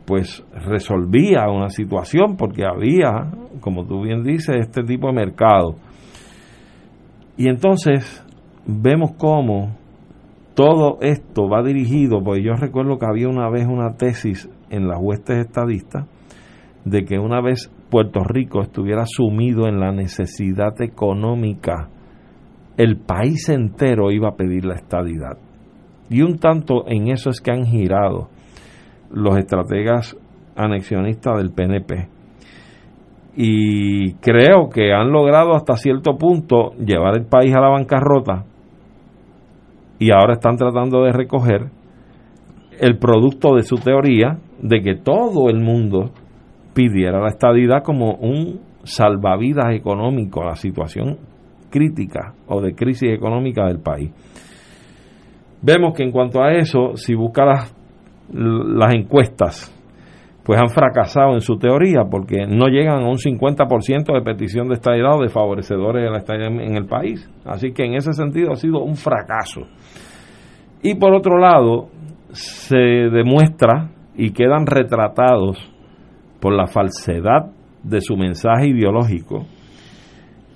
[0.05, 3.29] pues resolvía una situación porque había,
[3.59, 5.75] como tú bien dices, este tipo de mercado.
[7.35, 8.25] Y entonces
[8.65, 9.75] vemos cómo
[10.57, 14.97] todo esto va dirigido, porque yo recuerdo que había una vez una tesis en las
[14.99, 16.07] huestes estadistas
[16.83, 21.89] de que una vez Puerto Rico estuviera sumido en la necesidad económica,
[22.75, 25.37] el país entero iba a pedir la estadidad.
[26.09, 28.29] Y un tanto en eso es que han girado
[29.11, 30.17] los estrategas
[30.55, 32.07] anexionistas del PNP.
[33.35, 38.45] Y creo que han logrado hasta cierto punto llevar el país a la bancarrota
[39.99, 41.69] y ahora están tratando de recoger
[42.79, 46.11] el producto de su teoría de que todo el mundo
[46.73, 51.17] pidiera la estadidad como un salvavidas económico a la situación
[51.69, 54.11] crítica o de crisis económica del país.
[55.61, 57.75] Vemos que en cuanto a eso, si busca las,
[58.31, 59.73] las encuestas,
[60.47, 64.75] pues han fracasado en su teoría porque no llegan a un 50% de petición de
[64.75, 67.29] estadidad o de favorecedores de la estadidad en el país.
[67.43, 69.63] Así que en ese sentido ha sido un fracaso.
[70.81, 71.89] Y por otro lado,
[72.31, 75.57] se demuestra y quedan retratados
[76.39, 77.51] por la falsedad
[77.83, 79.45] de su mensaje ideológico,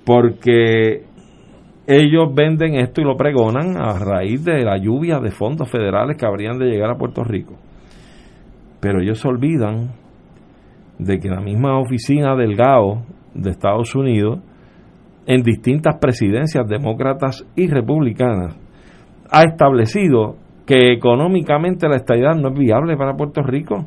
[0.06, 1.04] porque
[1.86, 6.26] ellos venden esto y lo pregonan a raíz de la lluvia de fondos federales que
[6.26, 7.58] habrían de llegar a Puerto Rico.
[8.82, 9.92] Pero ellos se olvidan
[10.98, 13.04] de que la misma oficina del GAO
[13.34, 14.40] de Estados Unidos,
[15.26, 18.60] en distintas presidencias demócratas y republicanas,
[19.30, 20.36] ha establecido
[20.66, 23.86] que económicamente la estabilidad no es viable para Puerto Rico.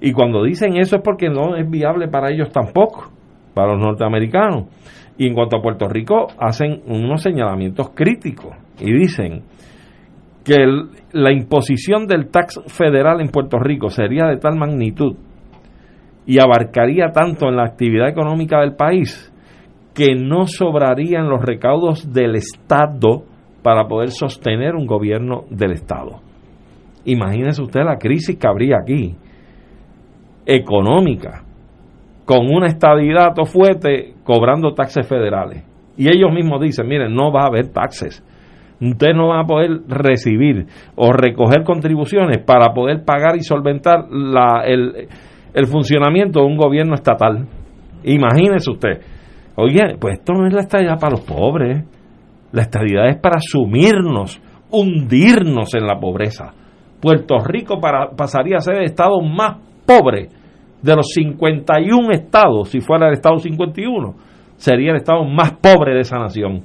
[0.00, 3.10] Y cuando dicen eso es porque no es viable para ellos tampoco,
[3.54, 4.66] para los norteamericanos.
[5.18, 9.42] Y en cuanto a Puerto Rico, hacen unos señalamientos críticos y dicen
[10.50, 10.66] que
[11.12, 15.14] la imposición del tax federal en Puerto Rico sería de tal magnitud
[16.26, 19.32] y abarcaría tanto en la actividad económica del país
[19.94, 23.22] que no sobrarían los recaudos del Estado
[23.62, 26.20] para poder sostener un gobierno del Estado.
[27.04, 29.14] Imagínese usted la crisis que habría aquí,
[30.46, 31.44] económica,
[32.24, 35.62] con una estabilidad fuerte cobrando taxes federales.
[35.96, 38.24] Y ellos mismos dicen, miren, no va a haber taxes.
[38.80, 40.66] Usted no va a poder recibir
[40.96, 45.08] o recoger contribuciones para poder pagar y solventar la, el,
[45.52, 47.46] el funcionamiento de un gobierno estatal.
[48.04, 49.00] Imagínese usted.
[49.56, 51.84] Oye, pues esto no es la estabilidad para los pobres.
[52.52, 54.40] La estabilidad es para sumirnos,
[54.70, 56.52] hundirnos en la pobreza.
[57.00, 60.28] Puerto Rico para, pasaría a ser el estado más pobre
[60.82, 64.14] de los 51 estados, si fuera el estado 51,
[64.56, 66.64] sería el estado más pobre de esa nación.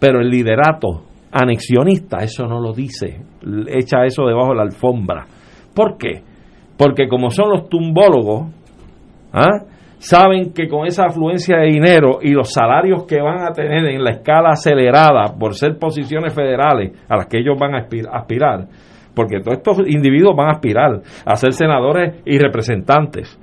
[0.00, 3.22] Pero el liderato anexionista, eso no lo dice,
[3.68, 5.26] echa eso debajo de la alfombra.
[5.74, 6.22] ¿Por qué?
[6.76, 8.48] Porque como son los tumbólogos,
[9.32, 9.64] ¿ah?
[9.98, 14.02] saben que con esa afluencia de dinero y los salarios que van a tener en
[14.02, 18.66] la escala acelerada por ser posiciones federales a las que ellos van a aspirar,
[19.14, 23.38] porque todos estos individuos van a aspirar a ser senadores y representantes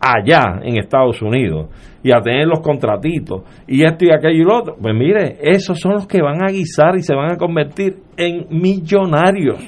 [0.00, 1.68] allá en Estados Unidos
[2.02, 5.78] y a tener los contratitos y esto y aquello y lo otro, pues mire, esos
[5.78, 9.60] son los que van a guisar y se van a convertir en millonarios.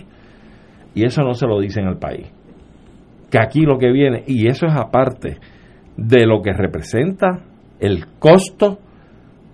[0.94, 2.30] Y eso no se lo dicen al país.
[3.30, 5.38] Que aquí lo que viene, y eso es aparte,
[5.96, 7.44] de lo que representa
[7.80, 8.78] el costo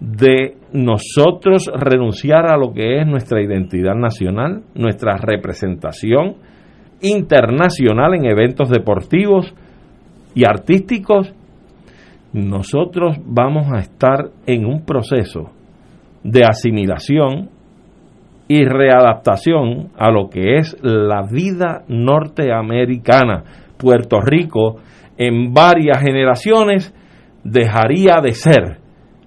[0.01, 6.37] de nosotros renunciar a lo que es nuestra identidad nacional, nuestra representación
[7.01, 9.55] internacional en eventos deportivos
[10.35, 11.33] y artísticos,
[12.33, 15.51] nosotros vamos a estar en un proceso
[16.23, 17.51] de asimilación
[18.49, 23.45] y readaptación a lo que es la vida norteamericana.
[23.79, 24.77] Puerto Rico
[25.17, 26.95] en varias generaciones
[27.45, 28.79] dejaría de ser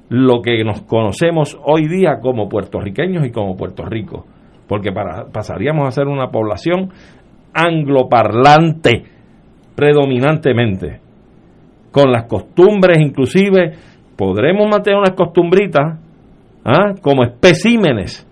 [0.09, 4.25] lo que nos conocemos hoy día como puertorriqueños y como Puerto Rico,
[4.67, 6.89] porque para, pasaríamos a ser una población
[7.53, 9.03] angloparlante
[9.75, 10.99] predominantemente,
[11.91, 13.73] con las costumbres inclusive,
[14.15, 15.99] podremos mantener unas costumbritas
[16.65, 16.93] ¿ah?
[17.01, 18.27] como especímenes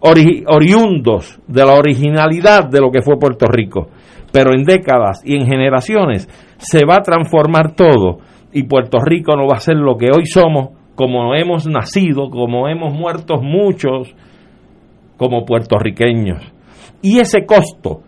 [0.00, 3.88] oriundos de la originalidad de lo que fue Puerto Rico
[4.34, 8.18] pero en décadas y en generaciones se va a transformar todo
[8.52, 12.68] y Puerto Rico no va a ser lo que hoy somos, como hemos nacido, como
[12.68, 14.12] hemos muerto muchos,
[15.16, 16.52] como puertorriqueños.
[17.00, 18.00] Y ese costo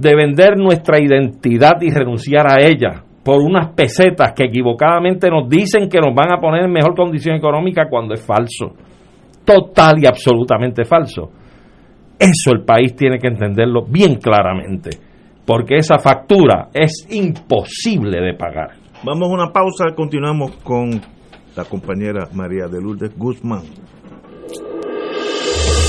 [0.00, 5.88] de vender nuestra identidad y renunciar a ella por unas pesetas que equivocadamente nos dicen
[5.88, 8.74] que nos van a poner en mejor condición económica cuando es falso.
[9.44, 11.30] Total y absolutamente falso.
[12.18, 14.90] Eso el país tiene que entenderlo bien claramente
[15.48, 18.72] porque esa factura es imposible de pagar.
[19.02, 20.90] Vamos a una pausa, continuamos con
[21.56, 23.62] la compañera María de Lourdes Guzmán.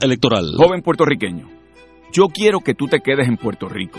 [0.00, 0.52] Electoral.
[0.56, 1.48] Joven puertorriqueño,
[2.12, 3.98] yo quiero que tú te quedes en Puerto Rico.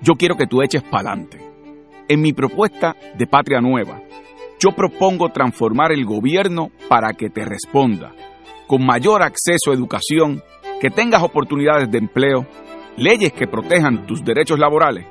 [0.00, 1.38] Yo quiero que tú eches pa'lante.
[2.08, 4.02] En mi propuesta de Patria Nueva,
[4.60, 8.12] yo propongo transformar el gobierno para que te responda,
[8.66, 10.42] con mayor acceso a educación,
[10.80, 12.46] que tengas oportunidades de empleo,
[12.96, 15.06] leyes que protejan tus derechos laborales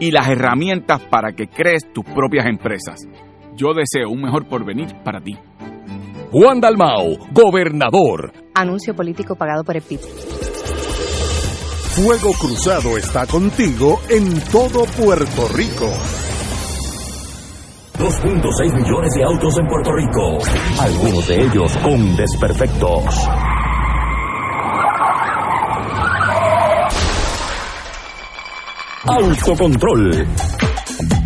[0.00, 3.06] y las herramientas para que crees tus propias empresas.
[3.56, 5.36] Yo deseo un mejor porvenir para ti.
[6.30, 8.32] Juan Dalmao, gobernador.
[8.58, 10.00] Anuncio político pagado por el PIB.
[11.94, 15.88] Fuego Cruzado está contigo en todo Puerto Rico.
[17.96, 20.38] 2.6 millones de autos en Puerto Rico,
[20.80, 23.28] algunos de ellos con desperfectos.
[29.04, 30.26] Autocontrol.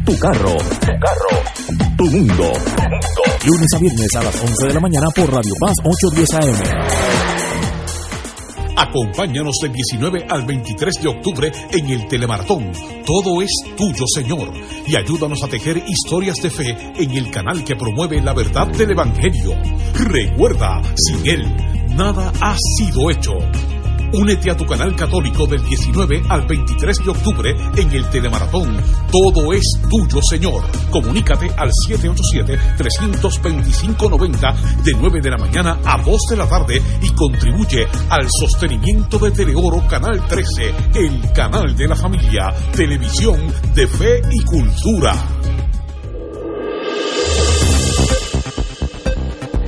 [0.04, 0.56] Tu carro.
[0.58, 1.96] Tu carro.
[1.96, 2.52] Tu mundo.
[3.44, 7.11] Lunes a viernes a las 11 de la mañana por Radio Paz 810 AM.
[8.76, 12.72] Acompáñanos del 19 al 23 de octubre en el Telemaratón.
[13.04, 14.52] Todo es tuyo, Señor.
[14.86, 18.92] Y ayúdanos a tejer historias de fe en el canal que promueve la verdad del
[18.92, 19.54] Evangelio.
[19.94, 21.56] Recuerda, sin Él,
[21.96, 23.32] nada ha sido hecho.
[24.12, 28.76] Únete a tu canal católico del 19 al 23 de octubre en el Telemaratón.
[29.10, 30.62] Todo es tuyo, Señor.
[30.90, 37.88] Comunícate al 787-325-90 de 9 de la mañana a 2 de la tarde y contribuye
[38.10, 43.40] al sostenimiento de Teleoro Canal 13, el canal de la familia, televisión
[43.74, 45.14] de fe y cultura.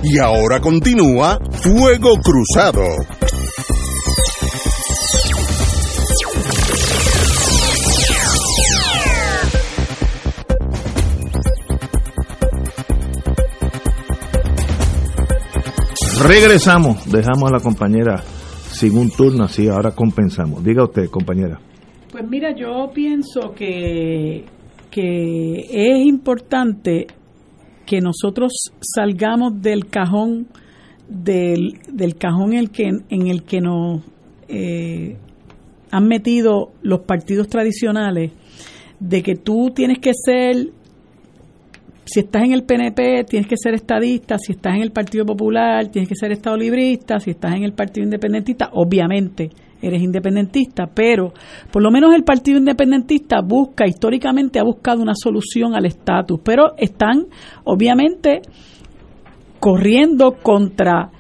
[0.03, 2.85] Y ahora continúa Fuego Cruzado.
[16.27, 18.23] Regresamos, dejamos a la compañera
[18.71, 20.65] sin un turno, así ahora compensamos.
[20.65, 21.61] Diga usted, compañera.
[22.11, 24.47] Pues mira, yo pienso que,
[24.91, 27.09] que es importante
[27.85, 30.47] que nosotros salgamos del cajón
[31.11, 34.01] del, del cajón en el que en el que nos
[34.49, 35.19] eh,
[35.91, 38.33] han metido los partidos tradicionales
[38.99, 40.73] de que tú tienes que ser
[42.05, 45.89] si estás en el PNP tienes que ser estadista, si estás en el Partido Popular
[45.89, 49.51] tienes que ser estado librista, si estás en el Partido Independentista, obviamente
[49.81, 51.33] eres independentista, pero
[51.71, 56.75] por lo menos el Partido Independentista busca, históricamente ha buscado una solución al estatus, pero
[56.79, 57.27] están
[57.65, 58.41] obviamente
[59.61, 61.11] corriendo contra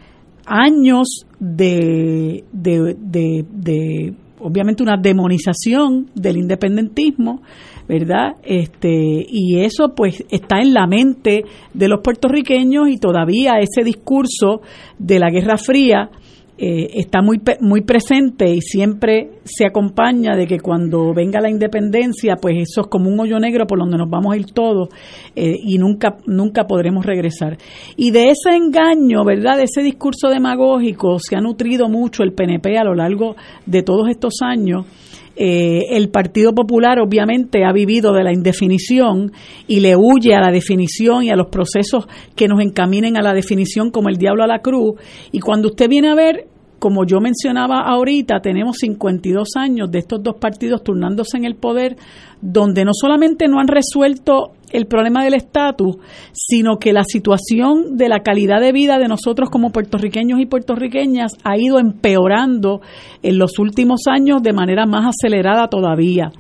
[0.47, 7.43] años de, de, obviamente una demonización del independentismo,
[7.89, 8.37] ¿verdad?
[8.43, 14.63] Este, y eso pues está en la mente de los puertorriqueños y todavía ese discurso
[14.99, 16.11] de la Guerra Fría
[16.57, 22.37] eh, está muy, muy presente y siempre se acompaña de que cuando venga la independencia,
[22.41, 24.89] pues eso es como un hoyo negro por donde nos vamos a ir todos
[25.35, 27.59] eh, y nunca, nunca podremos regresar.
[27.97, 29.57] Y de ese engaño, ¿verdad?
[29.57, 33.35] De ese discurso demagógico se ha nutrido mucho el PNP a lo largo
[33.67, 34.87] de todos estos años.
[35.37, 39.33] Eh, el Partido Popular obviamente ha vivido de la indefinición
[39.67, 42.07] y le huye a la definición y a los procesos
[42.37, 44.95] que nos encaminen a la definición como el diablo a la cruz.
[45.33, 46.47] Y cuando usted viene a ver,
[46.79, 51.97] como yo mencionaba ahorita, tenemos 52 años de estos dos partidos turnándose en el poder,
[52.41, 55.97] donde no solamente no han resuelto el problema del estatus,
[56.33, 61.33] sino que la situación de la calidad de vida de nosotros como puertorriqueños y puertorriqueñas
[61.45, 62.81] ha ido empeorando
[63.23, 66.33] en los últimos años de manera más acelerada todavía.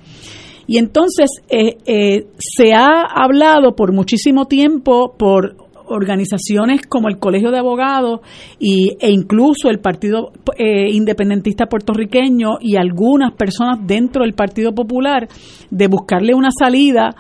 [0.67, 5.57] Y entonces eh, eh, se ha hablado por muchísimo tiempo por
[5.87, 8.21] organizaciones como el Colegio de Abogados
[8.59, 15.29] y, e incluso el Partido eh, Independentista Puertorriqueño y algunas personas dentro del Partido Popular
[15.71, 17.15] de buscarle una salida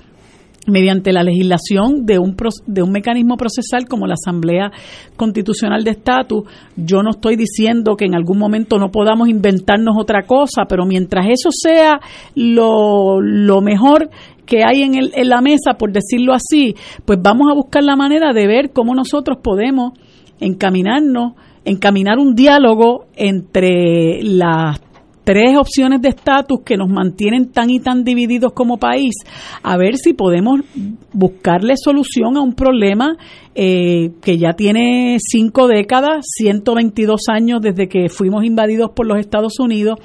[0.66, 2.36] mediante la legislación de un,
[2.66, 4.70] de un mecanismo procesal como la Asamblea
[5.16, 6.45] Constitucional de Estatus.
[6.77, 11.27] Yo no estoy diciendo que en algún momento no podamos inventarnos otra cosa, pero mientras
[11.28, 12.01] eso sea
[12.35, 14.11] lo, lo mejor
[14.47, 16.74] que hay en, el, en la mesa, por decirlo así,
[17.05, 19.93] pues vamos a buscar la manera de ver cómo nosotros podemos
[20.41, 21.35] encaminarnos,
[21.65, 24.81] encaminar un diálogo entre las
[25.25, 29.15] tres opciones de estatus que nos mantienen tan y tan divididos como país,
[29.63, 30.61] a ver si podemos
[31.13, 33.17] buscarle solución a un problema
[33.55, 39.59] eh, que ya tiene cinco décadas, 122 años desde que fuimos invadidos por los Estados
[39.59, 39.99] Unidos,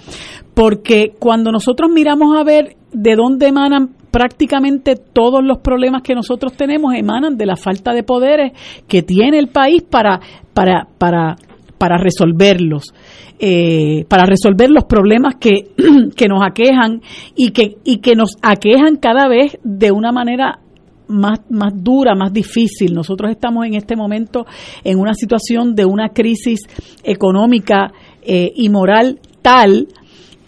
[0.54, 6.54] porque cuando nosotros miramos a ver de dónde emanan prácticamente todos los problemas que nosotros
[6.54, 8.54] tenemos emanan de la falta de poderes
[8.88, 10.20] que tiene el país para
[10.54, 11.36] para para
[11.78, 12.94] para resolverlos,
[13.40, 15.72] eh, para resolver los problemas que,
[16.16, 17.02] que nos aquejan
[17.36, 20.60] y que, y que nos aquejan cada vez de una manera
[21.08, 22.94] más, más dura, más difícil.
[22.94, 24.46] Nosotros estamos en este momento
[24.84, 26.60] en una situación de una crisis
[27.04, 27.92] económica
[28.22, 29.88] eh, y moral tal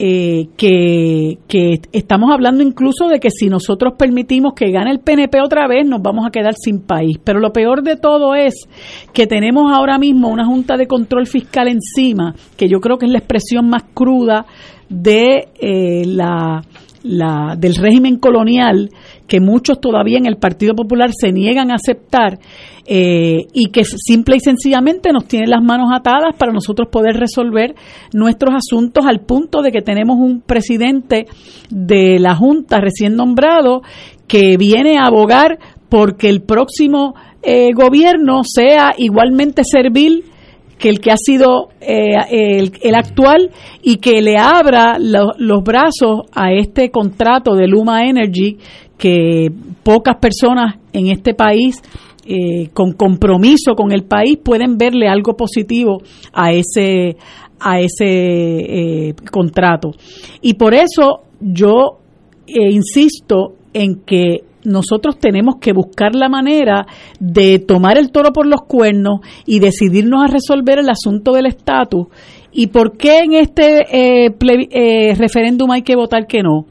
[0.03, 5.40] eh, que, que, estamos hablando incluso de que si nosotros permitimos que gane el PNP
[5.41, 7.19] otra vez, nos vamos a quedar sin país.
[7.23, 8.68] Pero lo peor de todo es
[9.14, 13.11] que tenemos ahora mismo una Junta de Control Fiscal encima, que yo creo que es
[13.11, 14.48] la expresión más cruda
[14.90, 16.64] de eh, la,
[17.03, 18.90] la, del régimen colonial
[19.28, 22.40] que muchos todavía en el Partido Popular se niegan a aceptar
[22.86, 27.76] eh, y que simple y sencillamente nos tiene las manos atadas para nosotros poder resolver
[28.14, 31.28] nuestros asuntos al punto de que tenemos un presidente
[31.69, 33.82] de la Junta recién nombrado
[34.28, 35.60] que viene a abogar
[35.90, 40.26] porque el próximo eh, gobierno sea igualmente servil
[40.81, 43.51] que el que ha sido eh, el, actual
[43.83, 48.57] y que le abra los brazos a este contrato de Luma Energy
[48.97, 49.49] que
[49.83, 51.75] pocas personas en este país
[52.25, 56.01] eh, con compromiso con el país pueden verle algo positivo
[56.33, 57.15] a ese
[57.59, 59.91] a ese eh, contrato.
[60.41, 61.99] Y por eso yo
[62.47, 66.85] insisto en que nosotros tenemos que buscar la manera
[67.19, 72.07] de tomar el toro por los cuernos y decidirnos a resolver el asunto del estatus.
[72.51, 73.85] ¿Y por qué en este
[75.17, 76.65] referéndum hay que votar que no?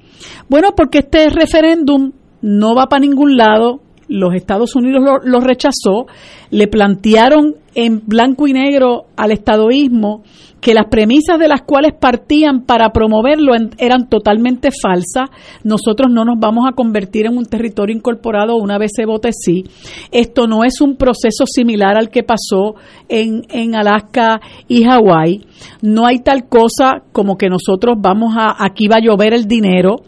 [0.49, 2.13] Bueno, porque este referéndum
[2.43, 3.81] no va para ningún lado,
[4.11, 6.07] los Estados Unidos lo, rechazó,
[6.51, 10.25] le plantearon en blanco y negro al estadoísmo
[10.61, 15.31] que las premisas de las cuales partían para promoverlo eran totalmente falsas.
[15.63, 19.65] Nosotros no nos vamos a convertir en un territorio incorporado una vez se vote sí.
[20.11, 22.75] Esto no es un proceso similar al que pasó
[23.09, 25.47] en, en Alaska y Hawái.
[25.83, 30.01] No hay tal cosa como que nosotros vamos a, aquí va a llover el dinero.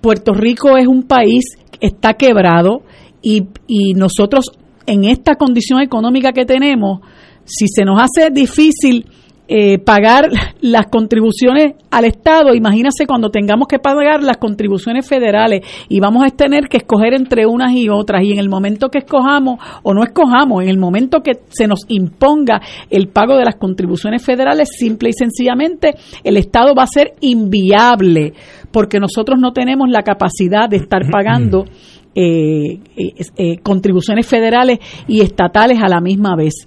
[0.00, 2.82] Puerto Rico es un país está quebrado
[3.24, 4.52] y, y nosotros
[4.86, 7.00] en esta condición económica que tenemos,
[7.44, 9.06] si se nos hace difícil
[9.46, 10.30] eh, pagar
[10.62, 16.30] las contribuciones al Estado, imagínese cuando tengamos que pagar las contribuciones federales y vamos a
[16.30, 20.02] tener que escoger entre unas y otras y en el momento que escojamos o no
[20.02, 25.10] escojamos, en el momento que se nos imponga el pago de las contribuciones federales, simple
[25.10, 28.32] y sencillamente el Estado va a ser inviable
[28.70, 31.66] porque nosotros no tenemos la capacidad de estar pagando
[32.14, 34.78] eh, eh, contribuciones federales
[35.08, 36.66] y estatales a la misma vez.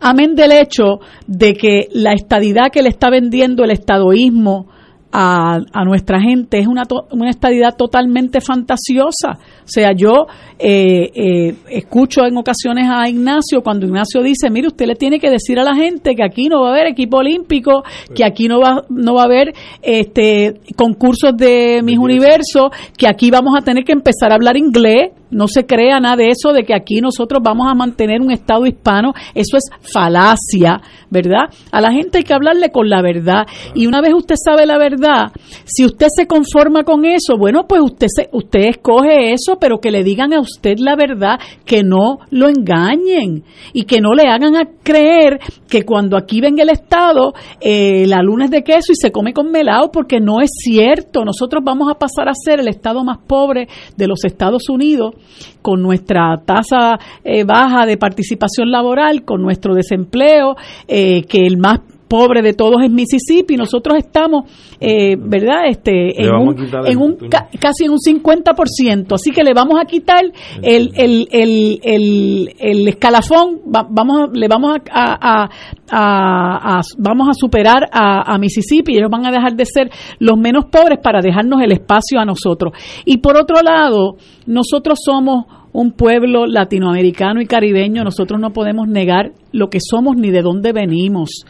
[0.00, 4.66] Amén del hecho de que la estadidad que le está vendiendo el estadoísmo
[5.12, 9.38] a, a nuestra gente es una, una estadidad totalmente fantasiosa.
[9.62, 10.26] O sea, yo
[10.58, 15.30] eh, eh, escucho en ocasiones a Ignacio cuando Ignacio dice, mire, usted le tiene que
[15.30, 17.82] decir a la gente que aquí no va a haber equipo olímpico,
[18.14, 19.52] que aquí no va, no va a haber
[19.82, 25.12] este concursos de mis universos, que aquí vamos a tener que empezar a hablar inglés,
[25.32, 28.66] no se crea nada de eso, de que aquí nosotros vamos a mantener un Estado
[28.66, 29.12] hispano.
[29.34, 30.80] Eso es falacia,
[31.10, 31.48] ¿verdad?
[31.72, 33.46] A la gente hay que hablarle con la verdad.
[33.74, 35.32] Y una vez usted sabe la verdad,
[35.64, 39.90] si usted se conforma con eso, bueno, pues usted, se, usted escoge eso, pero que
[39.90, 44.56] le digan a usted la verdad, que no lo engañen y que no le hagan
[44.56, 48.96] a creer que cuando aquí venga el Estado, eh, la luna es de queso y
[48.96, 51.24] se come con melado, porque no es cierto.
[51.24, 55.14] Nosotros vamos a pasar a ser el Estado más pobre de los Estados Unidos
[55.60, 60.56] con nuestra tasa eh, baja de participación laboral, con nuestro desempleo,
[60.88, 61.80] eh, que el más
[62.12, 64.44] pobre de todos es Mississippi, nosotros estamos,
[64.78, 65.62] eh, ¿verdad?
[65.66, 67.16] Este, en un, en un
[67.58, 70.22] casi en un 50%, así que le vamos a quitar
[70.60, 75.48] el, el, el, el, el escalafón, vamos le vamos a,
[75.90, 78.92] a, vamos a superar a, a Mississippi.
[78.92, 82.26] Y ellos van a dejar de ser los menos pobres para dejarnos el espacio a
[82.26, 82.74] nosotros.
[83.06, 89.32] Y por otro lado, nosotros somos un pueblo latinoamericano y caribeño, nosotros no podemos negar
[89.50, 91.46] lo que somos ni de dónde venimos.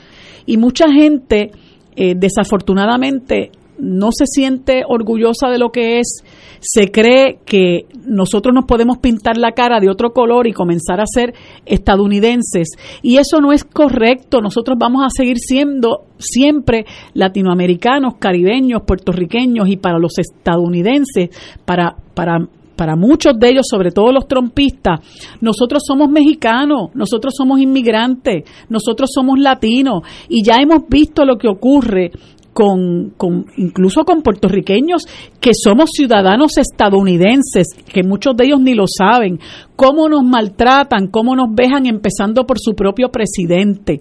[0.47, 1.51] Y mucha gente,
[1.97, 6.23] eh, desafortunadamente, no se siente orgullosa de lo que es,
[6.61, 11.07] se cree que nosotros nos podemos pintar la cara de otro color y comenzar a
[11.07, 11.35] ser
[11.67, 12.77] estadounidenses.
[13.03, 14.41] Y eso no es correcto.
[14.41, 21.31] Nosotros vamos a seguir siendo siempre latinoamericanos, caribeños, puertorriqueños y para los estadounidenses,
[21.65, 22.49] para, para
[22.83, 24.99] para muchos de ellos, sobre todo los trompistas,
[25.41, 31.47] nosotros somos mexicanos, nosotros somos inmigrantes, nosotros somos latinos y ya hemos visto lo que
[31.47, 32.11] ocurre
[32.53, 35.07] con, con, incluso con puertorriqueños
[35.41, 39.39] que somos ciudadanos estadounidenses, que muchos de ellos ni lo saben,
[39.75, 44.01] cómo nos maltratan, cómo nos vejan, empezando por su propio presidente.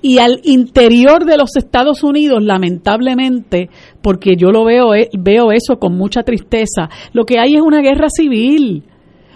[0.00, 3.70] Y al interior de los Estados Unidos, lamentablemente,
[4.02, 7.80] porque yo lo veo, eh, veo eso con mucha tristeza, lo que hay es una
[7.80, 8.84] guerra civil.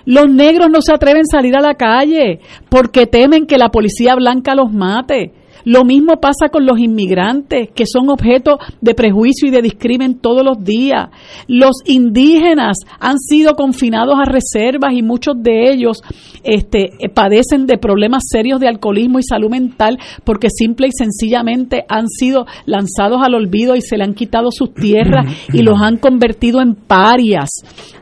[0.04, 2.38] Los negros no se atreven a salir a la calle
[2.68, 5.32] porque temen que la policía blanca los mate
[5.66, 10.44] lo mismo pasa con los inmigrantes, que son objeto de prejuicio y de discrimen todos
[10.44, 11.08] los días.
[11.48, 16.02] Los indígenas han sido confinados a reservas y muchos de ellos
[16.44, 22.06] este, padecen de problemas serios de alcoholismo y salud mental porque simple y sencillamente han
[22.08, 26.60] sido lanzados al olvido y se le han quitado sus tierras y los han convertido
[26.60, 27.50] en parias.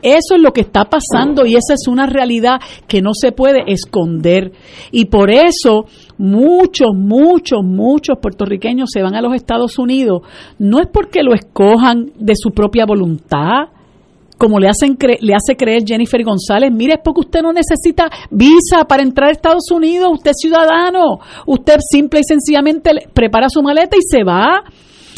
[0.03, 3.63] Eso es lo que está pasando y esa es una realidad que no se puede
[3.65, 4.51] esconder.
[4.91, 5.85] Y por eso
[6.17, 10.21] muchos, muchos, muchos puertorriqueños se van a los Estados Unidos,
[10.59, 13.69] no es porque lo escojan de su propia voluntad,
[14.37, 18.85] como le, hacen le hace creer Jennifer González, mire, es porque usted no necesita visa
[18.87, 23.95] para entrar a Estados Unidos, usted es ciudadano, usted simple y sencillamente prepara su maleta
[23.95, 24.63] y se va.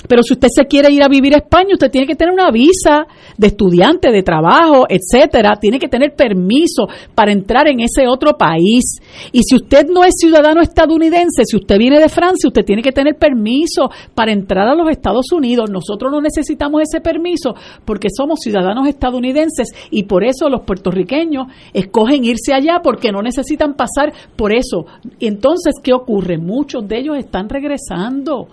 [0.07, 2.51] Pero si usted se quiere ir a vivir a España, usted tiene que tener una
[2.51, 3.07] visa
[3.37, 5.55] de estudiante, de trabajo, etcétera.
[5.59, 8.99] Tiene que tener permiso para entrar en ese otro país.
[9.31, 12.91] Y si usted no es ciudadano estadounidense, si usted viene de Francia, usted tiene que
[12.91, 15.69] tener permiso para entrar a los Estados Unidos.
[15.69, 17.55] Nosotros no necesitamos ese permiso
[17.85, 23.73] porque somos ciudadanos estadounidenses y por eso los puertorriqueños escogen irse allá porque no necesitan
[23.73, 24.85] pasar por eso.
[25.19, 26.37] Entonces, ¿qué ocurre?
[26.37, 28.47] Muchos de ellos están regresando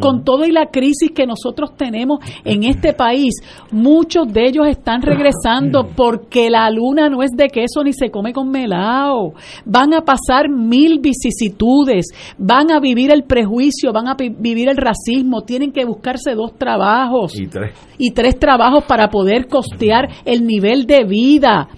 [0.00, 0.24] con mm.
[0.24, 3.34] todo y la crisis que nosotros tenemos en este país,
[3.70, 8.32] muchos de ellos están regresando porque la luna no es de queso ni se come
[8.32, 9.34] con melao.
[9.64, 12.06] Van a pasar mil vicisitudes,
[12.38, 17.38] van a vivir el prejuicio, van a vivir el racismo, tienen que buscarse dos trabajos
[17.38, 21.68] y tres, y tres trabajos para poder costear el nivel de vida.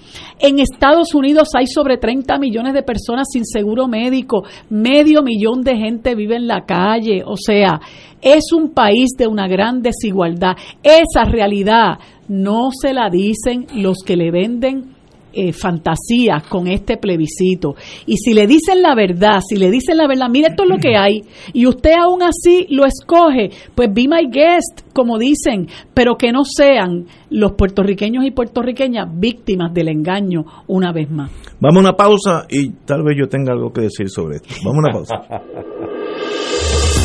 [0.44, 5.76] En Estados Unidos hay sobre 30 millones de personas sin seguro médico, medio millón de
[5.76, 7.80] gente vive en la calle, o sea,
[8.20, 10.56] es un país de una gran desigualdad.
[10.82, 14.96] Esa realidad no se la dicen los que le venden
[15.32, 17.74] eh, fantasías con este plebiscito.
[18.06, 20.78] Y si le dicen la verdad, si le dicen la verdad, mire esto es lo
[20.78, 21.22] que hay,
[21.52, 26.44] y usted aún así lo escoge, pues be my guest, como dicen, pero que no
[26.44, 31.30] sean los puertorriqueños y puertorriqueñas víctimas del engaño una vez más.
[31.60, 34.54] Vamos a una pausa y tal vez yo tenga algo que decir sobre esto.
[34.64, 35.42] Vamos a una pausa.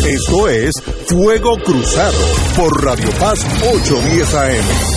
[0.08, 0.72] Esto es
[1.08, 2.18] Fuego Cruzado
[2.56, 4.97] por Radio Paz 810 AM.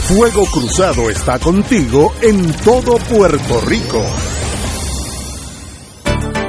[0.07, 4.03] Fuego Cruzado está contigo en todo Puerto Rico.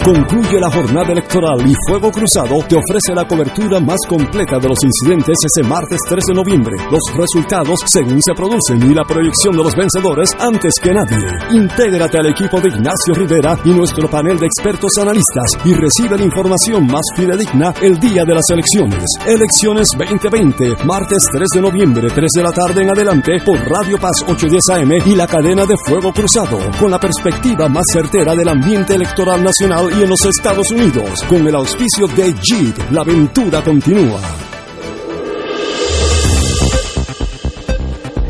[0.05, 4.83] Concluye la jornada electoral y Fuego Cruzado te ofrece la cobertura más completa de los
[4.83, 6.75] incidentes ese martes 3 de noviembre.
[6.91, 11.23] Los resultados según se producen y la proyección de los vencedores antes que nadie.
[11.53, 16.25] Intégrate al equipo de Ignacio Rivera y nuestro panel de expertos analistas y recibe la
[16.25, 19.05] información más fidedigna el día de las elecciones.
[19.25, 24.25] Elecciones 2020, martes 3 de noviembre, 3 de la tarde en adelante por Radio Paz
[24.27, 28.97] 810 AM y la cadena de Fuego Cruzado, con la perspectiva más certera del ambiente
[28.97, 32.91] electoral nacional y en los Estados Unidos, con el auspicio de Jeep.
[32.91, 34.21] La aventura continúa.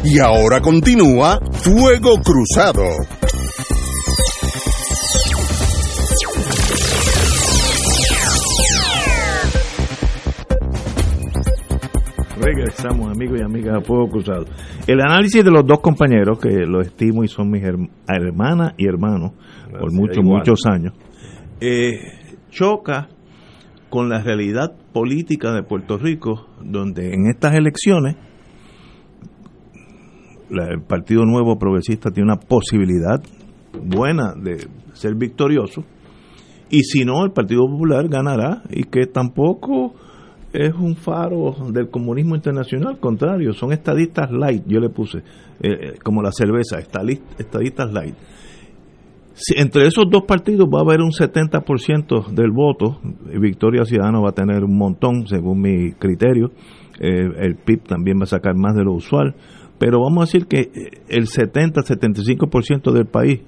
[0.04, 2.82] Y ahora continúa Fuego Cruzado.
[12.40, 14.44] Regresamos, amigos y amigas, a Fuego Cruzado.
[14.86, 18.86] El análisis de los dos compañeros, que los estimo y son mis herm- hermanas y
[18.86, 19.32] hermanos
[19.78, 20.38] por muchos, igual.
[20.38, 20.92] muchos años,
[21.64, 21.92] eh,
[22.50, 23.08] choca
[23.88, 28.16] con la realidad política de Puerto Rico, donde en estas elecciones
[30.50, 33.22] el Partido Nuevo Progresista tiene una posibilidad
[33.80, 35.84] buena de ser victorioso,
[36.68, 39.94] y si no, el Partido Popular ganará, y que tampoco
[40.52, 45.22] es un faro del comunismo internacional, contrario, son estadistas light, yo le puse, eh,
[45.62, 48.16] eh, como la cerveza, estadistas light.
[49.34, 53.00] Si entre esos dos partidos va a haber un 70% del voto,
[53.40, 56.50] Victoria Ciudadana va a tener un montón, según mi criterio,
[57.00, 59.34] eh, el PIB también va a sacar más de lo usual,
[59.78, 60.70] pero vamos a decir que eh,
[61.08, 63.40] el 70-75% del país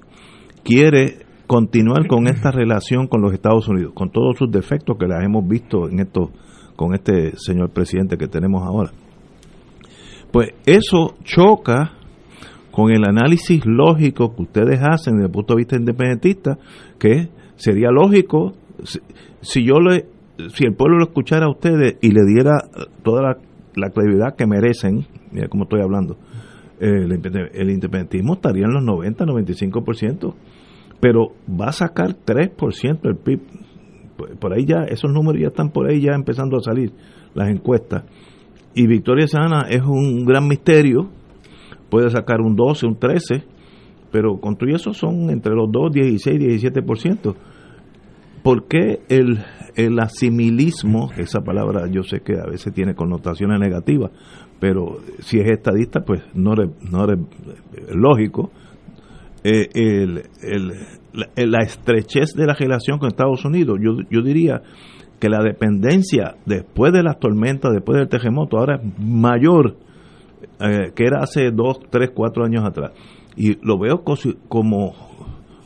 [0.63, 5.23] quiere continuar con esta relación con los Estados Unidos, con todos sus defectos que las
[5.23, 6.31] hemos visto en esto,
[6.75, 8.91] con este señor presidente que tenemos ahora.
[10.31, 11.93] Pues eso choca
[12.75, 16.57] con el análisis lógico que ustedes hacen desde el punto de vista independentista,
[16.99, 18.51] que sería lógico
[19.41, 20.05] si, yo le
[20.53, 22.51] si el pueblo lo escuchara a ustedes y le diera
[23.01, 23.37] toda la,
[23.75, 26.17] la credibilidad que merecen, mira cómo estoy hablando,
[26.81, 30.33] eh, el, independ- el independentismo estaría en los 90, 95%,
[30.99, 33.39] pero va a sacar 3% del PIB.
[34.39, 36.91] Por ahí ya, esos números ya están por ahí ya empezando a salir,
[37.33, 38.03] las encuestas.
[38.73, 41.09] Y Victoria Sana es un gran misterio,
[41.95, 43.45] puede sacar un 12, un 13,
[44.11, 47.33] pero con eso son entre los 2, 16, 17%.
[48.43, 49.39] ¿Por qué el,
[49.77, 54.11] el asimilismo, esa palabra yo sé que a veces tiene connotaciones negativas,
[54.59, 57.19] pero si es estadista, pues no es no eres
[57.93, 58.51] lógico,
[59.45, 59.69] eh,
[61.13, 64.61] la, la estrechez de la relación con Estados Unidos, yo, yo diría
[65.17, 69.84] que la dependencia después de las tormentas, después del terremoto, ahora es mayor
[70.59, 72.91] eh, que era hace dos, tres, cuatro años atrás.
[73.37, 74.03] Y lo veo
[74.47, 74.93] como,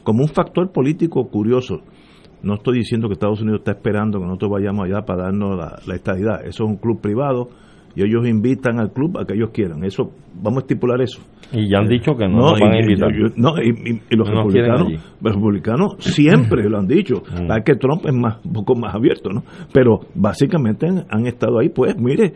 [0.03, 1.81] como un factor político curioso.
[2.41, 5.77] No estoy diciendo que Estados Unidos está esperando que nosotros vayamos allá para darnos la,
[5.85, 6.41] la estadidad.
[6.45, 7.49] Eso es un club privado
[7.95, 9.83] y ellos invitan al club a que ellos quieran.
[9.83, 10.11] Eso
[10.41, 11.19] vamos a estipular eso.
[11.51, 13.09] Y ya han dicho que no nos van a y- y- invitar.
[13.11, 14.87] yo- no, y, y- y los No republicanos,
[15.21, 17.23] los republicanos siempre lo han dicho.
[17.33, 19.43] La verdad que Trump es más, un poco más abierto, ¿no?
[19.73, 21.69] Pero básicamente han, han estado ahí.
[21.69, 22.33] Pues mire,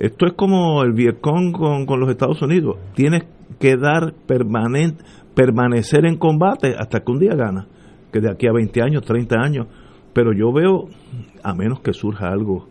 [0.00, 2.78] esto es como el Vietcong con, con los Estados Unidos.
[2.94, 3.24] Tienes
[3.58, 5.04] que dar permanente,
[5.34, 7.66] permanecer en combate hasta que un día gana.
[8.10, 9.66] Que de aquí a 20 años, 30 años.
[10.14, 10.88] Pero yo veo,
[11.42, 12.66] a menos que surja algo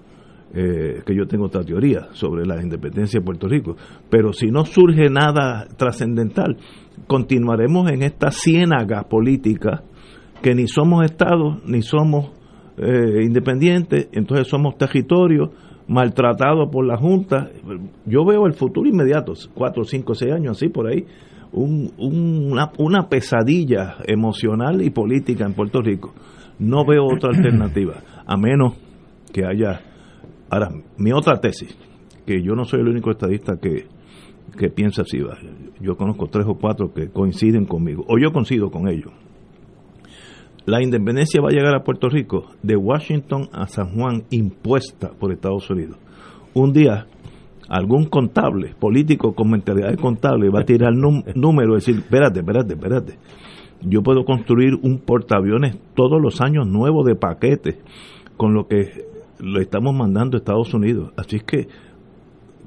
[0.55, 3.75] eh, que yo tengo otra teoría sobre la independencia de Puerto Rico.
[4.09, 6.57] Pero si no surge nada trascendental,
[7.05, 9.83] continuaremos en esta ciénaga política
[10.41, 12.31] que ni somos estados ni somos
[12.77, 15.49] eh, independientes, entonces somos territorios
[15.89, 17.49] maltratados por la Junta.
[18.05, 21.03] Yo veo el futuro inmediato, cuatro, cinco, seis años así por ahí,
[21.51, 26.13] un- un- una, una pesadilla emocional y política en Puerto Rico.
[26.59, 27.95] No veo otra alternativa,
[28.25, 28.75] a menos
[29.33, 29.81] que haya...
[30.49, 31.77] Ahora, mi otra tesis,
[32.25, 33.85] que yo no soy el único estadista que,
[34.57, 35.19] que piensa así,
[35.79, 39.11] yo conozco tres o cuatro que coinciden conmigo, o yo coincido con ellos.
[40.65, 45.31] La independencia va a llegar a Puerto Rico de Washington a San Juan impuesta por
[45.31, 45.97] Estados Unidos.
[46.53, 47.07] Un día
[47.67, 52.39] algún contable, político con mentalidad de contable, va a tirar num- número y decir, espérate,
[52.39, 53.17] espérate, espérate.
[53.81, 57.77] Yo puedo construir un portaaviones todos los años nuevo de paquetes
[58.37, 59.05] con lo que
[59.39, 61.13] lo estamos mandando a Estados Unidos.
[61.15, 61.67] Así es que,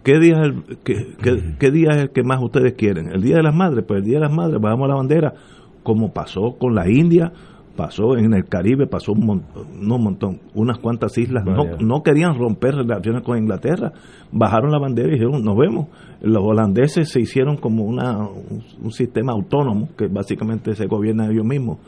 [0.02, 3.09] ¿qué día, es el, qué, qué- qué día es el que más ustedes quieren?
[3.12, 3.85] ¿El Día de las Madres?
[3.86, 5.35] Pues el Día de las Madres bajamos la bandera,
[5.82, 7.32] como pasó con la India,
[7.76, 11.76] pasó en el Caribe, pasó un montón, no un montón, unas cuantas islas, no, Vaya.
[11.80, 13.92] no querían romper relaciones con Inglaterra,
[14.30, 15.88] bajaron la bandera y dijeron, nos vemos.
[16.20, 21.44] Los holandeses se hicieron como una, un, un sistema autónomo, que básicamente se gobierna ellos
[21.44, 21.78] mismos.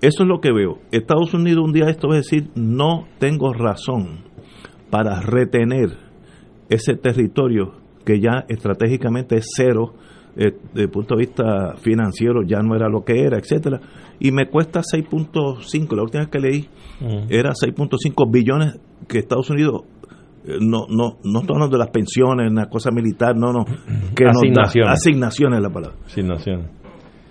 [0.00, 0.78] Eso es lo que veo.
[0.90, 4.24] Estados Unidos un día esto va a decir, no tengo razón
[4.90, 5.96] para retener
[6.68, 7.74] ese territorio
[8.04, 9.94] que ya estratégicamente es cero
[10.36, 13.80] eh, desde el punto de vista financiero ya no era lo que era, etcétera
[14.20, 16.68] y me cuesta 6.5, la última vez que leí
[17.00, 17.26] Mm.
[17.30, 18.78] era 6.5 billones
[19.08, 19.82] que Estados Unidos
[20.44, 23.64] eh, no no no estoy hablando de las pensiones, una cosa militar, no, no,
[24.14, 24.90] que nos da- Asignaciones.
[24.92, 25.96] asignaciones es la palabra.
[26.06, 26.70] Asignaciones.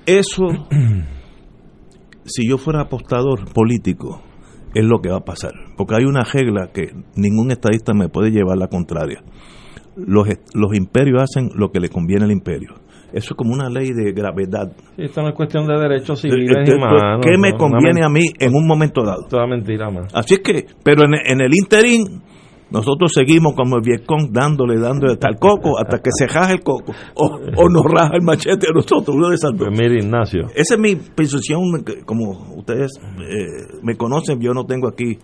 [0.06, 0.44] Eso
[2.26, 4.22] si yo fuera apostador político
[4.73, 8.32] es lo que va a pasar, porque hay una regla que ningún estadista me puede
[8.32, 9.22] llevar la contraria.
[9.98, 12.76] Los, los imperios hacen lo que le conviene al imperio.
[13.13, 14.71] Eso es como una ley de gravedad.
[14.95, 17.21] Sí, esto no es cuestión de derechos civiles Entonces, y humanos.
[17.21, 19.25] ¿Qué me no, conviene a mí en un momento dado?
[19.29, 20.13] Toda mentira más.
[20.13, 22.21] Así es que, pero en, en el interín,
[22.71, 26.61] nosotros seguimos como el Vietcong dándole, dándole hasta el coco, hasta que se raja el
[26.61, 27.25] coco, o,
[27.57, 29.67] o nos raja el machete a nosotros, uno de esas dos.
[29.67, 30.47] Pues mire, Ignacio.
[30.55, 35.17] Esa es mi posición, como ustedes eh, me conocen, yo no tengo aquí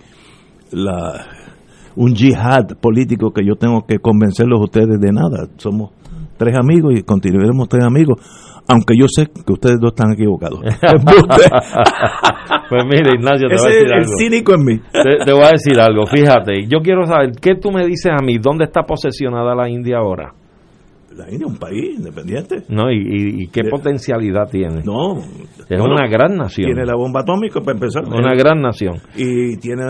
[0.71, 1.25] la
[1.95, 5.47] un yihad político que yo tengo que convencerlos a ustedes de nada.
[5.57, 5.91] Somos
[6.37, 8.19] tres amigos y continuaremos tres amigos,
[8.67, 10.59] aunque yo sé que ustedes dos están equivocados.
[12.69, 14.17] pues mire, Ignacio, te Ese voy a decir es el algo.
[14.17, 14.77] cínico en mí.
[14.91, 16.67] Te, te voy a decir algo, fíjate.
[16.67, 18.37] Yo quiero saber, ¿qué tú me dices a mí?
[18.37, 20.33] ¿Dónde está posesionada la India ahora?
[21.15, 22.63] La India es un país independiente.
[22.69, 24.83] No, y, y- y qué potencialidad tiene.
[24.85, 25.17] No.
[25.67, 26.67] Es una gran nación.
[26.67, 28.03] Tiene la bomba atómica para empezar.
[28.05, 28.97] Una gran nación.
[29.15, 29.83] Y tiene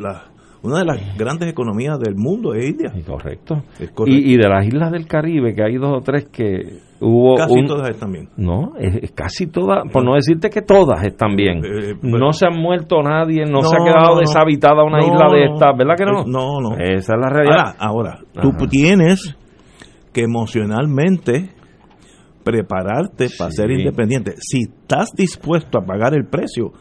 [0.00, 0.24] la-
[0.64, 2.90] una de las grandes economías del mundo es India.
[3.06, 3.62] Correcto.
[3.78, 4.06] Es correcto.
[4.06, 7.36] Y, y de las islas del Caribe, que hay dos o tres que hubo.
[7.36, 8.28] Casi un- todas están bien.
[8.36, 11.58] No, es, es casi todas, por no decirte que todas están bien.
[11.58, 14.98] Eh, pero- no se han muerto nadie, no, No, se ha quedado no, deshabitada una
[14.98, 16.20] No, isla de estas, ¿verdad que no?
[16.20, 16.76] Es- no, no.
[16.78, 17.76] Esa es la realidad.
[17.78, 18.66] Ahora, ahora tú Ajá.
[18.68, 19.36] tienes
[20.12, 21.50] que emocionalmente
[22.42, 24.32] prepararte para ser independiente.
[24.38, 26.72] Si estás dispuesto a pagar el precio,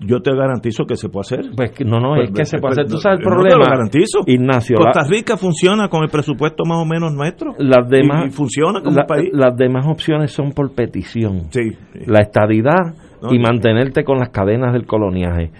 [0.00, 1.50] yo te garantizo que se puede hacer.
[1.54, 2.86] Pues no, no, es que se puede hacer.
[2.86, 4.20] Tú sabes el no te problema, lo garantizo.
[4.26, 7.54] Ignacio, Costa Rica funciona con el presupuesto más o menos nuestro.
[7.58, 9.28] Las demás, y, y funciona como la- país.
[9.32, 11.50] las demás opciones son por petición.
[11.50, 13.42] Sí, La estadidad No, y no.
[13.42, 15.50] mantenerte con las cadenas del coloniaje.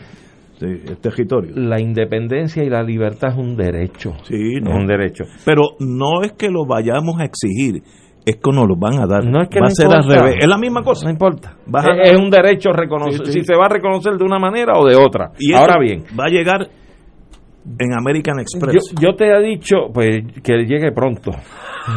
[0.59, 1.53] sí, el territorio.
[1.57, 4.13] La independencia y la libertad es un derecho.
[4.25, 4.75] Sí, Es no.
[4.77, 5.25] un derecho.
[5.45, 7.83] Pero no es que lo vayamos a exigir,
[8.27, 9.25] es que nos lo van a dar.
[9.25, 10.37] No es que Va no a ser al revés.
[10.41, 11.05] Es la misma cosa.
[11.07, 11.55] No importa.
[12.03, 13.39] Es, es un derecho reconocer, Sí, sí.
[13.41, 15.31] si se va a reconocer de una manera o de otra.
[15.39, 16.69] Y Ahora bien, va a llegar
[17.79, 18.95] en American yo, Express.
[19.01, 21.31] yo te he dicho pues que llegue pronto.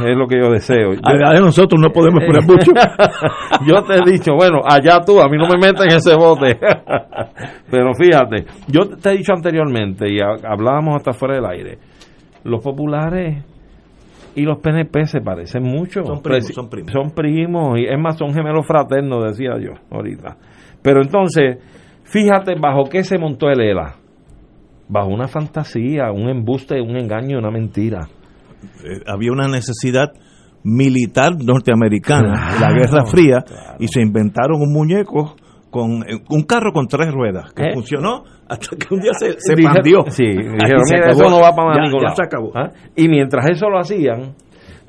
[0.05, 0.93] Es lo que yo deseo.
[0.93, 2.71] Yo- A- a nosotros no podemos esperar mucho.
[3.67, 6.57] yo te he dicho, bueno, allá tú, a mí no me meten en ese bote.
[7.69, 11.77] Pero fíjate, yo te he dicho anteriormente, y ha- hablábamos hasta fuera del aire,
[12.43, 13.43] los populares
[14.35, 16.03] y los PNP se parecen mucho.
[16.03, 16.91] Son primos, Presi- son primos.
[16.91, 20.37] Son primos, y es más, son gemelos fraternos, decía yo ahorita.
[20.81, 21.57] Pero entonces,
[22.03, 23.95] fíjate bajo qué se montó el ELA.
[24.89, 28.07] Bajo una fantasía, un embuste, un engaño, una mentira.
[28.83, 30.11] Eh, había una necesidad
[30.63, 33.43] militar norteamericana, Claro, la Guerra Fría,
[33.79, 35.35] y se inventaron un muñeco
[35.73, 37.73] con eh, un carro con tres ruedas que ¿Eh?
[37.73, 40.03] funcionó hasta que un día se, se Dije- pandió.
[40.07, 41.21] Sí, dijeron, se "Mira, acabó.
[41.23, 42.15] eso no va para Ya- ningún ya lado".
[42.15, 42.51] se acabó.
[42.55, 42.69] ¿Ah?
[42.95, 44.35] Y mientras eso lo hacían,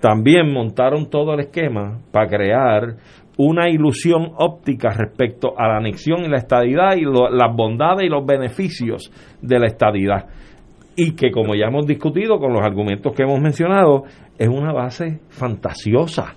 [0.01, 2.97] también montaron todo el esquema para crear
[3.39, 8.09] una ilusión óptica respecto a la anexión y la estadidad y lo- las bondades y
[8.09, 9.11] los beneficios
[9.43, 10.27] de la estadidad.
[10.97, 14.05] Y que como ya hemos discutido con los argumentos que hemos mencionado,
[14.39, 16.35] es una base fantasiosa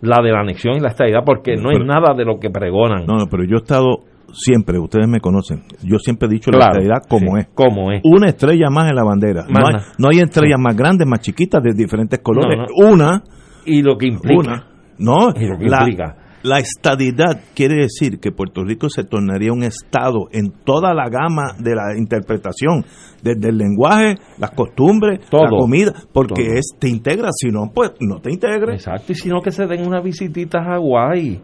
[0.00, 2.50] la de la anexión y la estadidad, porque no es Pero- nada de lo que
[2.50, 3.06] pregonan.
[3.06, 4.00] No, no, pero yo he estado
[4.32, 7.48] siempre, ustedes me conocen, yo siempre he dicho la estadidad como sí, es.
[7.54, 8.02] como es.
[8.04, 9.42] Una estrella más en la bandera.
[9.48, 9.86] Más No hay, nada.
[9.98, 12.58] no hay estrellas más grandes, más chiquitas, de diferentes colores.
[12.58, 13.22] No, Una,
[13.64, 14.38] Y lo que implica.
[14.38, 14.66] una.
[14.98, 16.16] No, Y lo que la, implica.
[16.42, 21.54] La estadidad quiere decir que Puerto Rico se tornaría un estado en toda la gama
[21.58, 22.84] de la interpretación,
[23.22, 26.54] desde el lenguaje, las costumbres, la comida, porque Todo.
[26.54, 28.86] es te integra, si no, pues no te integres.
[28.86, 31.40] Exacto, y sino que se den una visitita a Hawái.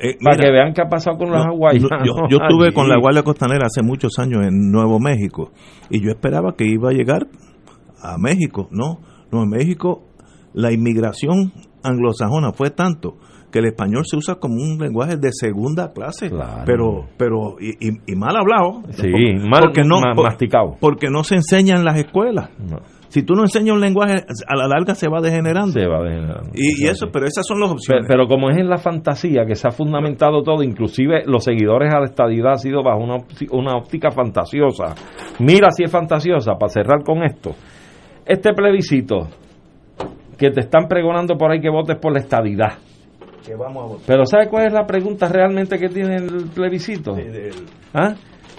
[0.00, 1.88] Eh, Para mira, que vean qué ha pasado con los No, hawaianos.
[1.90, 5.52] no, yo, yo estuve con la Guardia Costanera hace muchos años en Nuevo México
[5.88, 7.26] y yo esperaba que iba a llegar
[8.02, 8.68] a México.
[8.72, 8.98] No,
[9.30, 10.02] no, en México
[10.52, 11.52] la inmigración
[11.84, 13.16] anglosajona fue tanto
[13.54, 16.28] que el español se usa como un lenguaje de segunda clase,
[16.66, 18.82] pero pero y, y- y mal hablado.
[18.90, 20.74] Sí, Por- mal no, ma- por- masticado.
[20.80, 22.50] Porque no se enseña en las escuelas.
[23.10, 25.70] Si tú no enseñas un lenguaje, a la larga se va degenerando.
[25.70, 26.50] Se va degenerando.
[26.52, 28.06] Y, y eso, pero esas son las opciones.
[28.08, 32.00] pero como es en la fantasía que se ha fundamentado todo, inclusive los seguidores a
[32.00, 33.18] la estadidad ha sido bajo una,
[33.52, 34.96] una óptica fantasiosa.
[35.38, 37.52] Mira si es fantasiosa, para cerrar con esto.
[38.26, 39.28] Este plebiscito
[40.36, 42.72] que te están pregonando por ahí que votes por la estadidad.
[43.44, 44.06] Que vamos a votar.
[44.06, 47.16] Pero ¿sabes cuál es la pregunta realmente que tiene el plebiscito?
[47.92, 48.14] ¿Ah?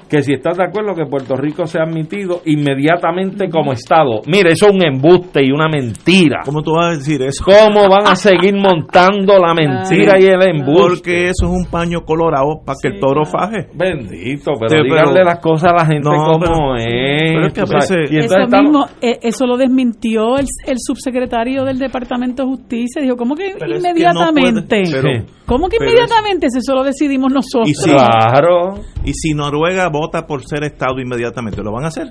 [0.10, 4.22] Que si estás de acuerdo que Puerto Rico sea admitido inmediatamente como Estado.
[4.27, 6.41] Mire, eso es un embuste y una mentira.
[6.45, 7.44] ¿Cómo tú vas a decir eso?
[7.44, 10.82] ¿Cómo van a seguir montando la mentira y el embuste?
[10.88, 13.68] Porque eso es un paño colorado para que el toro faje.
[13.73, 16.86] Bendito, pero Sí, díganle las cosas a la gente No, como pero- es.
[17.34, 17.90] pero es que a tú sabes.
[17.90, 22.49] veces- Y Eso estamos- mismo, eh, eso lo desmintió el, el subsecretario del Departamento de
[22.49, 23.02] Justicia.
[23.02, 24.61] Dijo, ¿cómo que Pero es que no inmediatamente?
[24.68, 26.49] puede- pero- ¿Cómo que pero inmediatamente?
[26.49, 27.69] Si eso lo decidimos nosotros.
[27.69, 28.73] Y si, Claro.
[29.03, 32.07] Y si Noruega vota por ser Estado inmediatamente, ¿lo van a hacer?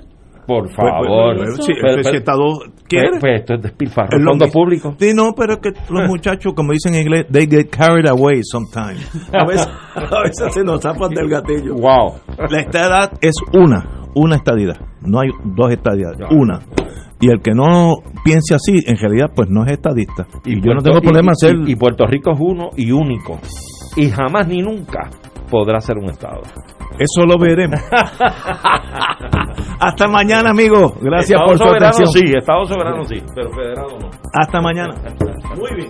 [0.47, 1.35] Por Pues, favor.
[1.37, 2.43] pues, pues, si- Pero- si pero- Estado
[2.87, 3.09] quiere.
[3.09, 4.19] Pues, pues esto es despilfarro.
[4.23, 4.95] Fondo público.
[4.99, 8.41] Sí, no, pero es que los muchachos, como dicen en inglés, they get carried away
[8.43, 9.09] sometimes.
[9.33, 11.73] A veces, a veces se nos zapan del gatillo.
[11.73, 12.13] Wow.
[12.49, 14.77] La estadidad es una, una estadidad.
[15.01, 16.59] No hay dos estadidades, una.
[17.19, 20.27] Y el que no piense así, en realidad, pues no es estadista.
[20.45, 21.55] Y, yo no tengo problema y- hacer.
[21.67, 23.39] y Puerto Rico es uno y único.
[23.97, 25.09] Y jamás ni nunca
[25.49, 26.41] podrá ser un Estado.
[26.99, 27.79] Eso lo veremos.
[29.79, 30.93] Hasta mañana, amigos.
[31.01, 32.07] Gracias Estado por su soberano atención.
[32.13, 34.09] sí, Estado soberano sí, pero federado no.
[34.33, 34.93] Hasta mañana.
[35.57, 35.89] Muy bien.